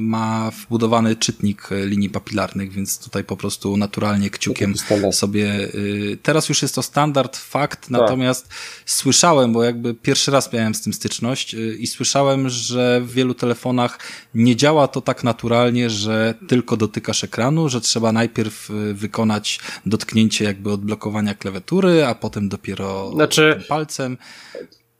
[0.00, 4.74] ma wbudowany czytnik linii papilarnych, więc tutaj po prostu naturalnie kciukiem
[5.12, 5.68] sobie...
[6.22, 7.90] Teraz już jest to standard, fakt, tak.
[7.90, 8.48] natomiast
[8.86, 13.98] słyszałem, bo jakby pierwszy raz miałem z tym styczność i słyszałem, że w wielu telefonach
[14.34, 20.72] nie działa to tak naturalnie, że tylko dotykasz ekranu, że trzeba najpierw wykonać dotknięcie jakby
[20.72, 24.18] odblokowania blokowania klawiatury, a potem dopiero znaczy, palcem.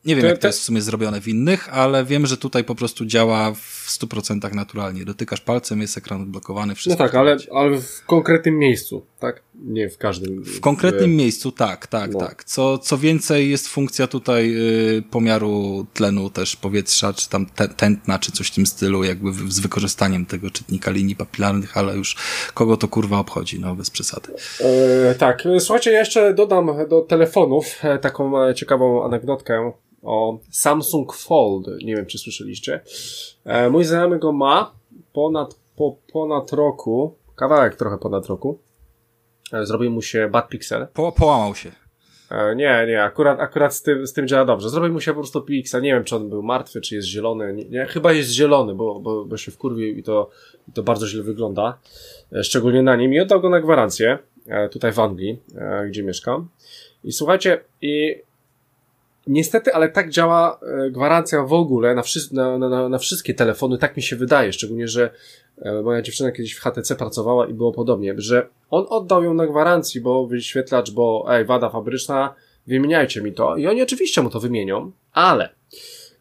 [0.04, 2.74] Nie wiem, jak to jest w sumie zrobione w innych, ale wiem, że tutaj po
[2.74, 5.04] prostu działa w 100% naturalnie.
[5.04, 7.04] Dotykasz palcem, jest ekran odblokowany, wszystko.
[7.04, 9.42] No tak, ale, ale w konkretnym miejscu, tak?
[9.54, 10.42] Nie w każdym.
[10.42, 11.14] W konkretnym w...
[11.14, 12.18] miejscu, tak, tak, no.
[12.18, 12.44] tak.
[12.44, 14.54] Co, co więcej, jest funkcja tutaj
[14.98, 19.32] y, pomiaru tlenu też powietrza, czy tam te, tętna, czy coś w tym stylu, jakby
[19.32, 22.16] w, z wykorzystaniem tego czytnika linii papilarnych, ale już
[22.54, 24.32] kogo to kurwa obchodzi, no bez przesady.
[24.60, 29.72] E, tak, słuchajcie, ja jeszcze dodam do telefonów e, taką e, ciekawą anegdotkę
[30.04, 31.66] o Samsung Fold.
[31.84, 32.80] Nie wiem, czy słyszeliście.
[33.44, 34.72] E, mój znajomy go ma
[35.12, 38.58] ponad, po ponad roku, kawałek trochę ponad roku.
[39.52, 40.86] E, zrobił mu się bad pixel.
[40.94, 41.72] Po, połamał się.
[42.30, 44.70] E, nie, nie, akurat, akurat z tym, z tym działa dobrze.
[44.70, 45.82] Zrobił mu się po prostu pixel.
[45.82, 47.52] Nie wiem, czy on był martwy, czy jest zielony.
[47.52, 50.30] Nie, nie chyba jest zielony, bo, bo, bo się wkurwił i to,
[50.68, 51.78] i to bardzo źle wygląda.
[52.32, 53.14] E, szczególnie na nim.
[53.14, 54.18] I oddał go na gwarancję.
[54.70, 55.38] Tutaj w Anglii,
[55.88, 56.48] gdzie mieszkam.
[57.04, 58.22] I słuchajcie, i
[59.26, 62.02] Niestety, ale tak działa e, gwarancja w ogóle na,
[62.58, 65.10] na, na, na, wszystkie telefony, tak mi się wydaje, szczególnie, że
[65.58, 69.46] e, moja dziewczyna kiedyś w HTC pracowała i było podobnie, że on oddał ją na
[69.46, 72.34] gwarancji, bo wyświetlacz, bo ej, wada fabryczna,
[72.66, 73.56] wymieniajcie mi to.
[73.56, 75.48] I oni oczywiście mu to wymienią, ale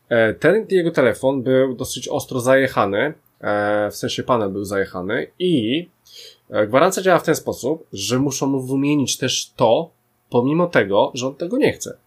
[0.10, 3.14] e, ten jego telefon był dosyć ostro zajechany,
[3.92, 5.90] w sensie panel był zajechany i
[6.68, 9.90] gwarancja działa w ten sposób, że muszą mu wymienić też to,
[10.30, 11.98] pomimo tego, że on tego nie chce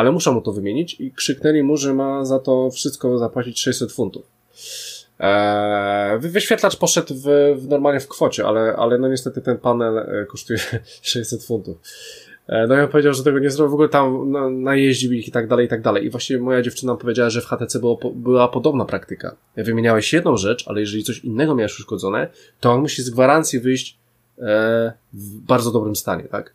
[0.00, 3.92] ale muszę mu to wymienić i krzyknęli mu, że ma za to wszystko zapłacić 600
[3.92, 4.26] funtów.
[5.18, 7.24] Eee, wyświetlacz poszedł w,
[7.56, 10.58] w, normalnie w kwocie, ale, ale no niestety ten panel e, kosztuje
[11.02, 11.76] 600 funtów.
[12.48, 14.32] Eee, no ja powiedział, że tego nie zrobił, w ogóle tam
[14.62, 16.04] najeździł ich i tak dalej, i tak dalej.
[16.04, 19.36] I właśnie moja dziewczyna powiedziała, że w HTC było, była podobna praktyka.
[19.56, 22.28] Wymieniałeś jedną rzecz, ale jeżeli coś innego miałeś uszkodzone,
[22.60, 23.99] to on musi z gwarancji wyjść
[25.12, 26.54] w bardzo dobrym stanie, tak?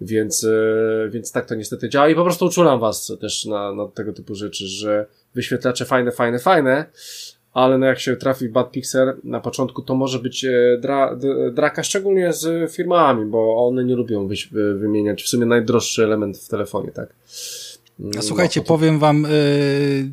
[0.00, 3.88] Więc, e, więc tak to niestety działa i po prostu uczulam was też na, na
[3.88, 6.84] tego typu rzeczy, że wyświetlacze fajne, fajne, fajne,
[7.52, 11.18] ale no jak się trafi bad pixel na początku, to może być e, dra,
[11.52, 16.48] draka, szczególnie z firmami, bo one nie lubią wyś, wymieniać w sumie najdroższy element w
[16.48, 17.14] telefonie, tak?
[17.98, 18.66] No, słuchajcie, to...
[18.66, 20.10] powiem wam, yy,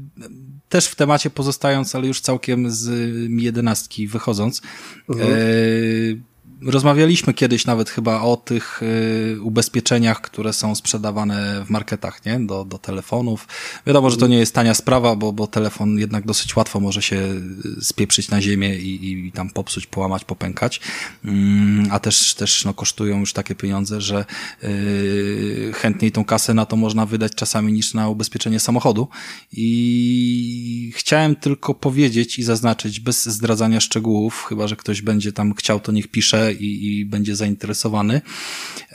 [0.69, 2.89] też w temacie pozostając, ale już całkiem z
[3.29, 4.61] Mi 11 wychodząc,
[5.09, 5.29] mhm.
[5.29, 6.17] yy,
[6.61, 12.39] Rozmawialiśmy kiedyś nawet chyba o tych y, ubezpieczeniach, które są sprzedawane w marketach, nie?
[12.39, 13.47] Do, do telefonów.
[13.87, 17.21] Wiadomo, że to nie jest tania sprawa, bo, bo telefon jednak dosyć łatwo może się
[17.81, 20.81] spieprzyć na ziemię i, i tam popsuć, połamać, popękać.
[21.25, 24.25] Mm, a też, też no, kosztują już takie pieniądze, że
[24.63, 29.07] yy, chętniej tą kasę na to można wydać czasami niż na ubezpieczenie samochodu.
[29.51, 35.79] I chciałem tylko powiedzieć i zaznaczyć, bez zdradzania szczegółów, chyba że ktoś będzie tam chciał,
[35.79, 38.21] to niech pisze i, i będzie zainteresowany,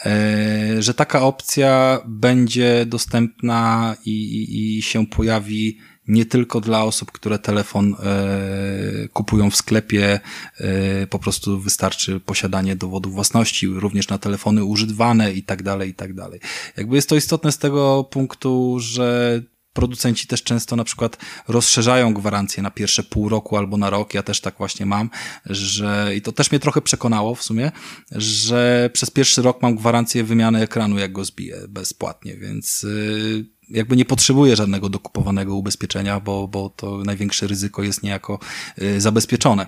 [0.06, 5.78] e, że taka opcja będzie dostępna i, i, i się pojawi
[6.10, 10.20] nie tylko dla osób, które telefon e, kupują w sklepie,
[10.58, 15.94] e, po prostu wystarczy posiadanie dowodu własności, również na telefony używane i tak dalej, i
[15.94, 16.40] tak dalej.
[16.76, 19.42] Jakby jest to istotne z tego punktu, że
[19.72, 21.16] producenci też często na przykład
[21.48, 24.14] rozszerzają gwarancję na pierwsze pół roku albo na rok.
[24.14, 25.10] Ja też tak właśnie mam,
[25.46, 27.72] że i to też mnie trochę przekonało w sumie,
[28.10, 33.96] że przez pierwszy rok mam gwarancję wymiany ekranu, jak go zbiję bezpłatnie, więc y, jakby
[33.96, 38.38] nie potrzebuję żadnego dokupowanego ubezpieczenia, bo, bo to największe ryzyko jest niejako
[38.82, 39.66] y, zabezpieczone.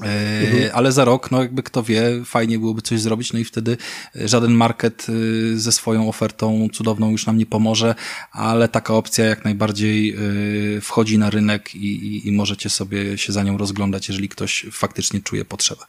[0.00, 0.70] Mhm.
[0.72, 3.76] Ale za rok, no jakby kto wie, fajnie byłoby coś zrobić, no i wtedy
[4.14, 7.94] żaden market y, ze swoją ofertą cudowną już nam nie pomoże,
[8.32, 10.16] ale taka opcja jak najbardziej
[10.76, 14.66] y, wchodzi na rynek i, i, i możecie sobie się za nią rozglądać, jeżeli ktoś
[14.72, 15.82] faktycznie czuje potrzebę.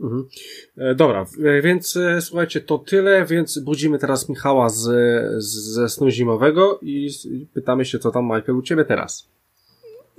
[0.00, 0.28] Mhm.
[0.76, 4.84] E, dobra, e, więc e, słuchajcie, to tyle, więc budzimy teraz Michała z,
[5.44, 7.10] z, ze snu zimowego i
[7.54, 9.28] pytamy się, co tam Michael u ciebie teraz.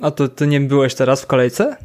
[0.02, 1.78] A to ty nie byłeś teraz w kolejce?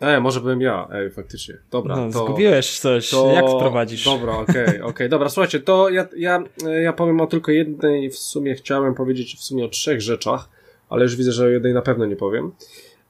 [0.00, 1.54] E, może byłem ja, ej, faktycznie.
[1.70, 1.96] Dobra.
[1.96, 4.04] No, to, zgubiłeś coś, to, jak wprowadzisz?
[4.04, 5.08] Dobra, okej, okay, okej, okay.
[5.08, 6.44] dobra, słuchajcie, to ja, ja,
[6.82, 10.48] ja powiem o tylko jednej, w sumie chciałem powiedzieć w sumie o trzech rzeczach,
[10.88, 12.52] ale już widzę, że o jednej na pewno nie powiem.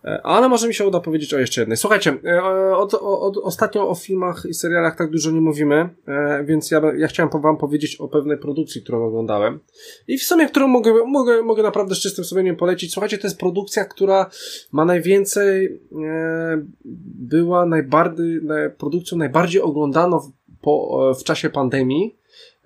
[0.04, 1.76] E, ale może mi się uda powiedzieć o jeszcze jednej.
[1.76, 2.42] Słuchajcie, e,
[2.76, 7.06] od, od, ostatnio o filmach i serialach tak dużo nie mówimy, e, więc ja, ja
[7.06, 9.60] chciałem wam powiedzieć o pewnej produkcji, którą oglądałem
[10.08, 12.92] i w sumie, którą mogę, mogę, mogę naprawdę z czystym sumieniem polecić.
[12.92, 14.30] Słuchajcie, to jest produkcja, która
[14.72, 15.80] ma najwięcej,
[17.14, 18.40] była najbardziej,
[18.78, 22.16] produkcją najbardziej oglądaną w, po, w czasie pandemii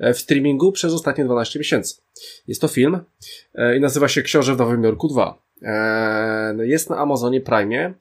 [0.01, 1.97] w streamingu przez ostatnie 12 miesięcy.
[2.49, 2.99] Jest to film
[3.77, 5.44] i nazywa się Książę w Nowym Jorku 2.
[5.63, 7.95] E, jest na Amazonie Prime.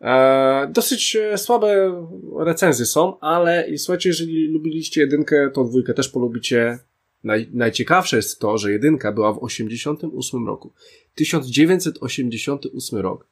[0.00, 2.02] E, dosyć e, słabe
[2.38, 6.78] recenzje są, ale słuchajcie, jeżeli lubiliście jedynkę, to dwójkę też polubicie.
[7.24, 10.72] Naj, najciekawsze jest to, że jedynka była w 88 roku.
[11.14, 13.26] 1988 rok.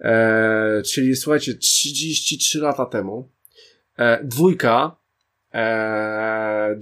[0.00, 3.28] E, czyli słuchajcie, 33 lata temu.
[3.98, 5.01] E, dwójka
[5.52, 6.78] Eee,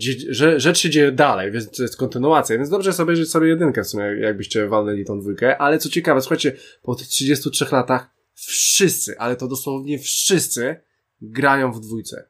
[0.56, 3.88] rzecz się dzieje dalej, więc to jest kontynuacja, więc dobrze jest obejrzeć sobie jedynkę w
[3.88, 6.52] sumie, jakbyście walnęli tą dwójkę, ale co ciekawe, słuchajcie,
[6.82, 10.76] po tych 33 latach wszyscy, ale to dosłownie wszyscy
[11.20, 12.28] grają w dwójce.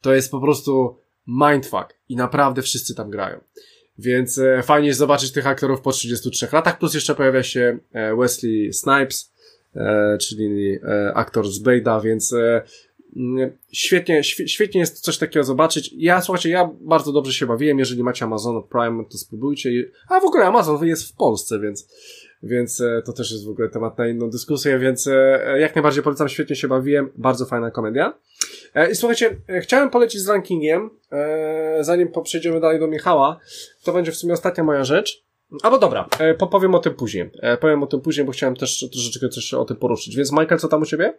[0.00, 3.40] To jest po prostu mindfuck i naprawdę wszyscy tam grają.
[3.98, 8.16] Więc e, fajnie jest zobaczyć tych aktorów po 33 latach, plus jeszcze pojawia się e,
[8.16, 9.32] Wesley Snipes,
[9.76, 12.62] e, czyli e, aktor z Blade'a, więc e,
[13.72, 15.94] Świetnie, świetnie jest coś takiego zobaczyć.
[15.96, 17.78] Ja, słuchajcie, ja bardzo dobrze się bawiłem.
[17.78, 19.70] Jeżeli macie Amazon Prime, to spróbujcie.
[20.08, 21.88] A w ogóle Amazon jest w Polsce, więc,
[22.42, 26.02] więc e, to też jest w ogóle temat na inną dyskusję, więc e, jak najbardziej
[26.02, 27.10] polecam, świetnie się bawiłem.
[27.16, 28.18] Bardzo fajna komedia.
[28.74, 30.90] E, I słuchajcie, chciałem polecić z rankingiem,
[31.80, 33.40] zanim przejdziemy dalej do Michała.
[33.84, 35.24] To będzie w sumie ostatnia moja rzecz.
[35.62, 36.08] Albo dobra,
[36.50, 37.30] powiem o tym później.
[37.60, 40.16] Powiem o tym później, bo chciałem też troszeczkę coś o tym poruszyć.
[40.16, 41.14] Więc Michael, co tam u ciebie?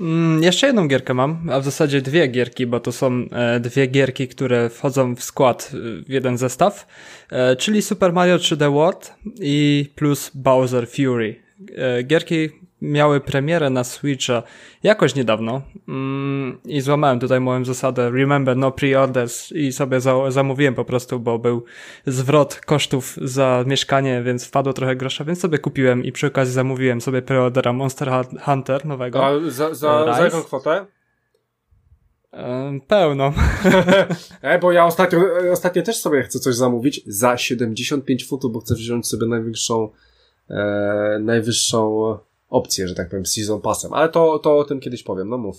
[0.00, 3.86] Mm, jeszcze jedną gierkę mam, a w zasadzie dwie gierki, bo to są e, dwie
[3.86, 6.86] gierki, które wchodzą w skład e, w jeden zestaw,
[7.30, 11.42] e, czyli Super Mario 3D World i plus Bowser Fury.
[11.76, 12.48] E, gierki
[12.92, 14.42] miały premierę na Switcha
[14.82, 20.74] jakoś niedawno mm, i złamałem tutaj moją zasadę remember no pre-orders i sobie za zamówiłem
[20.74, 21.64] po prostu, bo był
[22.06, 27.00] zwrot kosztów za mieszkanie, więc wpadło trochę grosza, więc sobie kupiłem i przy okazji zamówiłem
[27.00, 28.10] sobie preordera Monster
[28.44, 29.26] Hunter nowego.
[29.26, 30.86] A za, za, za jaką kwotę?
[32.88, 33.32] Pełno.
[34.42, 35.20] e, bo ja ostatnio,
[35.52, 39.88] ostatnio też sobie chcę coś zamówić za 75 funtów, bo chcę wziąć sobie najwyższą
[40.50, 42.18] e, najwyższą
[42.54, 43.92] opcję, że tak powiem, season passem.
[43.92, 45.56] Ale to, to o tym kiedyś powiem, no mów.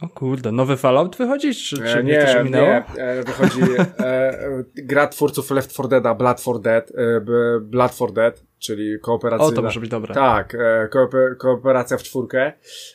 [0.00, 1.54] O kurde, nowy Fallout wychodzi?
[1.54, 3.60] Czy, czy e, nie, nie, e, wychodzi
[3.98, 7.20] e, gra twórców Left 4 Dead, Blood for Dead, e,
[7.60, 9.46] Blood for Dead, czyli kooperacja.
[9.46, 10.14] O, to może być dobre.
[10.14, 12.52] Tak, e, kooper, kooperacja w czwórkę.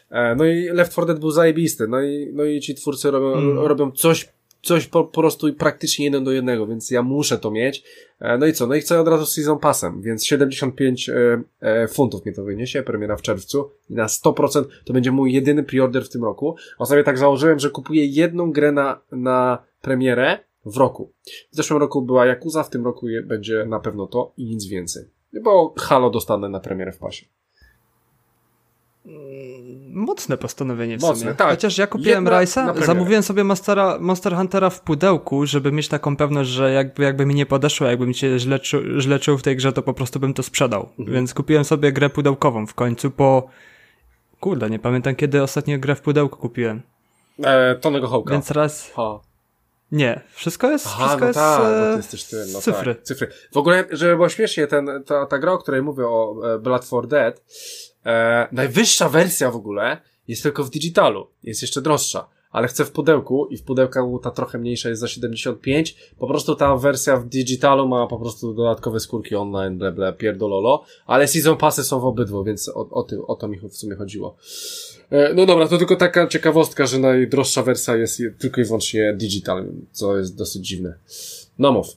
[0.10, 3.34] E, no i Left 4 Dead był zajebisty, no i, no i ci twórcy robią,
[3.34, 3.60] mm.
[3.60, 4.30] robią coś
[4.62, 7.84] coś po, po prostu praktycznie jeden do jednego, więc ja muszę to mieć.
[8.20, 8.68] E, no i co?
[8.68, 12.44] No i chcę od razu z Season Passem, więc 75 e, e, funtów mnie to
[12.44, 16.56] wyniesie, premiera w czerwcu i na 100% to będzie mój jedyny preorder w tym roku.
[16.80, 21.14] A sobie tak założyłem, że kupuję jedną grę na, na premierę w roku.
[21.52, 25.04] W zeszłym roku była Yakuza, w tym roku będzie na pewno to i nic więcej.
[25.44, 27.26] Bo Halo dostanę na premierę w pasie.
[29.92, 31.34] Mocne postanowienie w Mocne, sumie.
[31.34, 31.50] tak.
[31.50, 36.50] Chociaż ja kupiłem Rice'a, zamówiłem sobie Monstera, Monster Huntera w pudełku, żeby mieć taką pewność,
[36.50, 39.56] że jakby, jakby mi nie podeszło, jakby mi się źle, czu, źle czuł w tej
[39.56, 40.90] grze, to po prostu bym to sprzedał.
[41.00, 41.16] Mhm.
[41.16, 43.50] Więc kupiłem sobie grę pudełkową w końcu po...
[44.40, 46.82] Kurde, nie pamiętam kiedy ostatnio grę w pudełku kupiłem.
[47.44, 48.34] E, Tonego Hołka.
[48.34, 48.92] Więc raz...
[48.96, 49.20] Ha.
[49.92, 52.96] Nie, wszystko jest, Aha, wszystko no jest tak, e, no to jesteś ty, no cyfry.
[52.96, 53.28] Tak, cyfry.
[53.52, 56.86] W ogóle, żeby było śmiesznie, ten, ta, ta gra, o której mówię, o e, Blood
[56.86, 57.42] for Dead,
[58.06, 59.98] e, najwyższa wersja w ogóle
[60.28, 61.28] jest tylko w digitalu.
[61.44, 62.28] Jest jeszcze droższa.
[62.52, 65.96] Ale chcę w pudełku i w pudełku ta trochę mniejsza jest za 75.
[66.20, 70.84] Po prostu ta wersja w digitalu ma po prostu dodatkowe skórki online, ble, ble, pierdololo.
[71.06, 73.96] Ale season passy są w obydwu, więc o, o, ty, o to mi w sumie
[73.96, 74.38] chodziło.
[75.10, 79.14] E, No dobra, to tylko taka ciekawostka, że najdroższa wersja jest je- tylko i wyłącznie
[79.14, 80.94] digital, co jest dosyć dziwne.
[81.60, 81.88] No mów.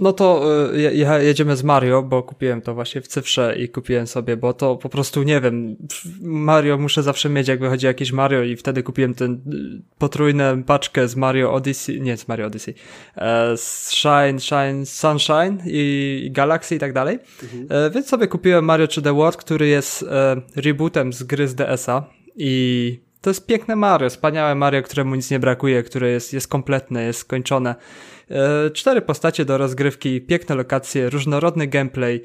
[0.00, 0.42] No to
[0.74, 4.52] y, je- jedziemy z Mario, bo kupiłem to właśnie w cyfrze i kupiłem sobie, bo
[4.52, 5.76] to po prostu nie wiem.
[6.22, 11.08] Mario muszę zawsze mieć, jak wychodzi jakieś Mario i wtedy kupiłem ten y, potrójną paczkę
[11.08, 12.74] z Mario Odyssey, nie z Mario Odyssey,
[13.16, 17.18] e, z Shine, Shine, Sunshine i, Galaxy i tak dalej.
[17.70, 22.04] E, więc sobie kupiłem Mario 3D World, który jest e, rebootem z gry z DS-a
[22.36, 27.02] i to jest piękne Mario, wspaniałe Mario, któremu nic nie brakuje, które jest, jest kompletne,
[27.04, 27.74] jest skończone.
[28.30, 32.22] E, Cztery postacie do rozgrywki, piękne lokacje, różnorodny gameplay,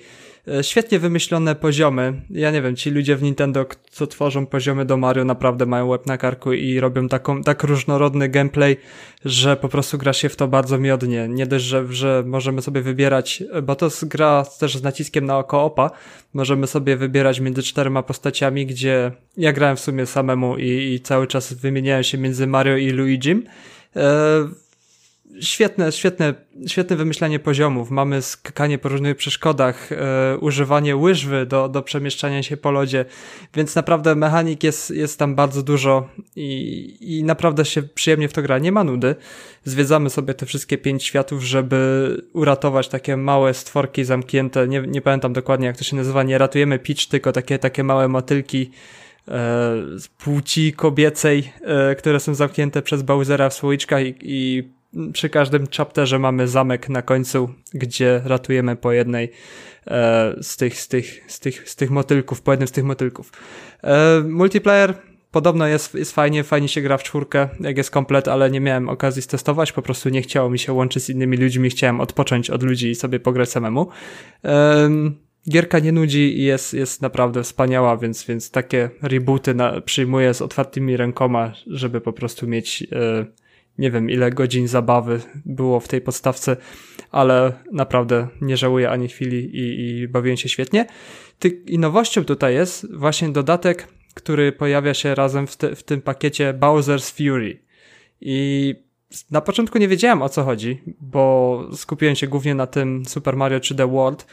[0.48, 2.22] e, świetnie wymyślone poziomy.
[2.30, 6.06] Ja nie wiem, ci ludzie w Nintendo, co tworzą poziomy do Mario, naprawdę mają łeb
[6.06, 8.77] na karku i robią taką, tak różnorodny gameplay,
[9.26, 11.27] że po prostu gra się w to bardzo miodnie.
[11.30, 15.38] Nie dość, że, że możemy sobie wybierać, bo to jest gra też z naciskiem na
[15.38, 15.91] oko opa,
[16.34, 21.27] możemy sobie wybierać między czterema postaciami, gdzie ja grałem w sumie samemu i, i cały
[21.27, 23.44] czas wymieniałem się między Mario i Luigim.
[23.95, 24.65] E,
[25.40, 26.34] świetne, świetne,
[26.68, 27.91] świetne wymyślanie poziomów.
[27.91, 33.06] Mamy skakanie po różnych przeszkodach, e, używanie łyżwy do, do przemieszczania się po lodzie,
[33.53, 38.41] więc naprawdę mechanik jest, jest tam bardzo dużo i, i naprawdę się przyjemnie w to
[38.41, 38.60] gra.
[38.60, 39.16] Nie ma nudy.
[39.64, 44.68] Zwiedzamy sobie te wszystkie pięć światów, żeby uratować takie małe stworki zamknięte.
[44.68, 46.24] Nie, nie pamiętam dokładnie jak to się nazywa.
[46.24, 48.72] Nie ratujemy Peach, tylko takie, takie małe motylki
[49.28, 49.32] e,
[49.98, 54.74] z płci kobiecej, e, które są zamknięte przez Bowsera w słoiczkach i, i
[55.13, 59.31] przy każdym chapterze mamy zamek na końcu, gdzie ratujemy po jednej
[59.88, 63.31] e, z, tych, z, tych, z, tych, z tych motylków, po jednym z tych motylków.
[63.84, 64.93] E, multiplayer
[65.31, 68.89] podobno jest, jest fajnie, fajnie się gra w czwórkę, jak jest komplet, ale nie miałem
[68.89, 72.63] okazji stestować, po prostu nie chciało mi się łączyć z innymi ludźmi, chciałem odpocząć od
[72.63, 73.88] ludzi i sobie pograć samemu.
[74.43, 75.15] Em,
[75.49, 80.41] Gierka nie nudzi i jest, jest naprawdę wspaniała, więc, więc takie rebooty na, przyjmuję z
[80.41, 83.26] otwartymi rękoma, żeby po prostu mieć e,
[83.77, 86.57] nie wiem ile godzin zabawy było w tej podstawce,
[87.11, 90.85] ale naprawdę nie żałuję ani chwili i, i bawiłem się świetnie.
[91.39, 96.02] Ty, I nowością tutaj jest właśnie dodatek, który pojawia się razem w, te, w tym
[96.02, 97.60] pakiecie Bowser's Fury.
[98.22, 98.76] I
[99.31, 103.60] na początku nie wiedziałem o co chodzi, bo skupiłem się głównie na tym Super Mario
[103.60, 104.26] 3D World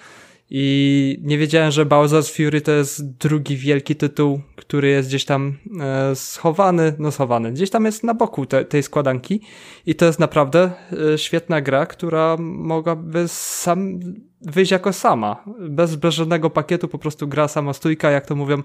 [0.55, 5.59] i nie wiedziałem, że Bowser's Fury to jest drugi wielki tytuł, który jest gdzieś tam
[5.81, 9.41] e, schowany, no schowany, gdzieś tam jest na boku te, tej składanki
[9.87, 10.70] i to jest naprawdę
[11.15, 14.01] e, świetna gra, która mogłaby sam
[14.41, 18.62] wyjść jako sama, bez, bez żadnego pakietu, po prostu gra samostójka, jak to mówią.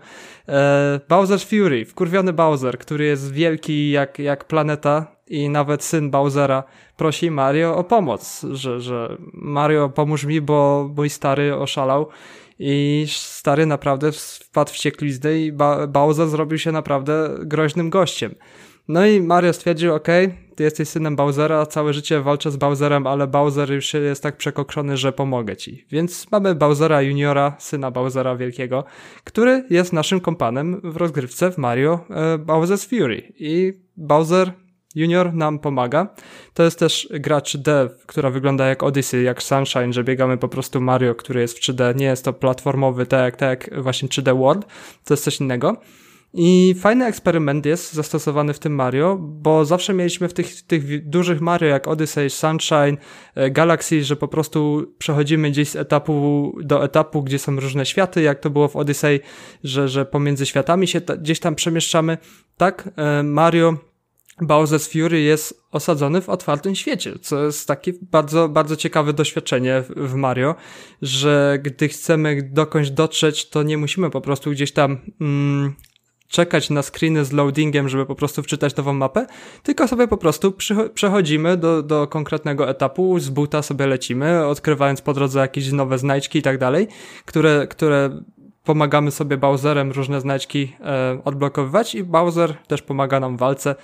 [0.47, 6.63] E, Bowser's Fury, wkurwiony Bowser, który jest wielki jak, jak planeta i nawet syn Bowsera
[6.97, 12.07] prosi Mario o pomoc, że, że Mario pomóż mi, bo mój stary oszalał
[12.59, 15.51] i stary naprawdę wpadł w wścieklizny i
[15.87, 18.35] Bowser zrobił się naprawdę groźnym gościem.
[18.87, 20.07] No i Mario stwierdził, ok,
[20.55, 24.97] ty jesteś synem Bowsera, całe życie walczę z Bowserem, ale Bowser już jest tak przekokszony,
[24.97, 25.85] że pomogę ci.
[25.91, 28.83] Więc mamy Bowsera juniora, syna Bowsera wielkiego,
[29.23, 33.33] który jest naszym kompanem w rozgrywce w Mario e, Bowser's Fury.
[33.39, 34.51] I Bowser
[34.97, 36.07] Junior nam pomaga.
[36.53, 40.81] To jest też gra 3D, która wygląda jak Odyssey, jak Sunshine, że biegamy po prostu
[40.81, 41.95] Mario, który jest w 3D.
[41.95, 44.65] Nie jest to platformowy, tak tak jak właśnie 3D World.
[45.05, 45.77] To jest coś innego.
[46.33, 51.41] I fajny eksperyment jest zastosowany w tym Mario, bo zawsze mieliśmy w tych, tych dużych
[51.41, 52.97] Mario jak Odyssey, Sunshine,
[53.51, 58.39] Galaxy, że po prostu przechodzimy gdzieś z etapu do etapu, gdzie są różne światy, jak
[58.39, 59.19] to było w Odyssey,
[59.63, 62.17] że, że pomiędzy światami się ta, gdzieś tam przemieszczamy.
[62.57, 62.89] Tak,
[63.23, 63.77] Mario
[64.41, 70.13] Bowser's Fury jest osadzony w otwartym świecie, co jest takie bardzo, bardzo ciekawe doświadczenie w
[70.13, 70.55] Mario,
[71.01, 75.75] że gdy chcemy dokądś dotrzeć, to nie musimy po prostu gdzieś tam mm,
[76.27, 79.25] czekać na screeny z loadingiem, żeby po prostu wczytać nową mapę,
[79.63, 80.53] tylko sobie po prostu
[80.93, 86.39] przechodzimy do, do konkretnego etapu, z buta sobie lecimy, odkrywając po drodze jakieś nowe znajdźki
[86.39, 86.87] i tak dalej,
[87.25, 88.21] które, które
[88.63, 93.75] pomagamy sobie Bowserem różne znajdźki e, odblokowywać i Bowser też pomaga nam w walce.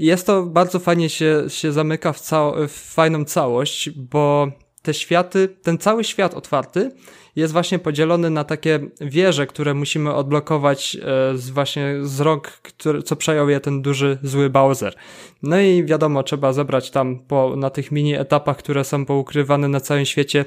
[0.00, 4.48] I jest to bardzo fajnie się, się zamyka w, cał w fajną całość, bo
[4.82, 6.90] te światy, ten cały świat otwarty
[7.36, 13.02] jest właśnie podzielony na takie wieże, które musimy odblokować e, z właśnie z rąk, który,
[13.02, 14.94] co przejął je ten duży, zły Bowser.
[15.42, 19.80] No i wiadomo, trzeba zebrać tam po, na tych mini etapach, które są poukrywane na
[19.80, 20.44] całym świecie,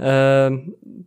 [0.00, 0.58] e,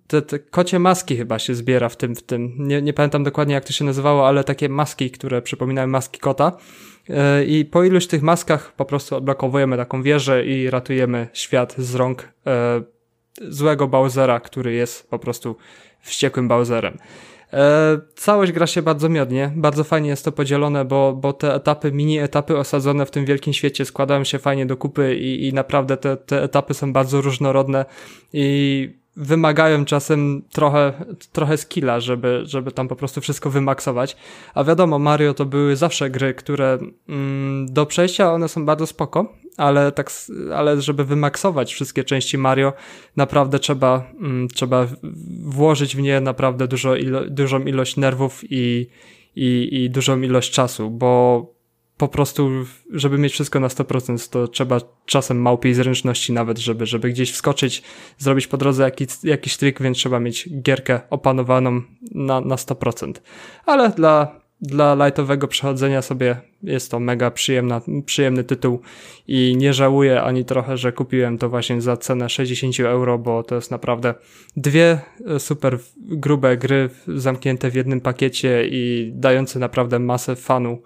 [0.07, 2.55] te, te kocie maski chyba się zbiera w tym, w tym.
[2.57, 6.57] Nie, nie pamiętam dokładnie jak to się nazywało, ale takie maski, które przypominają maski kota.
[7.09, 11.95] E, I po iluś tych maskach po prostu odblokowujemy taką wieżę i ratujemy świat z
[11.95, 12.81] rąk e,
[13.41, 15.55] złego Bowsera, który jest po prostu
[16.01, 16.97] wściekłym Bowserem.
[17.53, 21.91] E, całość gra się bardzo miodnie, bardzo fajnie jest to podzielone, bo, bo te etapy,
[21.91, 25.97] mini etapy osadzone w tym wielkim świecie składają się fajnie do kupy i, i naprawdę
[25.97, 27.85] te, te etapy są bardzo różnorodne
[28.33, 30.93] i wymagają czasem trochę,
[31.31, 34.17] trochę skilla, żeby, żeby tam po prostu wszystko wymaksować.
[34.53, 36.77] A wiadomo, Mario to były zawsze gry, które
[37.09, 40.11] mm, do przejścia one są bardzo spoko, ale tak,
[40.55, 42.73] ale żeby wymaksować wszystkie części Mario,
[43.15, 44.87] naprawdę trzeba, mm, trzeba
[45.43, 48.87] włożyć w nie naprawdę dużo ilo, dużą ilość nerwów i,
[49.35, 51.56] i, i dużą ilość czasu, bo
[51.97, 52.49] po prostu,
[52.91, 57.83] żeby mieć wszystko na 100%, to trzeba czasem małpiej zręczności nawet, żeby, żeby gdzieś wskoczyć,
[58.17, 63.13] zrobić po drodze jakiś, jakiś trik, więc trzeba mieć gierkę opanowaną na, na 100%.
[63.65, 68.81] Ale dla, dla lightowego przechodzenia sobie jest to mega przyjemna, przyjemny tytuł
[69.27, 73.55] i nie żałuję ani trochę, że kupiłem to właśnie za cenę 60 euro, bo to
[73.55, 74.13] jest naprawdę
[74.57, 74.99] dwie
[75.37, 80.81] super grube gry zamknięte w jednym pakiecie i dające naprawdę masę fanu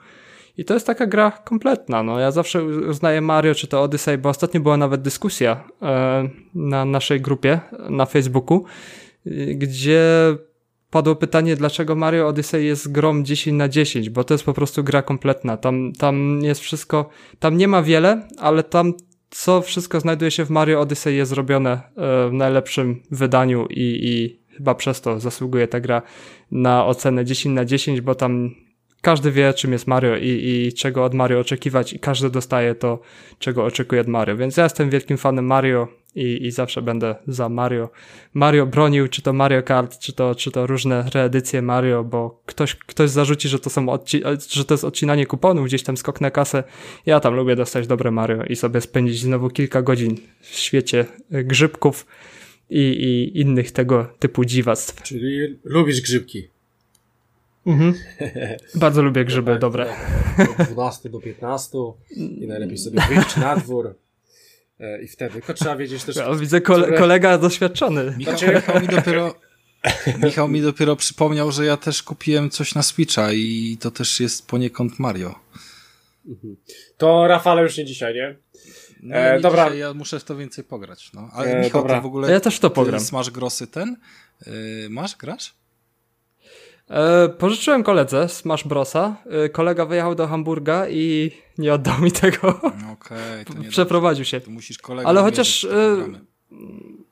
[0.62, 2.04] i to jest taka gra kompletna.
[2.04, 6.86] No, ja zawsze uznaję Mario czy to Odyssey, bo ostatnio była nawet dyskusja e, na
[6.86, 7.60] naszej grupie
[7.90, 8.64] na Facebooku,
[9.56, 10.02] gdzie
[10.90, 14.84] padło pytanie, dlaczego Mario Odyssey jest grą 10 na 10, bo to jest po prostu
[14.84, 15.58] gra kompletna.
[15.58, 17.10] Tam, tam jest wszystko,
[17.40, 18.94] tam nie ma wiele, ale tam
[19.30, 21.82] co wszystko znajduje się w Mario Odyssey jest zrobione e,
[22.30, 26.02] w najlepszym wydaniu i, i chyba przez to zasługuje ta gra
[26.52, 28.52] na ocenę 10 na 10, bo tam
[29.02, 32.99] każdy wie, czym jest Mario i, i czego od Mario oczekiwać, i każdy dostaje to,
[33.40, 34.38] czego oczekuje od Mario.
[34.38, 37.90] Więc ja jestem wielkim fanem Mario i, i zawsze będę za Mario.
[38.34, 42.76] Mario bronił, czy to Mario Kart, czy to, czy to różne reedycje Mario, bo ktoś,
[42.76, 46.32] ktoś zarzuci, że to, są odci- że to jest odcinanie kuponów, gdzieś tam skok na
[46.32, 46.64] kasę.
[47.06, 52.06] Ja tam lubię dostać dobre Mario i sobie spędzić znowu kilka godzin w świecie grzybków
[52.69, 55.03] i, i innych tego typu dziwactw.
[55.03, 56.48] Czyli lubisz grzybki.
[57.66, 57.94] Mhm.
[58.76, 59.94] Bardzo lubię grzyby, dobre.
[60.60, 61.78] Od 12 do 15
[62.12, 63.96] i najlepiej sobie wyjść na dwór.
[64.80, 66.16] E, I wtedy, tylko trzeba wiedzieć też...
[66.16, 68.14] Ja widzę kole kolega doświadczony.
[68.18, 68.56] Michał, znaczy...
[68.56, 69.36] Michał, mi dopiero,
[70.24, 74.48] Michał mi dopiero przypomniał, że ja też kupiłem coś na Switcha i to też jest
[74.48, 75.36] poniekąd Mario.
[76.28, 76.56] Mhm.
[76.98, 78.36] To Rafale już nie dzisiaj, nie?
[79.04, 79.66] No, e, nie dobra.
[79.66, 81.14] Dzisiaj, ja muszę w to więcej pograć.
[81.14, 81.30] No.
[81.34, 81.96] Ale e, Michał, dobra.
[81.96, 82.32] ty w ogóle...
[82.32, 83.00] Ja też to pogram.
[83.00, 83.98] Smash Grossy ten?
[84.48, 84.54] Yy,
[84.90, 85.54] masz, grasz?
[86.92, 89.16] E, pożyczyłem koledze Smash Brosa.
[89.26, 92.60] E, kolega wyjechał do Hamburga i nie oddał mi tego.
[92.94, 94.42] Okej, okay, Przeprowadził się.
[94.42, 95.98] To musisz kolegę Ale chociaż e,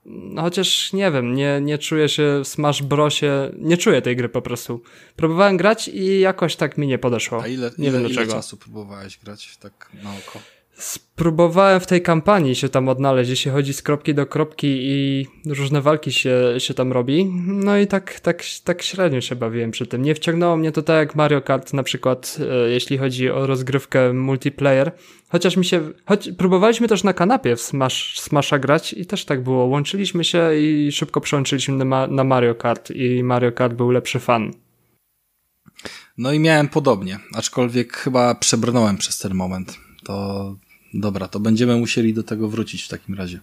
[0.05, 4.29] no chociaż nie wiem, nie, nie czuję się w Smash Brosie, nie czuję tej gry
[4.29, 4.81] po prostu.
[5.15, 7.41] Próbowałem grać i jakoś tak mi nie podeszło.
[7.43, 10.39] A ile, nie ile, wiem ile czasu próbowałeś grać tak na oko?
[10.79, 15.81] Spróbowałem w tej kampanii się tam odnaleźć, się chodzi z kropki do kropki i różne
[15.81, 17.25] walki się, się tam robi.
[17.47, 20.01] No i tak, tak, tak średnio się bawiłem przy tym.
[20.01, 24.13] Nie wciągnęło mnie to tak jak Mario Kart na przykład, e, jeśli chodzi o rozgrywkę
[24.13, 24.91] multiplayer.
[25.29, 29.43] Chociaż mi się, choć próbowaliśmy też na kanapie w Smash, Smasha grać i też tak
[29.43, 29.65] było.
[29.65, 34.53] Łączyliśmy się i szybko przełączyliśmy na, na Mario Kart i Mario Kart był lepszy fan.
[36.17, 39.77] No i miałem podobnie, aczkolwiek chyba przebrnąłem przez ten moment.
[40.03, 40.55] To
[40.93, 43.39] Dobra, to będziemy musieli do tego wrócić w takim razie.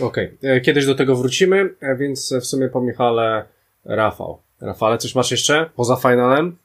[0.00, 0.50] Okej, okay.
[0.50, 3.44] E, kiedyś do tego wrócimy, e, więc w sumie po Michale
[3.84, 4.38] Rafał.
[4.60, 6.56] Rafale, coś masz jeszcze poza finalem?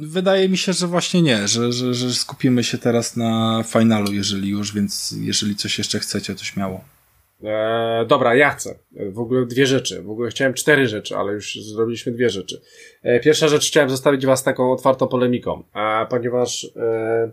[0.00, 4.48] Wydaje mi się, że właśnie nie, że, że, że skupimy się teraz na finalu, jeżeli
[4.48, 6.84] już, więc jeżeli coś jeszcze chcecie, to śmiało.
[7.44, 8.78] E, dobra, ja chcę.
[9.12, 10.02] W ogóle dwie rzeczy.
[10.02, 12.60] W ogóle chciałem cztery rzeczy, ale już zrobiliśmy dwie rzeczy.
[13.02, 17.30] E, pierwsza rzecz chciałem zostawić Was taką otwartą polemiką, a ponieważ e,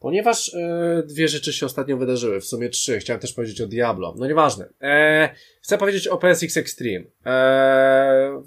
[0.00, 4.14] Ponieważ e, dwie rzeczy się ostatnio wydarzyły, w sumie trzy, chciałem też powiedzieć o Diablo,
[4.16, 4.68] no nieważne.
[4.82, 5.30] E,
[5.62, 7.04] chcę powiedzieć o PSX Extreme.
[7.26, 8.42] E,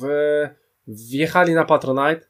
[0.00, 0.06] w,
[0.88, 2.20] wjechali na Patronite,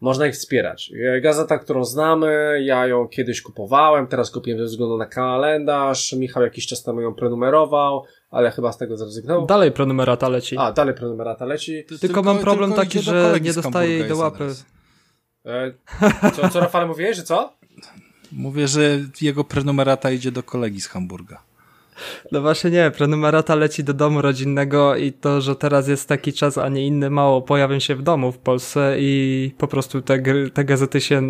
[0.00, 0.92] można ich wspierać.
[1.16, 6.42] E, gazeta, którą znamy, ja ją kiedyś kupowałem, teraz kupiłem ze względu na kalendarz, Michał
[6.42, 9.46] jakiś czas temu ją prenumerował, ale chyba z tego zrezygnował.
[9.46, 10.56] Dalej prenumerata leci.
[10.58, 11.84] A, dalej prenumerata leci.
[11.84, 14.48] Tylko, tylko mam problem tylko taki, że nie dostaję jej do łapy.
[15.46, 15.72] E,
[16.36, 17.59] co, co Rafale mówiłeś, że co?
[18.32, 21.42] Mówię, że jego prenumerata idzie do kolegi z Hamburga.
[22.32, 26.58] No właśnie nie, prenumerata leci do domu rodzinnego i to, że teraz jest taki czas,
[26.58, 30.22] a nie inny, mało pojawią się w domu w Polsce i po prostu te,
[30.54, 31.22] te gazety się,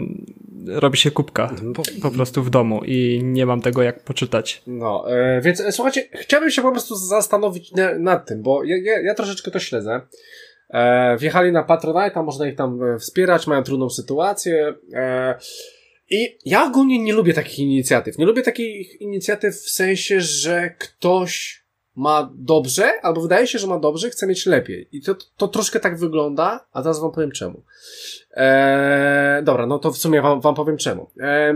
[0.67, 4.63] robi się kubka po, po, prostu w domu i nie mam tego jak poczytać.
[4.67, 8.77] No, e, więc e, słuchajcie, chciałbym się po prostu zastanowić na, nad tym, bo ja,
[8.77, 10.01] ja, ja troszeczkę to śledzę.
[10.71, 14.75] E, wjechali na Patronite, można ich tam e, wspierać, mają trudną sytuację.
[14.95, 15.35] E,
[16.11, 18.19] i ja ogólnie nie lubię takich inicjatyw.
[18.19, 21.61] Nie lubię takich inicjatyw w sensie, że ktoś
[21.97, 24.89] ma dobrze, albo wydaje się, że ma dobrze, chce mieć lepiej.
[24.93, 27.63] I to, to troszkę tak wygląda, a teraz wam powiem czemu.
[28.35, 31.11] Eee, dobra, no to w sumie wam, wam powiem czemu.
[31.21, 31.55] Eee,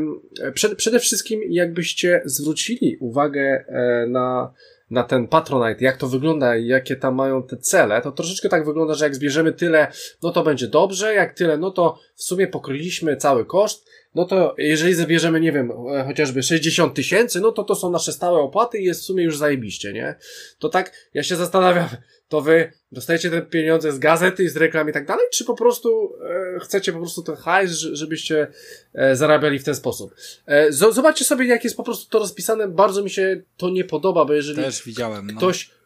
[0.55, 4.53] przed, przede wszystkim, jakbyście zwrócili uwagę e, na,
[4.91, 8.65] na ten Patronite, jak to wygląda i jakie tam mają te cele, to troszeczkę tak
[8.65, 9.87] wygląda, że jak zbierzemy tyle,
[10.23, 14.55] no to będzie dobrze, jak tyle, no to w sumie pokryliśmy cały koszt, no to
[14.59, 18.79] jeżeli zabierzemy, nie wiem, e, chociażby 60 tysięcy, no to to są nasze stałe opłaty
[18.79, 20.15] i jest w sumie już zajebiście, nie?
[20.59, 21.89] To tak, ja się zastanawiam,
[22.29, 26.13] to wy dostajecie te pieniądze z gazety, z reklam i tak dalej, czy po prostu
[26.57, 28.47] e, chcecie po prostu ten hajs, żebyście
[28.95, 30.15] e, zarabiali w ten sposób.
[30.47, 34.25] E, zobaczcie sobie, jak jest po prostu to rozpisane, bardzo mi się to nie podoba,
[34.25, 35.41] bo jeżeli Też widziałem, no.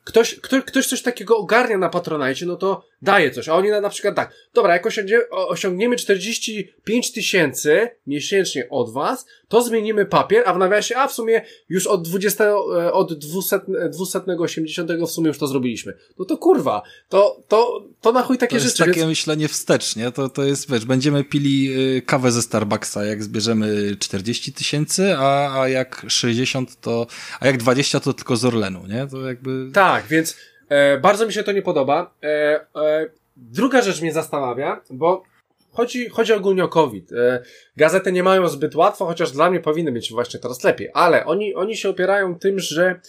[0.08, 3.48] Ktoś ktoś, ktoś, coś takiego ogarnia na Patronite, no to daje coś.
[3.48, 9.26] A oni na, na przykład tak, dobra, jak osiągniemy, osiągniemy 45 tysięcy miesięcznie od was,
[9.48, 13.60] to zmienimy papier, a w nawiasie, a w sumie już od 20, e, od 200,
[13.90, 15.94] 280 w sumie już to zrobiliśmy.
[16.18, 18.76] No to kurwa, to, to, to na chuj takie to rzeczy.
[18.76, 19.08] To jest takie więc...
[19.08, 20.12] myślenie wstecz, nie?
[20.12, 25.60] To, to jest, wiesz, będziemy pili y, kawę ze Starbucksa, jak zbierzemy 40 tysięcy, a,
[25.60, 27.06] a jak 60 to,
[27.40, 29.06] a jak 20 to tylko z Orlenu, nie?
[29.06, 29.70] To jakby...
[29.72, 30.36] Tak, więc
[30.68, 32.14] e, bardzo mi się to nie podoba.
[32.22, 32.26] E,
[32.76, 35.22] e, druga rzecz mnie zastanawia, bo
[35.78, 37.12] chodzi, chodzi ogólnie o COVID.
[37.12, 37.42] E,
[37.76, 41.54] gazety nie mają zbyt łatwo, chociaż dla mnie powinny być właśnie teraz lepiej, ale oni,
[41.54, 43.00] oni się opierają tym, że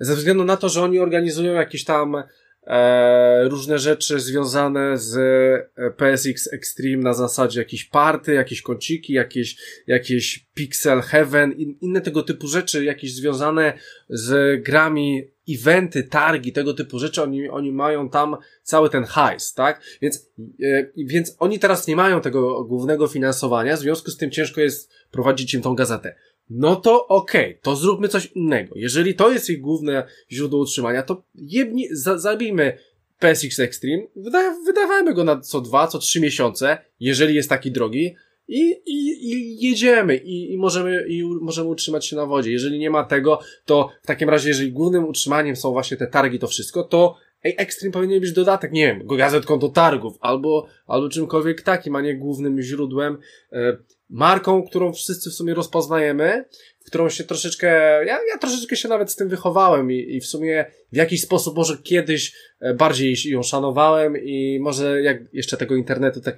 [0.00, 2.22] ze względu na to, że oni organizują jakieś tam
[2.66, 5.16] e, różne rzeczy związane z
[5.76, 9.56] e, PSX Extreme na zasadzie jakieś party, jakieś kąciki, jakieś,
[9.86, 13.72] jakieś Pixel Heaven, in, inne tego typu rzeczy, jakieś związane
[14.08, 19.82] z grami, eventy, targi, tego typu rzeczy, oni, oni mają tam cały ten hajs, tak?
[20.02, 20.30] Więc,
[20.62, 24.90] e, więc oni teraz nie mają tego głównego finansowania, w związku z tym ciężko jest
[25.10, 26.14] prowadzić im tą gazetę
[26.50, 28.74] no to okej, okay, to zróbmy coś innego.
[28.76, 31.22] Jeżeli to jest ich główne źródło utrzymania, to
[31.90, 32.78] za, zabijmy
[33.18, 38.14] PSX Extreme, wyda, wydawajmy go na co dwa, co trzy miesiące, jeżeli jest taki drogi,
[38.48, 42.52] i, i, i jedziemy i, i, możemy, i możemy utrzymać się na wodzie.
[42.52, 46.38] Jeżeli nie ma tego, to w takim razie, jeżeli głównym utrzymaniem są właśnie te targi,
[46.38, 51.62] to wszystko, to Extreme powinien być dodatek, nie wiem, gazetką do targów, albo, albo czymkolwiek
[51.62, 53.18] takim, a nie głównym źródłem.
[53.52, 53.76] E,
[54.10, 56.44] marką, którą wszyscy w sumie rozpoznajemy,
[56.86, 57.66] którą się troszeczkę,
[58.06, 61.56] ja, ja troszeczkę się nawet z tym wychowałem i, i w sumie w jakiś sposób
[61.56, 66.36] może kiedyś e, bardziej ją szanowałem i może jak jeszcze tego internetu tak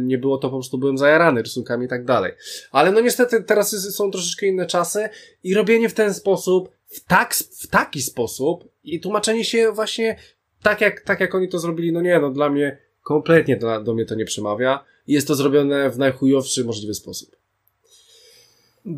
[0.00, 2.32] nie było, to po prostu byłem zajarany rysunkami i tak dalej.
[2.70, 5.08] Ale no niestety teraz są troszeczkę inne czasy
[5.42, 10.16] i robienie w ten sposób, w, tak, w taki sposób i tłumaczenie się właśnie
[10.62, 13.94] tak jak, tak jak oni to zrobili, no nie, no dla mnie kompletnie do, do
[13.94, 17.36] mnie to nie przemawia jest to zrobione w najchujowszy możliwy sposób.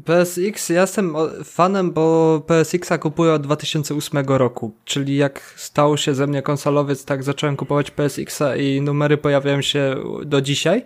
[0.05, 1.15] PSX, ja jestem
[1.45, 7.23] fanem, bo PSX-a kupuję od 2008 roku, czyli jak stał się ze mnie konsolowiec, tak
[7.23, 10.85] zacząłem kupować PSX-a i numery pojawiają się do dzisiaj.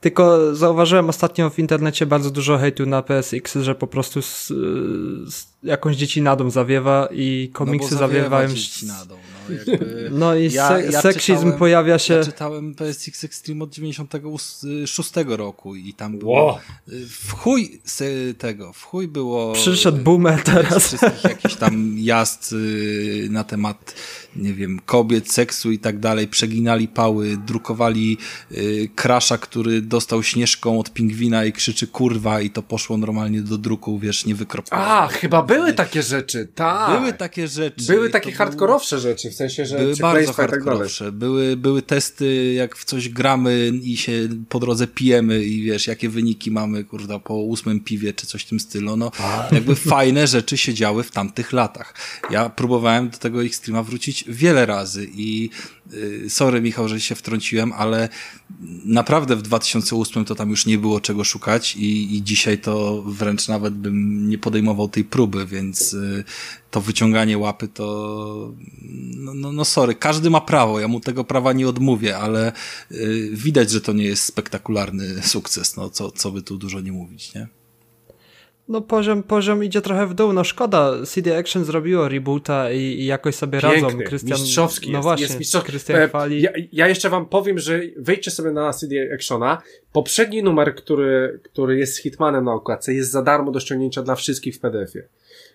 [0.00, 4.46] Tylko zauważyłem ostatnio w internecie bardzo dużo hejtu na PSX, że po prostu z,
[5.28, 8.48] z jakąś dziecinadą zawiewa i komiksy no zawiewają.
[8.48, 10.08] Dziecinadą, no, jakby...
[10.10, 12.14] no i ja, se ja seksizm czytałem, pojawia się.
[12.14, 16.58] Ja czytałem PSX Extreme od 96 roku i tam było wow.
[17.08, 17.80] w chuj
[18.38, 19.52] tego, w chuj było.
[19.52, 20.86] Przyszedł boomer teraz.
[20.86, 23.94] Wszystkich jakiś tam jazd y, na temat
[24.36, 28.18] nie wiem, kobiet, seksu i tak dalej, przeginali pały, drukowali
[28.52, 33.58] y, krasza, który dostał śnieżką od pingwina i krzyczy kurwa i to poszło normalnie do
[33.58, 34.82] druku, wiesz, niewykropane.
[34.82, 37.00] A, chyba były takie rzeczy, tak.
[37.00, 37.86] Były takie rzeczy.
[37.86, 39.02] Były takie hardkorowsze był...
[39.02, 41.12] rzeczy, w sensie, że były bardzo tak hardkorowsze.
[41.12, 46.08] Były, były testy, jak w coś gramy i się po drodze pijemy i wiesz, jakie
[46.08, 48.96] wyniki mamy, kurda, po ósmym piwie czy coś w tym stylu.
[48.96, 49.10] No,
[49.52, 51.94] jakby fajne rzeczy się działy w tamtych latach.
[52.30, 55.50] Ja próbowałem do tego Extrema wrócić wiele razy i
[55.92, 58.08] y, sorry Michał, że się wtrąciłem, ale
[58.84, 63.48] naprawdę w 2008 to tam już nie było czego szukać i, i dzisiaj to wręcz
[63.48, 66.24] nawet bym nie podejmował tej próby, więc y,
[66.70, 68.54] to wyciąganie łapy to
[69.16, 72.52] no, no, no sorry, każdy ma prawo, ja mu tego prawa nie odmówię, ale
[72.92, 76.92] y, widać, że to nie jest spektakularny sukces, no co, co by tu dużo nie
[76.92, 77.59] mówić, nie?
[78.70, 80.32] No poziom, poziom idzie trochę w dół.
[80.32, 83.98] No szkoda, CD Action zrobiło reboota i, i jakoś sobie Piękny, radzą.
[83.98, 85.70] Christian, mistrzowski no jest, właśnie, jest mistrzowski.
[85.70, 86.42] Christian E, chwali.
[86.42, 89.62] Ja, ja jeszcze wam powiem, że wejdźcie sobie na CD Actiona.
[89.92, 94.56] Poprzedni numer, który, który jest Hitmanem na okładce, jest za darmo do ściągnięcia dla wszystkich
[94.56, 95.04] w PDF-ie.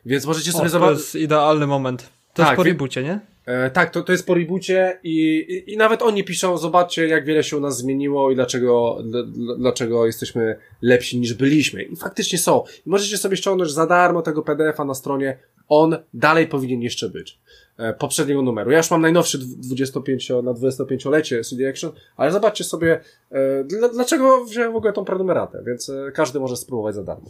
[0.05, 0.97] Więc możecie sobie o, to zobaczyć.
[0.99, 2.09] jest idealny moment.
[2.35, 3.19] To Tak, jest po reboocie, nie?
[3.45, 7.25] E, tak, to, to jest po reboocie i, i, i nawet oni piszą, zobaczcie jak
[7.25, 11.83] wiele się u nas zmieniło i dlaczego, dl, dl- dlaczego jesteśmy lepsi niż byliśmy.
[11.83, 12.63] I faktycznie są.
[12.85, 15.37] I możecie sobie ściągnąć za darmo tego PDF-a na stronie.
[15.69, 17.39] On dalej powinien jeszcze być.
[17.77, 18.71] E, poprzedniego numeru.
[18.71, 22.99] Ja już mam najnowszy dw- 25 na 25-lecie CD Action, ale zobaczcie sobie,
[23.31, 27.29] e, dl, dlaczego wziąłem w ogóle tą prenumeratę, więc e, każdy może spróbować za darmo.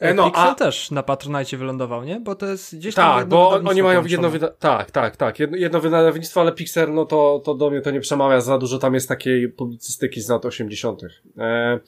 [0.00, 2.20] E, No, Pixel a- też na Patronite wylądował, nie?
[2.20, 5.56] Bo to jest gdzieś tam tak, bo oni mają jedno wyda- tak, tak, tak, jedno,
[5.56, 8.94] jedno wydawnictwo, ale Pixar, no to, to do mnie to nie przemawia za dużo, tam
[8.94, 11.02] jest takiej publicystyki z lat 80.
[11.38, 11.80] E,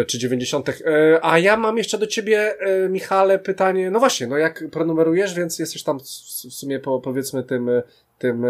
[0.00, 0.68] e, czy 90.
[0.68, 0.74] E,
[1.22, 5.58] a ja mam jeszcze do ciebie, e, Michale, pytanie, no właśnie, no jak prenumerujesz, więc
[5.58, 6.08] jesteś tam w,
[6.54, 7.82] sumie po, powiedzmy tym, e,
[8.18, 8.44] tym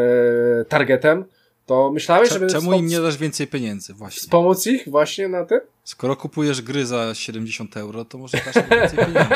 [0.68, 1.24] targetem,
[1.68, 3.94] to myślałeś, żeby Czemu im nie dasz więcej pieniędzy?
[3.94, 4.20] Właśnie.
[4.20, 5.60] wspomóc ich właśnie na tym?
[5.84, 9.34] Skoro kupujesz gry za 70 euro, to może dasz im więcej pieniędzy.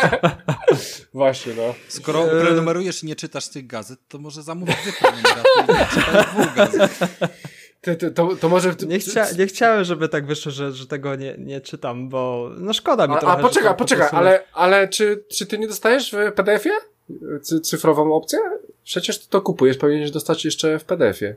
[1.14, 1.74] Właśnie, no.
[1.88, 2.40] Skoro Eee.
[2.46, 6.54] prenumerujesz i nie czytasz tych gazet, to może zamów dwie prenumeraty i nie czytaj dwóch
[6.54, 6.98] gazet.
[7.80, 8.74] To, to, to, to może...
[8.86, 12.72] Nie, chcia, nie chciałem, żeby tak wyszło, że, że tego nie, nie czytam, bo no
[12.72, 13.38] szkoda mi A, trochę.
[13.38, 16.74] a poczekaj, po poczekaj, prostu- ale, ale czy, czy ty nie dostajesz w PDF-ie
[17.42, 18.38] Cy, cyfrową opcję?
[18.84, 21.36] Przecież ty to kupujesz, powinieneś dostać jeszcze w PDF-ie.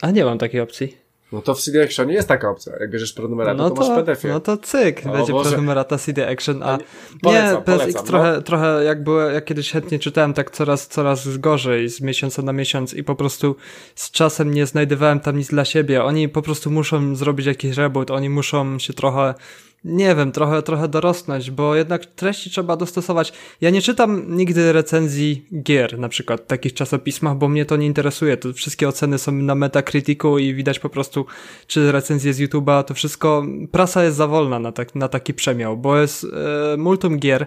[0.00, 0.96] A nie mam takiej opcji.
[1.32, 2.72] No to w CD Actionie jest taka opcja.
[2.80, 4.34] Jak bierzesz prenumeratę, No to, masz w to, PDF-ie.
[4.34, 5.50] no to cyk, O będzie Boże.
[5.50, 6.84] prenumerata CD Action, a Nie-
[7.22, 8.08] polecam, nie, PSX polecam, no.
[8.08, 12.52] trochę, trochę jak było, jak kiedyś chętnie czytałem, tak coraz, coraz gorzej z miesiąca na
[12.52, 13.56] miesiąc i po prostu
[13.94, 16.04] z czasem nie znajdowałem tam nic dla siebie.
[16.04, 19.34] Oni po prostu muszą zrobić jakiś reboot, oni muszą się trochę,
[19.84, 23.32] nie wiem, trochę, trochę dorosnąć, bo jednak treści trzeba dostosować.
[23.60, 27.86] Ja nie czytam nigdy recenzji gier, na przykład w takich czasopismach, bo mnie to nie
[27.86, 28.36] interesuje.
[28.36, 31.26] To wszystkie oceny są na Metacriticu i widać po prostu,
[31.66, 35.76] czy recenzje z YouTube'a, to wszystko, prasa jest za wolna na, tak, na taki przemiał,
[35.76, 37.46] bo jest e, multum gier,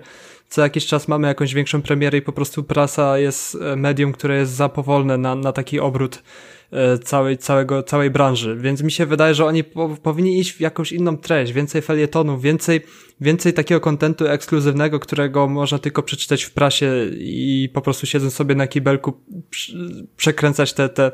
[0.50, 4.38] co jakiś czas mamy jakąś większą premierę i po prostu prasa jest e, medium, które
[4.38, 6.24] jest za powolne na, na taki obrót
[7.04, 10.92] całej, całego, całej branży, więc mi się wydaje, że oni po, powinni iść w jakąś
[10.92, 12.82] inną treść, więcej felietonów, więcej,
[13.22, 18.56] więcej takiego kontentu ekskluzywnego, którego można tylko przeczytać w prasie i po prostu siedząc sobie
[18.56, 19.14] na kibelku
[20.18, 21.12] przekręcać te, te,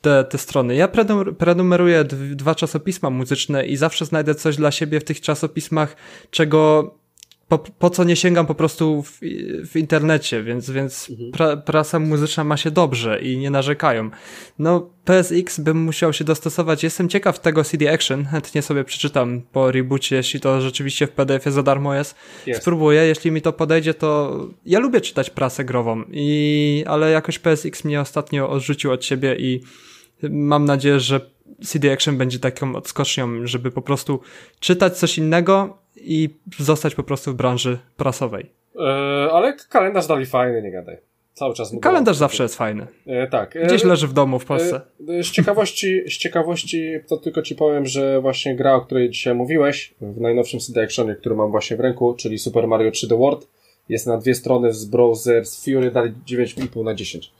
[0.00, 0.74] te, te strony.
[0.74, 2.04] Ja prenum- prenumeruję
[2.34, 5.96] dwa czasopisma muzyczne i zawsze znajdę coś dla siebie w tych czasopismach,
[6.30, 6.99] czego
[7.50, 9.18] po, po co nie sięgam po prostu w,
[9.70, 14.10] w internecie, więc, więc pra, prasa muzyczna ma się dobrze i nie narzekają.
[14.58, 16.82] No, PSX bym musiał się dostosować.
[16.82, 21.52] Jestem ciekaw tego CD Action, chętnie sobie przeczytam po reboocie, jeśli to rzeczywiście w PDF-ie
[21.52, 22.14] za darmo jest.
[22.46, 22.60] Jest.
[22.60, 27.84] Spróbuję, jeśli mi to podejdzie, to ja lubię czytać prasę grową, i, ale jakoś PSX
[27.84, 29.60] mnie ostatnio odrzucił od siebie i
[30.30, 31.20] mam nadzieję, że
[31.64, 34.20] CD Action będzie taką odskocznią, żeby po prostu
[34.60, 38.50] czytać coś innego i zostać po prostu w branży prasowej.
[38.76, 40.98] E, ale kalendarz dali fajny, nie gadaj.
[41.34, 42.86] Cały czas Kalendarz zawsze jest fajny.
[43.06, 43.56] E, tak.
[43.56, 44.80] E, Gdzieś leży w domu w Polsce.
[45.22, 49.94] Z ciekawości, z ciekawości to tylko ci powiem, że właśnie gra, o której dzisiaj mówiłeś,
[50.00, 53.48] w najnowszym CD Actionie, który mam właśnie w ręku, czyli Super Mario 3D World,
[53.90, 57.32] jest na dwie strony z browser z Fury dali 9,5 na 10.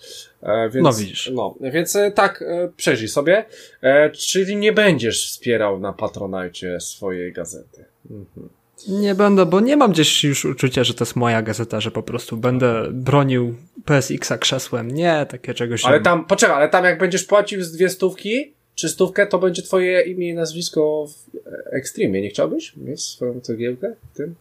[0.43, 1.31] E, więc, No widzisz.
[1.35, 3.45] No, więc e, tak, e, przejrzyj sobie.
[3.83, 7.85] E, czyli nie będziesz wspierał na Patronite swojej gazety.
[8.11, 8.49] Mhm.
[8.89, 12.03] Nie będę, bo nie mam gdzieś już uczucia, że to jest moja gazeta, że po
[12.03, 13.55] prostu będę bronił
[13.85, 14.91] PSX-a krzesłem.
[14.91, 18.89] Nie, takie czegoś Ale tam, poczekaj, ale tam jak będziesz płacił z dwie stówki, czy
[18.89, 21.37] stówkę, to będzie twoje imię i nazwisko w
[21.73, 22.21] Extremie.
[22.23, 24.35] Nie chciałbyś mieć swoją cegiełkę w tym?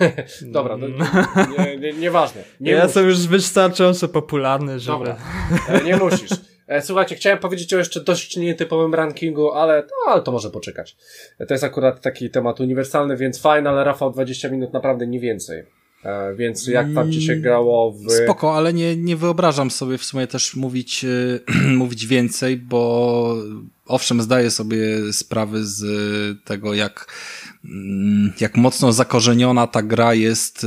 [0.42, 0.86] Dobra, no,
[1.58, 2.42] nie, nie, nieważne.
[2.60, 2.86] Nie ja musisz.
[2.86, 4.98] jestem już wystarczająco popularny, żeby...
[4.98, 5.16] Dobra,
[5.68, 6.30] e, nie musisz.
[6.66, 10.96] E, Słuchajcie, chciałem powiedzieć o jeszcze dość nietypowym rankingu, ale, no, ale to może poczekać.
[11.38, 15.20] E, To jest akurat taki temat uniwersalny, więc fajny, ale Rafał 20 minut naprawdę nie
[15.20, 15.64] więcej.
[16.36, 18.12] Więc jak tam ci się grało w...
[18.12, 21.06] Spoko, ale nie, nie wyobrażam sobie w sumie też mówić,
[21.76, 23.36] mówić więcej, bo
[23.86, 25.84] owszem, zdaję sobie sprawy z
[26.44, 27.41] tego, jak, mm,
[28.40, 30.66] jak mocno zakorzeniona ta gra jest e,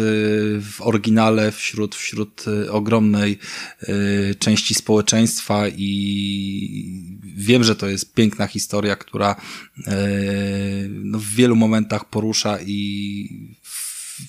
[0.61, 3.39] w oryginale wśród, wśród e, ogromnej
[3.81, 9.35] e, części społeczeństwa i wiem, że to jest piękna historia, która
[10.89, 13.29] no, w wielu momentach porusza i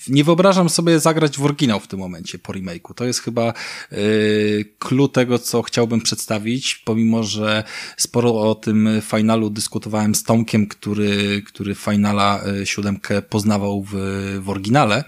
[0.07, 2.93] nie wyobrażam sobie zagrać w oryginał w tym momencie po remake'u.
[2.93, 3.53] To jest chyba
[3.91, 7.63] yy, clue tego, co chciałbym przedstawić, pomimo, że
[7.97, 13.93] sporo o tym finalu dyskutowałem z Tomkiem, który, który finala y, siódemkę poznawał w,
[14.39, 15.03] w oryginale,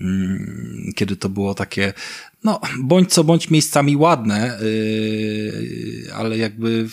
[0.00, 0.08] yy,
[0.94, 1.92] kiedy to było takie
[2.44, 6.88] no, bądź co bądź miejscami ładne, yy, ale jakby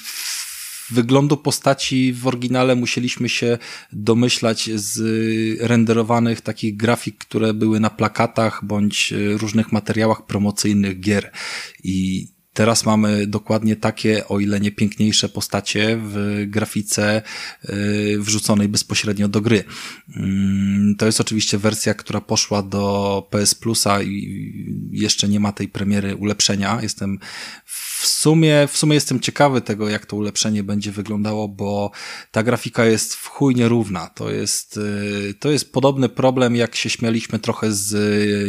[0.92, 3.58] wyglądu postaci w oryginale musieliśmy się
[3.94, 5.02] domyślać z
[5.62, 11.32] renderowanych takich grafik, które były na plakatach bądź różnych materiałach promocyjnych gier.
[11.84, 12.28] I
[12.60, 17.22] Teraz mamy dokładnie takie, o ile nie piękniejsze postacie w grafice
[17.70, 19.64] y, wrzuconej bezpośrednio do gry.
[20.16, 25.68] Mm, to jest oczywiście wersja, która poszła do PS Plusa i jeszcze nie ma tej
[25.68, 26.80] premiery ulepszenia.
[26.82, 27.20] Jestem
[27.66, 31.92] w sumie, w sumie jestem ciekawy tego, jak to ulepszenie będzie wyglądało, bo
[32.32, 34.08] ta grafika jest w chuj nierówna.
[34.08, 37.94] To jest, y, to jest podobny problem, jak się śmialiśmy trochę z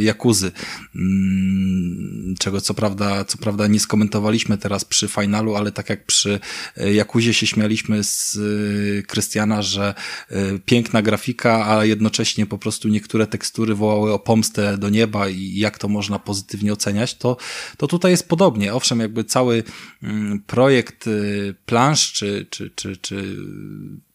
[0.03, 0.53] Jakuzy,
[0.97, 6.41] mm, czego co prawda, co prawda nie skomentowaliśmy teraz przy finalu, ale tak jak przy
[6.77, 9.95] Jakuzie się śmialiśmy z y, Krystiana, że
[10.33, 15.53] y, piękna grafika, a jednocześnie po prostu niektóre tekstury wołały o pomstę do nieba i
[15.55, 17.37] jak to można pozytywnie oceniać, to,
[17.77, 18.75] to tutaj jest podobnie.
[18.75, 19.63] Owszem, jakby cały cały
[20.03, 23.37] mm, projekt y, plansz czy, czy, czy, czy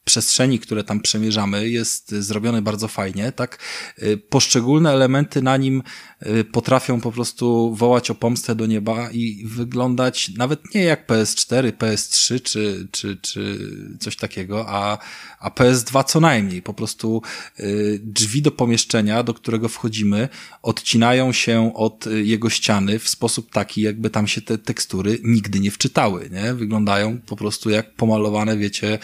[0.06, 3.60] przestrzeni, które tam przemierzamy, jest zrobiony bardzo fajnie, tak?
[4.04, 5.84] Y, poszczególne elementy na nim
[6.26, 11.72] y, potrafią po prostu wołać o pomstę do nieba i wyglądać nawet nie jak PS4,
[11.72, 13.60] PS3 czy, czy, czy
[14.00, 14.98] coś takiego, a,
[15.40, 16.62] a PS2 co najmniej.
[16.62, 17.22] Po prostu
[17.60, 20.30] y, drzwi do pomieszczenia, do którego wchodzimy,
[20.62, 25.72] odcinają się od jego ściany w sposób taki, jakby tam się te tekstury nigdy nie
[25.72, 26.54] wczytały, nie?
[26.54, 29.00] Wyglądają po prostu jak pomalowane, wiecie,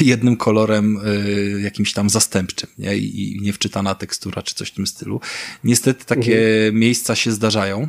[0.00, 0.96] jednym jednym kolorem
[1.56, 2.96] y, jakimś tam zastępczym, nie?
[2.96, 5.20] I, I niewczytana tekstura, czy coś w tym stylu.
[5.64, 6.78] Niestety takie mhm.
[6.78, 7.88] miejsca się zdarzają.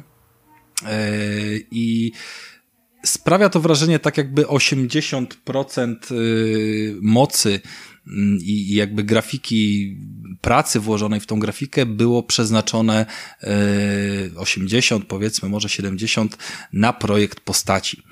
[0.84, 2.11] Y, I
[3.06, 7.61] sprawia to wrażenie tak jakby 80% y, mocy
[8.07, 9.95] mm, i jakby grafiki
[10.41, 13.06] pracy włożonej w tą grafikę było przeznaczone
[14.36, 16.38] 80, powiedzmy może 70
[16.74, 18.03] na projekt postaci.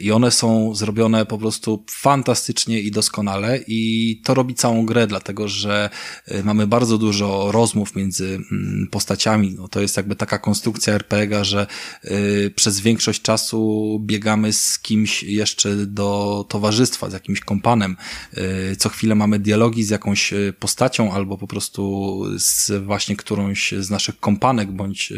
[0.00, 5.48] I one są zrobione po prostu fantastycznie i doskonale i to robi całą grę, dlatego
[5.48, 5.90] że
[6.26, 9.54] e, mamy bardzo dużo rozmów między mm, postaciami.
[9.58, 11.66] No to jest jakby taka konstrukcja RPG, że
[12.04, 12.10] e,
[12.50, 17.96] przez większość czasu biegamy z kimś jeszcze do towarzystwa, z jakimś kompanem.
[18.34, 23.90] E, co chwilę mamy dialogi z jakąś postacią albo po prostu z właśnie którąś z
[23.90, 25.12] naszych kompanek, bądź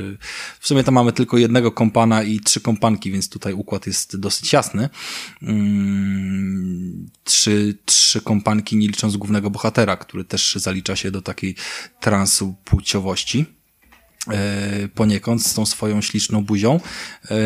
[0.61, 4.34] w sumie tam mamy tylko jednego kompana i trzy kompanki, więc tutaj układ jest dosyć
[4.35, 4.89] dosyć jasny.
[5.43, 11.55] Mm, trzy, trzy kompanki, nie licząc głównego bohatera, który też zalicza się do takiej
[12.01, 13.47] transu płciowości
[14.95, 16.81] poniekąd z tą swoją śliczną buzią,
[17.31, 17.37] e,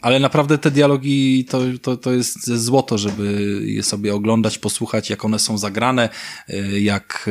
[0.00, 5.24] ale naprawdę te dialogi to, to, to jest złoto, żeby je sobie oglądać, posłuchać, jak
[5.24, 6.08] one są zagrane,
[6.48, 7.30] e, jak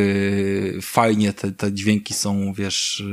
[0.82, 3.04] fajnie te, te dźwięki są, wiesz,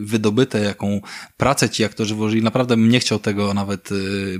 [0.00, 1.00] wydobyte, jaką
[1.36, 2.42] pracę ci aktorzy włożyli.
[2.42, 3.88] Naprawdę nie chciał tego nawet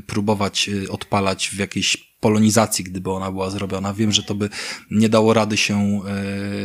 [0.07, 3.95] próbować odpalać w jakiejś polonizacji, gdyby ona była zrobiona.
[3.95, 4.49] Wiem, że to by
[4.91, 6.01] nie dało rady się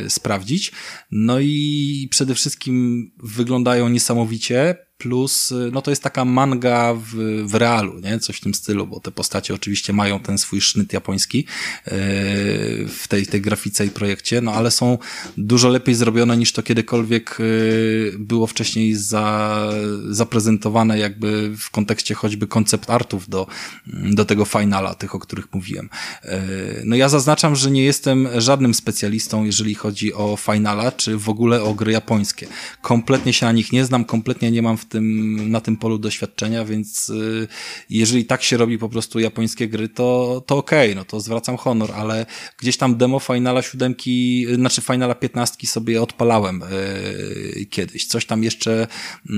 [0.05, 0.71] e, sprawdzić.
[1.11, 7.15] No i przede wszystkim wyglądają niesamowicie plus no to jest taka manga w,
[7.45, 8.19] w realu, nie?
[8.19, 11.43] Coś w tym stylu, bo te postacie oczywiście mają ten swój sznyt japoński yy,
[12.87, 14.97] w tej, tej grafice i projekcie, no ale są
[15.37, 19.59] dużo lepiej zrobione niż to kiedykolwiek yy, było wcześniej za,
[20.09, 23.47] zaprezentowane jakby w kontekście choćby koncept artów do,
[23.87, 25.89] do tego finala, tych, o których mówiłem.
[26.85, 31.63] No ja zaznaczam, że nie jestem żadnym specjalistą, jeżeli chodzi o finala, czy w ogóle
[31.63, 32.47] o gry japońskie.
[32.81, 36.65] Kompletnie się na nich nie znam, kompletnie nie mam w tym, na tym polu doświadczenia,
[36.65, 37.47] więc y,
[37.89, 41.57] jeżeli tak się robi po prostu japońskie gry, to, to okej, okay, no to zwracam
[41.57, 42.25] honor, ale
[42.57, 46.63] gdzieś tam demo Finala siódemki, znaczy Finala piętnastki sobie odpalałem
[47.55, 48.05] yy, kiedyś.
[48.07, 48.87] Coś tam jeszcze
[49.25, 49.35] yy,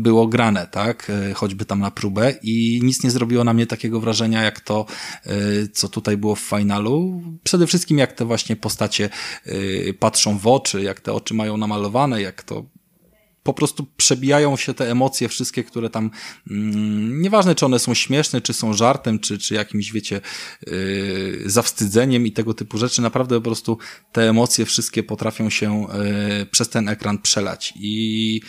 [0.00, 1.12] było grane, tak?
[1.28, 4.86] Yy, choćby tam na próbę i nic nie zrobiło na mnie takiego wrażenia, jak to,
[5.26, 7.22] y, co tutaj było w Finalu.
[7.44, 9.10] Przede wszystkim jak te właśnie postacie
[9.46, 12.64] y, patrzą w oczy, jak te oczy mają namalowane, jak to
[13.44, 16.10] po prostu przebijają się te emocje wszystkie, które tam,
[16.50, 20.20] mm, nieważne czy one są śmieszne, czy są żartem, czy, czy jakimś, wiecie,
[20.66, 23.78] yy, zawstydzeniem i tego typu rzeczy, naprawdę po prostu
[24.12, 25.86] te emocje wszystkie potrafią się
[26.38, 27.74] yy, przez ten ekran przelać.
[27.76, 28.40] I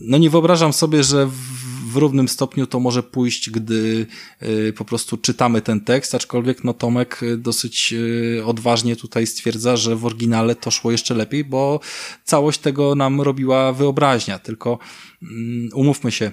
[0.00, 4.06] no nie wyobrażam sobie, że w, równym stopniu to może pójść, gdy
[4.40, 9.76] yy, po prostu czytamy ten tekst, aczkolwiek no Tomek y, dosyć yy, odważnie tutaj stwierdza,
[9.76, 11.80] że w oryginale to szło jeszcze lepiej, bo
[12.24, 14.78] całość tego nam robiła wyobraźnia, tylko
[15.22, 16.32] mm, umówmy się,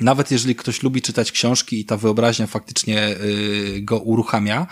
[0.00, 3.16] nawet jeżeli ktoś lubi czytać książki i ta wyobraźnia faktycznie
[3.80, 4.66] go uruchamia,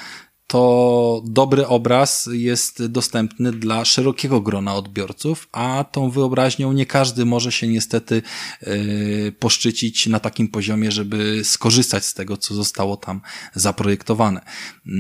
[0.49, 7.53] to dobry obraz jest dostępny dla szerokiego grona odbiorców, a tą wyobraźnią nie każdy może
[7.53, 8.23] się niestety
[8.62, 13.20] yy, poszczycić na takim poziomie, żeby skorzystać z tego, co zostało tam
[13.55, 14.41] zaprojektowane.
[14.87, 14.93] Yy,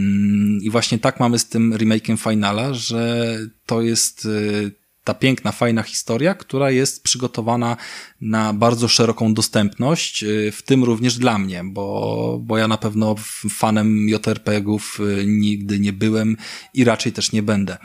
[0.62, 4.77] I właśnie tak mamy z tym remake'iem Finala, że to jest yy,
[5.08, 7.76] ta piękna, fajna historia, która jest przygotowana
[8.20, 13.14] na bardzo szeroką dostępność, y, w tym również dla mnie, bo, bo ja na pewno
[13.50, 16.36] fanem JRPG-ów y, nigdy nie byłem
[16.74, 17.76] i raczej też nie będę.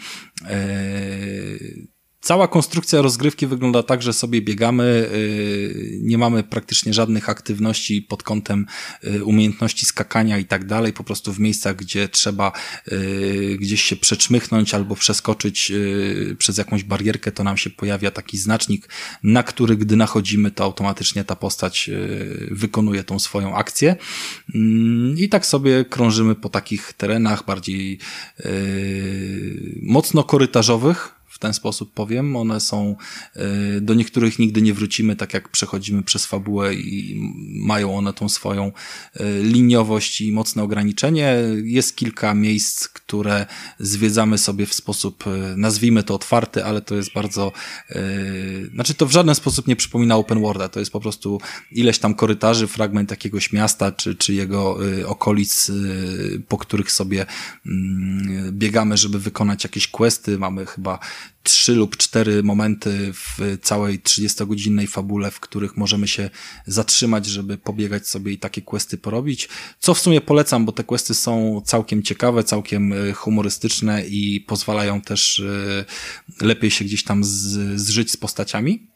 [0.42, 1.93] Yy,
[2.24, 8.24] Cała konstrukcja rozgrywki wygląda tak, że sobie biegamy, y, nie mamy praktycznie żadnych aktywności pod
[8.24, 8.66] kątem
[9.04, 12.52] y, umiejętności skakania i tak dalej, po prostu w miejscach, gdzie trzeba
[12.92, 15.72] y, gdzieś się przeczmychnąć albo przeskoczyć
[16.38, 18.90] przez jakąś barierkę, to nam się pojawia taki znacznik,
[19.24, 21.90] na który gdy nachodzimy, to automatycznie ta postać
[22.52, 23.96] wykonuje tą swoją akcję.
[24.56, 28.00] Mm, I tak sobie krążymy po takich terenach bardziej
[29.82, 32.36] mocno korytarzowych, ten sposób powiem.
[32.36, 32.96] One są,
[33.36, 37.20] e, do niektórych nigdy nie wrócimy, tak jak przechodzimy przez fabułę i
[37.66, 38.72] mają one tą swoją e,
[39.42, 41.36] liniowość i mocne ograniczenie.
[41.64, 43.46] Jest kilka miejsc, które
[43.80, 47.52] zwiedzamy sobie w sposób, e, nazwijmy to otwarty, ale to jest bardzo,
[48.74, 50.70] znaczy to w żaden sposób nie przypomina open worlda.
[50.70, 51.42] To jest po prostu
[51.72, 55.72] ileś tam korytarzy, fragment jakiegoś miasta, czy, czy jego okolic,
[56.48, 57.26] po których sobie
[57.66, 60.38] mm, biegamy, żeby wykonać jakieś questy.
[60.38, 61.00] Mamy chyba
[61.44, 66.30] trzy lub cztery momenty w całej 30-godzinnej fabule, w których możemy się
[66.68, 69.50] zatrzymać, żeby pobiegać sobie i takie questy porobić.
[69.80, 75.02] Co w sumie polecam, bo te questy są całkiem ciekawe, całkiem e, humorystyczne i pozwalają
[75.02, 77.24] też e, lepiej się gdzieś tam
[77.76, 78.93] zżyć z postaciami.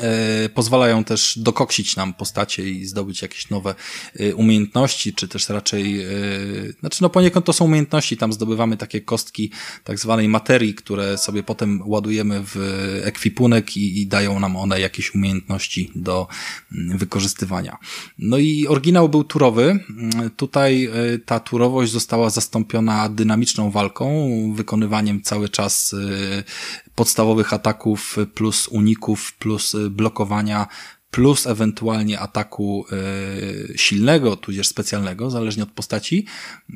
[0.00, 3.74] E, pozwalają też dokoksić nam postacie i zdobyć jakieś nowe
[4.14, 6.08] e, umiejętności, czy też raczej, e,
[6.80, 9.50] znaczy no poniekąd to są umiejętności, tam zdobywamy takie kostki
[9.84, 12.56] tak zwanej materii, które sobie potem ładujemy w
[13.04, 16.28] ekwipunek i, i dają nam one jakieś umiejętności do
[16.72, 17.78] mm, wykorzystywania.
[18.18, 20.90] No i oryginał był turowy, mm, tutaj
[21.26, 25.94] ta turowość została zastąpiona dynamiczną walką, wykonywaniem cały czas
[26.98, 30.66] podstawowych ataków plus uników plus y, blokowania
[31.10, 32.84] plus ewentualnie ataku
[33.72, 36.26] y, silnego, tudzież specjalnego, zależnie od postaci.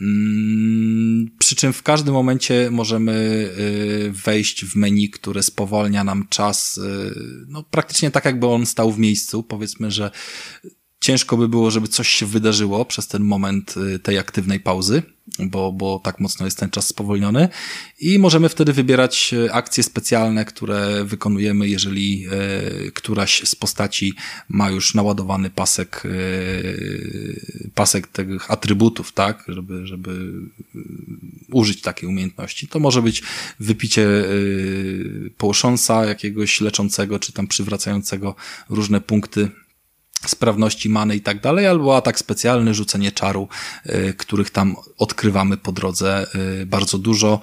[0.01, 6.81] Mm, przy czym w każdym momencie możemy y, wejść w menu, które spowolnia nam czas,
[7.49, 9.43] no praktycznie tak jakby on stał w miejscu.
[9.43, 10.11] Powiedzmy, że
[11.03, 15.03] ciężko by było, żeby coś się wydarzyło przez ten moment tej aktywnej pauzy
[15.39, 17.49] bo, bo tak mocno jest ten czas spowolniony
[18.01, 24.15] i możemy wtedy wybierać e, akcje specjalne, które wykonujemy, jeżeli e, któraś z postaci
[24.49, 26.03] ma już naładowany pasek,
[27.75, 30.33] pasek tych atrybutów, tak, żeby, żeby
[31.53, 32.69] użyć takiej umiejętności.
[32.69, 33.23] To może być
[33.61, 34.09] wypicie
[35.37, 38.35] połosząca jakiegoś leczącego, czy tam przywracającego
[38.69, 39.49] różne punkty
[40.31, 43.49] sprawności many i tak dalej, albo atak specjalny, rzucenie czaru,
[43.87, 46.27] y, których tam odkrywamy po drodze
[46.63, 47.41] y, bardzo dużo.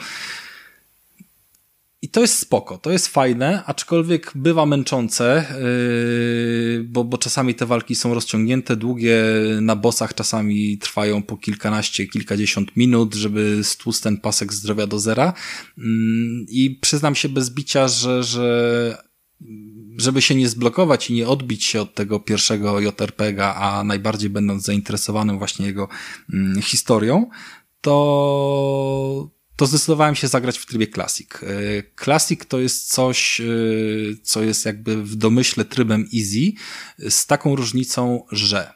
[2.01, 5.45] I to jest spoko, to jest fajne, aczkolwiek bywa męczące,
[6.77, 9.23] yy, bo, bo czasami te walki są rozciągnięte, długie,
[9.61, 15.33] na bossach czasami trwają po kilkanaście, kilkadziesiąt minut, żeby stłuc ten pasek zdrowia do zera.
[15.77, 15.83] Yy,
[16.47, 18.97] I przyznam się bez bicia, że, że
[19.99, 24.63] żeby się nie zblokować i nie odbić się od tego pierwszego JRPG, a najbardziej będąc
[24.63, 25.87] zainteresowanym właśnie jego
[26.33, 27.29] mm, historią,
[27.81, 31.29] to, to zdecydowałem się zagrać w trybie Classic.
[31.43, 31.47] E,
[32.03, 33.45] Classic to jest coś, e,
[34.23, 36.51] co jest jakby w domyśle trybem easy,
[37.09, 38.73] z taką różnicą, że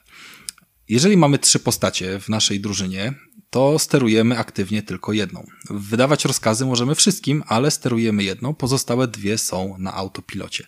[0.89, 3.13] jeżeli mamy trzy postacie w naszej drużynie
[3.53, 5.47] to sterujemy aktywnie tylko jedną.
[5.69, 10.67] Wydawać rozkazy możemy wszystkim, ale sterujemy jedną, pozostałe dwie są na autopilocie.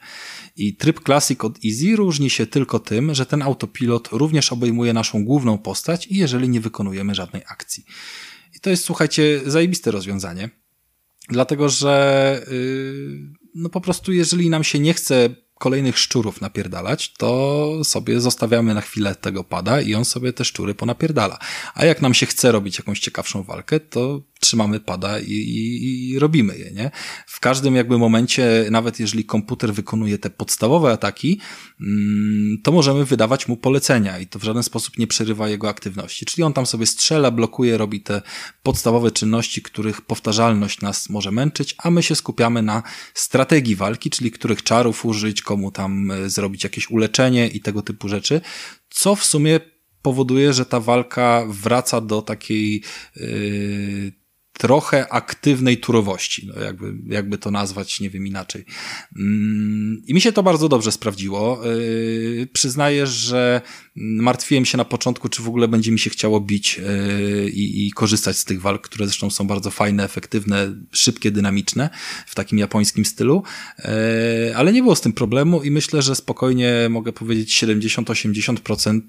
[0.56, 5.26] I tryb Classic od Easy różni się tylko tym, że ten autopilot również obejmuje naszą
[5.26, 7.86] główną postać i jeżeli nie wykonujemy żadnej akcji.
[8.56, 10.50] I to jest, słuchajcie, zajebiste rozwiązanie.
[11.30, 17.72] Dlatego, że yy, no po prostu jeżeli nam się nie chce kolejnych szczurów napierdalać, to
[17.84, 21.40] sobie zostawiamy na chwilę tego pada i on sobie te szczury ponapierdala.
[21.74, 26.20] A jak nam się chce robić jakąś ciekawszą walkę, to trzymamy pada i, i, i,
[26.20, 26.92] robimy je, nie?
[27.28, 31.40] W każdym jakby momencie, nawet jeżeli komputer wykonuje te podstawowe ataki,
[31.82, 36.26] mm, to możemy wydawać mu polecenia i to w żaden sposób nie przerywa jego aktywności.
[36.26, 38.22] Czyli on tam sobie strzela, blokuje, robi te
[38.64, 44.32] podstawowe czynności, których powtarzalność nas może męczyć, a my się skupiamy na strategii walki, czyli
[44.32, 48.42] których czarów użyć, komu tam e, zrobić jakieś uleczenie i tego typu rzeczy,
[48.90, 49.60] co w sumie
[50.06, 52.84] powoduje, że ta walka wraca do takiej
[53.16, 54.25] yy,
[54.58, 58.66] trochę aktywnej turowości, no jakby, jakby to nazwać, nie wiem inaczej.
[59.18, 61.62] Mm, I mi się to bardzo dobrze sprawdziło.
[61.66, 63.62] Yy, przyznaję, że
[63.96, 67.92] martwiłem się na początku, czy w ogóle będzie mi się chciało bić yy, i, i
[67.92, 71.90] korzystać z tych walk, które zresztą są bardzo fajne, efektywne, szybkie, dynamiczne
[72.28, 73.44] w takim japońskim stylu,
[73.80, 73.86] yy,
[74.56, 79.02] ale nie było z tym problemu i myślę, że spokojnie mogę powiedzieć 70-80%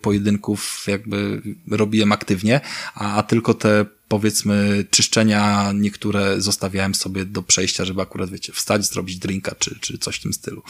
[0.00, 2.60] pojedynków jakby robiłem aktywnie,
[2.94, 8.86] a, a tylko te powiedzmy czyszczenia niektóre zostawiałem sobie do przejścia, żeby akurat, wiecie, wstać,
[8.86, 10.62] zrobić drinka czy, czy coś w tym stylu.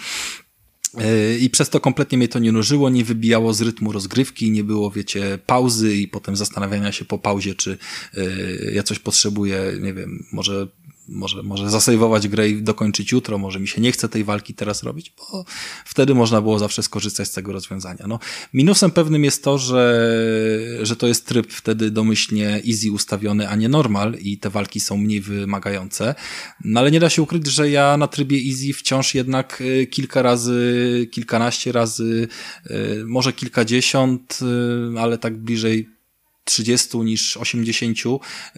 [0.99, 4.65] E, I przez to kompletnie mnie to nie nużyło, nie wybijało z rytmu rozgrywki, nie
[4.65, 7.79] było, wiecie, pauzy i potem zastanawiania się po pauzie, czy
[8.15, 8.23] e,
[8.73, 10.69] ja coś potrzebuję, nie wiem, może
[11.09, 14.83] może, może zasejwować grę i dokończyć jutro, może mi się nie chce tej walki teraz
[14.83, 15.45] robić, bo
[15.85, 18.07] wtedy można było zawsze skorzystać z tego rozwiązania.
[18.07, 18.19] No,
[18.53, 20.09] minusem pewnym jest to, że,
[20.83, 24.97] że to jest tryb wtedy domyślnie easy ustawiony, a nie normal i te walki są
[24.97, 26.15] mniej wymagające.
[26.65, 30.23] No ale nie da się ukryć, że ja na trybie easy wciąż jednak y, kilka
[30.23, 32.29] razy, kilkanaście razy,
[32.71, 34.39] y, może kilkadziesiąt,
[34.97, 35.96] y, ale tak bliżej
[36.47, 37.99] 30 niż 80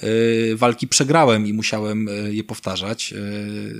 [0.02, 3.12] y, walki przegrałem i musiałem y, je powtarzać.
[3.12, 3.74] Y,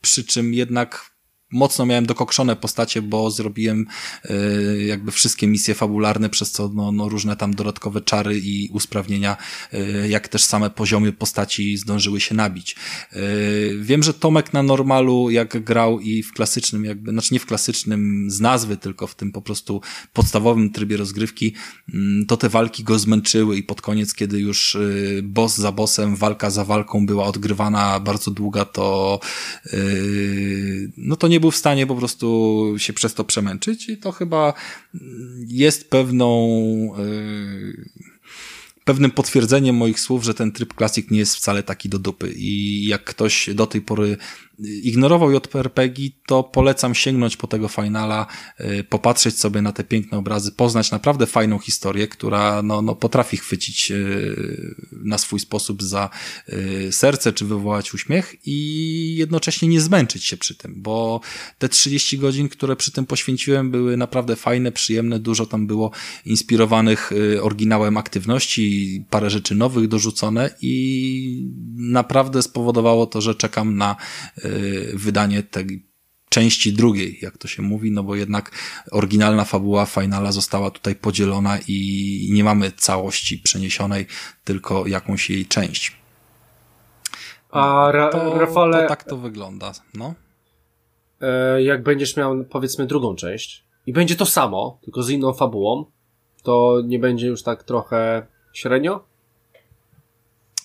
[0.00, 1.15] przy czym jednak
[1.52, 3.86] mocno miałem dokokszone postacie, bo zrobiłem
[4.30, 9.36] y, jakby wszystkie misje fabularne, przez co no, no, różne tam dodatkowe czary i usprawnienia,
[9.74, 12.76] y, jak też same poziomy postaci zdążyły się nabić.
[13.12, 17.46] Y, wiem, że Tomek na normalu, jak grał i w klasycznym, jakby, znaczy nie w
[17.46, 19.80] klasycznym z nazwy, tylko w tym po prostu
[20.12, 21.54] podstawowym trybie rozgrywki,
[21.94, 24.76] mm, to te walki go zmęczyły i pod koniec, kiedy już
[25.22, 29.20] boss za bossem, walka za walką była odgrywana bardzo długa, to
[30.96, 34.54] no to nie był w stanie po prostu się przez to przemęczyć i to chyba
[35.46, 36.48] jest pewną,
[36.98, 37.90] yy,
[38.84, 42.32] pewnym potwierdzeniem moich słów, że ten tryb Classic nie jest wcale taki do dupy.
[42.36, 44.16] I jak ktoś do tej pory
[44.58, 48.26] ignorował JRPG, to polecam sięgnąć po tego finala,
[48.60, 53.36] y, popatrzeć sobie na te piękne obrazy, poznać naprawdę fajną historię, która no, no potrafi
[53.36, 56.10] chwycić y, na swój sposób za
[56.48, 61.20] y, serce, czy wywołać uśmiech i jednocześnie nie zmęczyć się przy tym, bo
[61.58, 65.90] te 30 godzin, które przy tym poświęciłem, były naprawdę fajne, przyjemne, dużo tam było
[66.24, 67.10] inspirowanych
[67.42, 73.96] oryginałem aktywności, parę rzeczy nowych dorzucone i naprawdę spowodowało to, że czekam na
[74.94, 75.86] wydanie tej
[76.28, 78.50] części drugiej, jak to się mówi, no bo jednak
[78.90, 84.06] oryginalna fabuła Finala została tutaj podzielona i nie mamy całości przeniesionej,
[84.44, 85.96] tylko jakąś jej część.
[87.50, 88.82] A Ra to, Rafale...
[88.82, 90.14] To tak to wygląda, no.
[91.20, 95.84] E, jak będziesz miał, powiedzmy, drugą część i będzie to samo, tylko z inną fabułą,
[96.42, 99.04] to nie będzie już tak trochę średnio?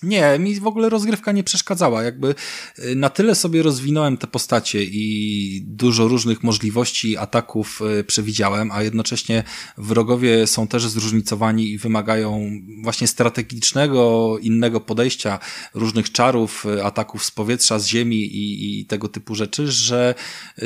[0.02, 2.02] Nie, mi w ogóle rozgrywka nie przeszkadzała.
[2.02, 2.34] Jakby
[2.78, 8.82] y, na tyle sobie rozwinąłem te postacie i dużo różnych możliwości ataków y, przewidziałem, a
[8.82, 9.44] jednocześnie
[9.78, 12.50] wrogowie są też zróżnicowani i wymagają
[12.82, 15.38] właśnie strategicznego, innego podejścia,
[15.74, 20.14] różnych czarów, y, ataków z powietrza, z ziemi i, i tego typu rzeczy, że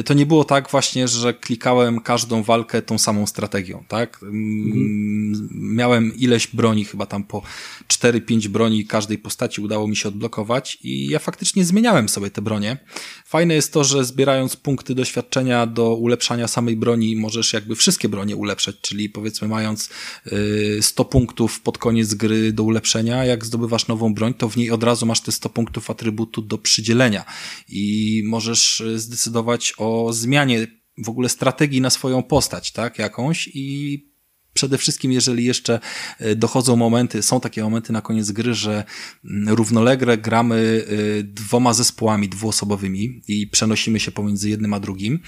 [0.04, 4.18] to nie było tak właśnie, że klikałem każdą walkę tą samą strategią, tak?
[4.22, 5.48] Mhm.
[5.52, 7.42] Miałem ileś broni, chyba tam po
[7.88, 12.77] 4-5 broni każdej postaci udało mi się odblokować i ja faktycznie zmieniałem sobie te bronie.
[13.24, 18.36] Fajne jest to, że zbierając punkty doświadczenia do ulepszania samej broni, możesz jakby wszystkie bronie
[18.36, 19.90] ulepszać, czyli powiedzmy mając
[20.81, 24.70] 100 y, punktów pod koniec gry do ulepszenia, jak zdobywasz nową broń, to w niej
[24.70, 27.24] od razu masz te 100 punktów atrybutu do przydzielenia
[27.69, 30.66] i możesz y, zdecydować o zmianie
[30.98, 34.15] w ogóle strategii na swoją postać, tak, jakąś i
[34.56, 35.80] przede wszystkim, jeżeli jeszcze
[36.18, 38.84] e, dochodzą momenty, są takie momenty na koniec gry, że
[39.24, 45.20] mm, równolegle gramy e, dwoma zespołami dwuosobowymi i przenosimy się pomiędzy jednym a drugim,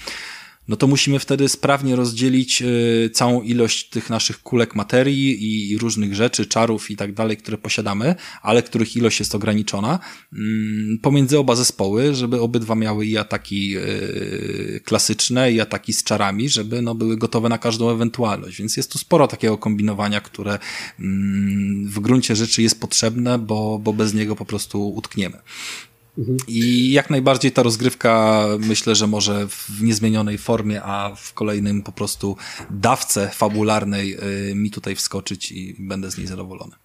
[0.69, 5.77] no to musimy wtedy sprawnie rozdzielić y, całą ilość tych naszych kulek materii i, i
[5.77, 9.99] różnych rzeczy, czarów i tak dalej, które posiadamy, ale których ilość jest ograniczona,
[10.33, 16.49] mm, pomiędzy oba zespoły, żeby obydwa miały i ataki y, klasyczne, i ataki z czarami,
[16.49, 18.57] żeby no, były gotowe na każdą ewentualność.
[18.57, 20.59] Więc jest tu sporo takiego kombinowania, które
[20.99, 25.37] mm, w gruncie rzeczy jest potrzebne, bo, bo bez niego po prostu utkniemy.
[26.47, 31.91] I jak najbardziej ta rozgrywka myślę, że może w niezmienionej formie, a w kolejnym po
[31.91, 32.37] prostu
[32.69, 34.17] dawce fabularnej
[34.51, 36.75] y, mi tutaj wskoczyć i będę z niej zadowolony.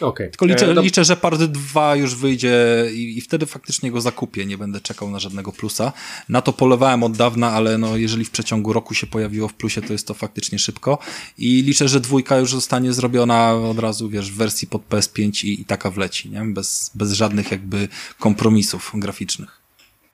[0.00, 0.28] Okay.
[0.28, 4.46] Tylko liczę, e, liczę, że part 2 już wyjdzie i, i, wtedy faktycznie go zakupię,
[4.46, 5.92] nie będę czekał na żadnego plusa.
[6.28, 9.82] Na to polowałem od dawna, ale no, jeżeli w przeciągu roku się pojawiło w plusie,
[9.82, 10.98] to jest to faktycznie szybko
[11.38, 15.60] i liczę, że dwójka już zostanie zrobiona od razu, wiesz, w wersji pod PS5 i,
[15.60, 16.44] i taka wleci, nie?
[16.44, 17.88] Bez, bez żadnych jakby
[18.18, 19.60] kompromisów graficznych.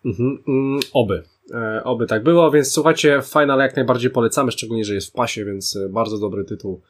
[0.04, 1.22] Mhm, mm, oby.
[1.54, 5.44] E, oby tak było, więc słuchajcie, Final jak najbardziej polecamy, szczególnie, że jest w pasie,
[5.44, 6.80] więc e, bardzo dobry tytuł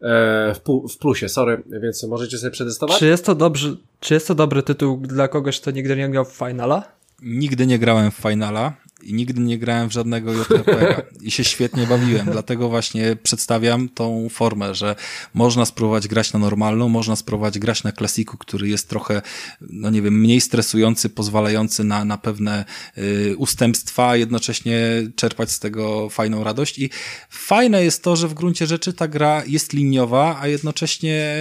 [0.00, 0.60] w,
[0.92, 2.98] w plusie, sorry, więc możecie sobie przetestować.
[2.98, 3.60] Czy jest to dobry,
[4.00, 6.82] czy jest to dobry tytuł dla kogoś, kto nigdy nie grał w Finala?
[7.22, 8.72] Nigdy nie grałem w Finala
[9.06, 14.28] i nigdy nie grałem w żadnego JRPG i się świetnie bawiłem, dlatego właśnie przedstawiam tą
[14.28, 14.96] formę, że
[15.34, 19.22] można spróbować grać na normalną, można spróbować grać na klasiku, który jest trochę,
[19.60, 22.64] no nie wiem, mniej stresujący, pozwalający na, na pewne
[22.98, 24.78] y, ustępstwa, jednocześnie
[25.16, 26.90] czerpać z tego fajną radość i
[27.30, 31.36] fajne jest to, że w gruncie rzeczy ta gra jest liniowa, a jednocześnie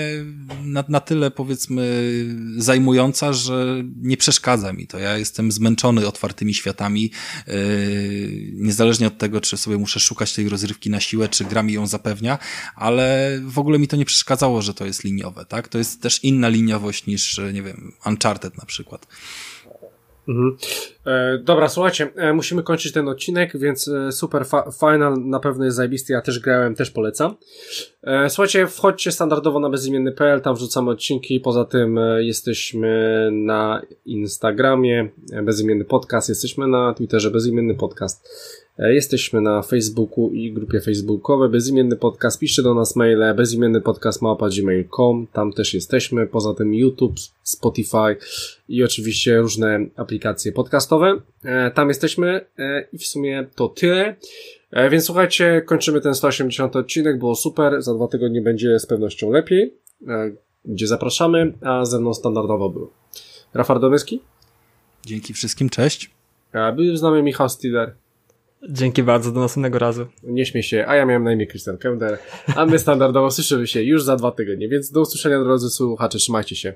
[0.63, 1.85] na, na tyle powiedzmy
[2.57, 4.99] zajmująca, że nie przeszkadza mi to.
[4.99, 7.11] Ja jestem zmęczony otwartymi światami,
[7.47, 7.54] Yy,
[8.53, 11.87] niezależnie od tego, czy sobie muszę szukać tej rozrywki na siłę, czy gra mi ją
[11.87, 12.37] zapewnia,
[12.75, 15.67] ale w ogóle mi to nie przeszkadzało, że to jest liniowe, tak?
[15.67, 19.07] To jest też inna liniowość niż, nie wiem, Uncharted na przykład.
[20.27, 20.57] Mhm.
[21.05, 25.65] E, dobra, słuchajcie, e, musimy kończyć ten odcinek, więc e, super fa final na pewno
[25.65, 27.35] jest zajebisty, ja też grałem, też polecam.
[28.03, 35.09] E, słuchajcie, wchodźcie standardowo na bezimienny.pl, tam wrzucamy odcinki, poza tym e, jesteśmy na Instagramie,
[35.33, 38.29] e, bezimienny podcast, jesteśmy na Twitterze, bezimienny podcast.
[38.79, 42.39] E, jesteśmy na Facebooku i grupie facebookowej Bezimienny Podcast.
[42.39, 44.21] Piszcie do nas maile bezimienny podcast
[44.57, 45.27] gmail.com.
[45.33, 46.27] Tam też jesteśmy.
[46.27, 48.17] Poza tym YouTube, Spotify
[48.69, 51.21] i oczywiście różne aplikacje podcastowe.
[51.43, 54.15] E, tam jesteśmy e, i w sumie to tyle.
[54.91, 57.19] Więc słuchajcie, kończymy ten 180 odcinek.
[57.19, 57.81] Było super.
[57.81, 59.73] Za dwa tygodnie będzie z pewnością lepiej.
[60.65, 62.89] Gdzie zapraszamy, a ze mną standardowo był
[63.53, 64.21] Rafał Domyski.
[65.05, 66.11] Dzięki wszystkim, cześć.
[66.75, 67.95] Był z nami Michał Stiller.
[68.69, 70.05] Dzięki bardzo, do następnego razu.
[70.23, 72.17] Nie śmiej się, a ja miałem na imię Christian Kender,
[72.55, 76.55] a my standardowo słyszymy się już za dwa tygodnie, więc do usłyszenia drodzy słuchacze, trzymajcie
[76.55, 76.73] się.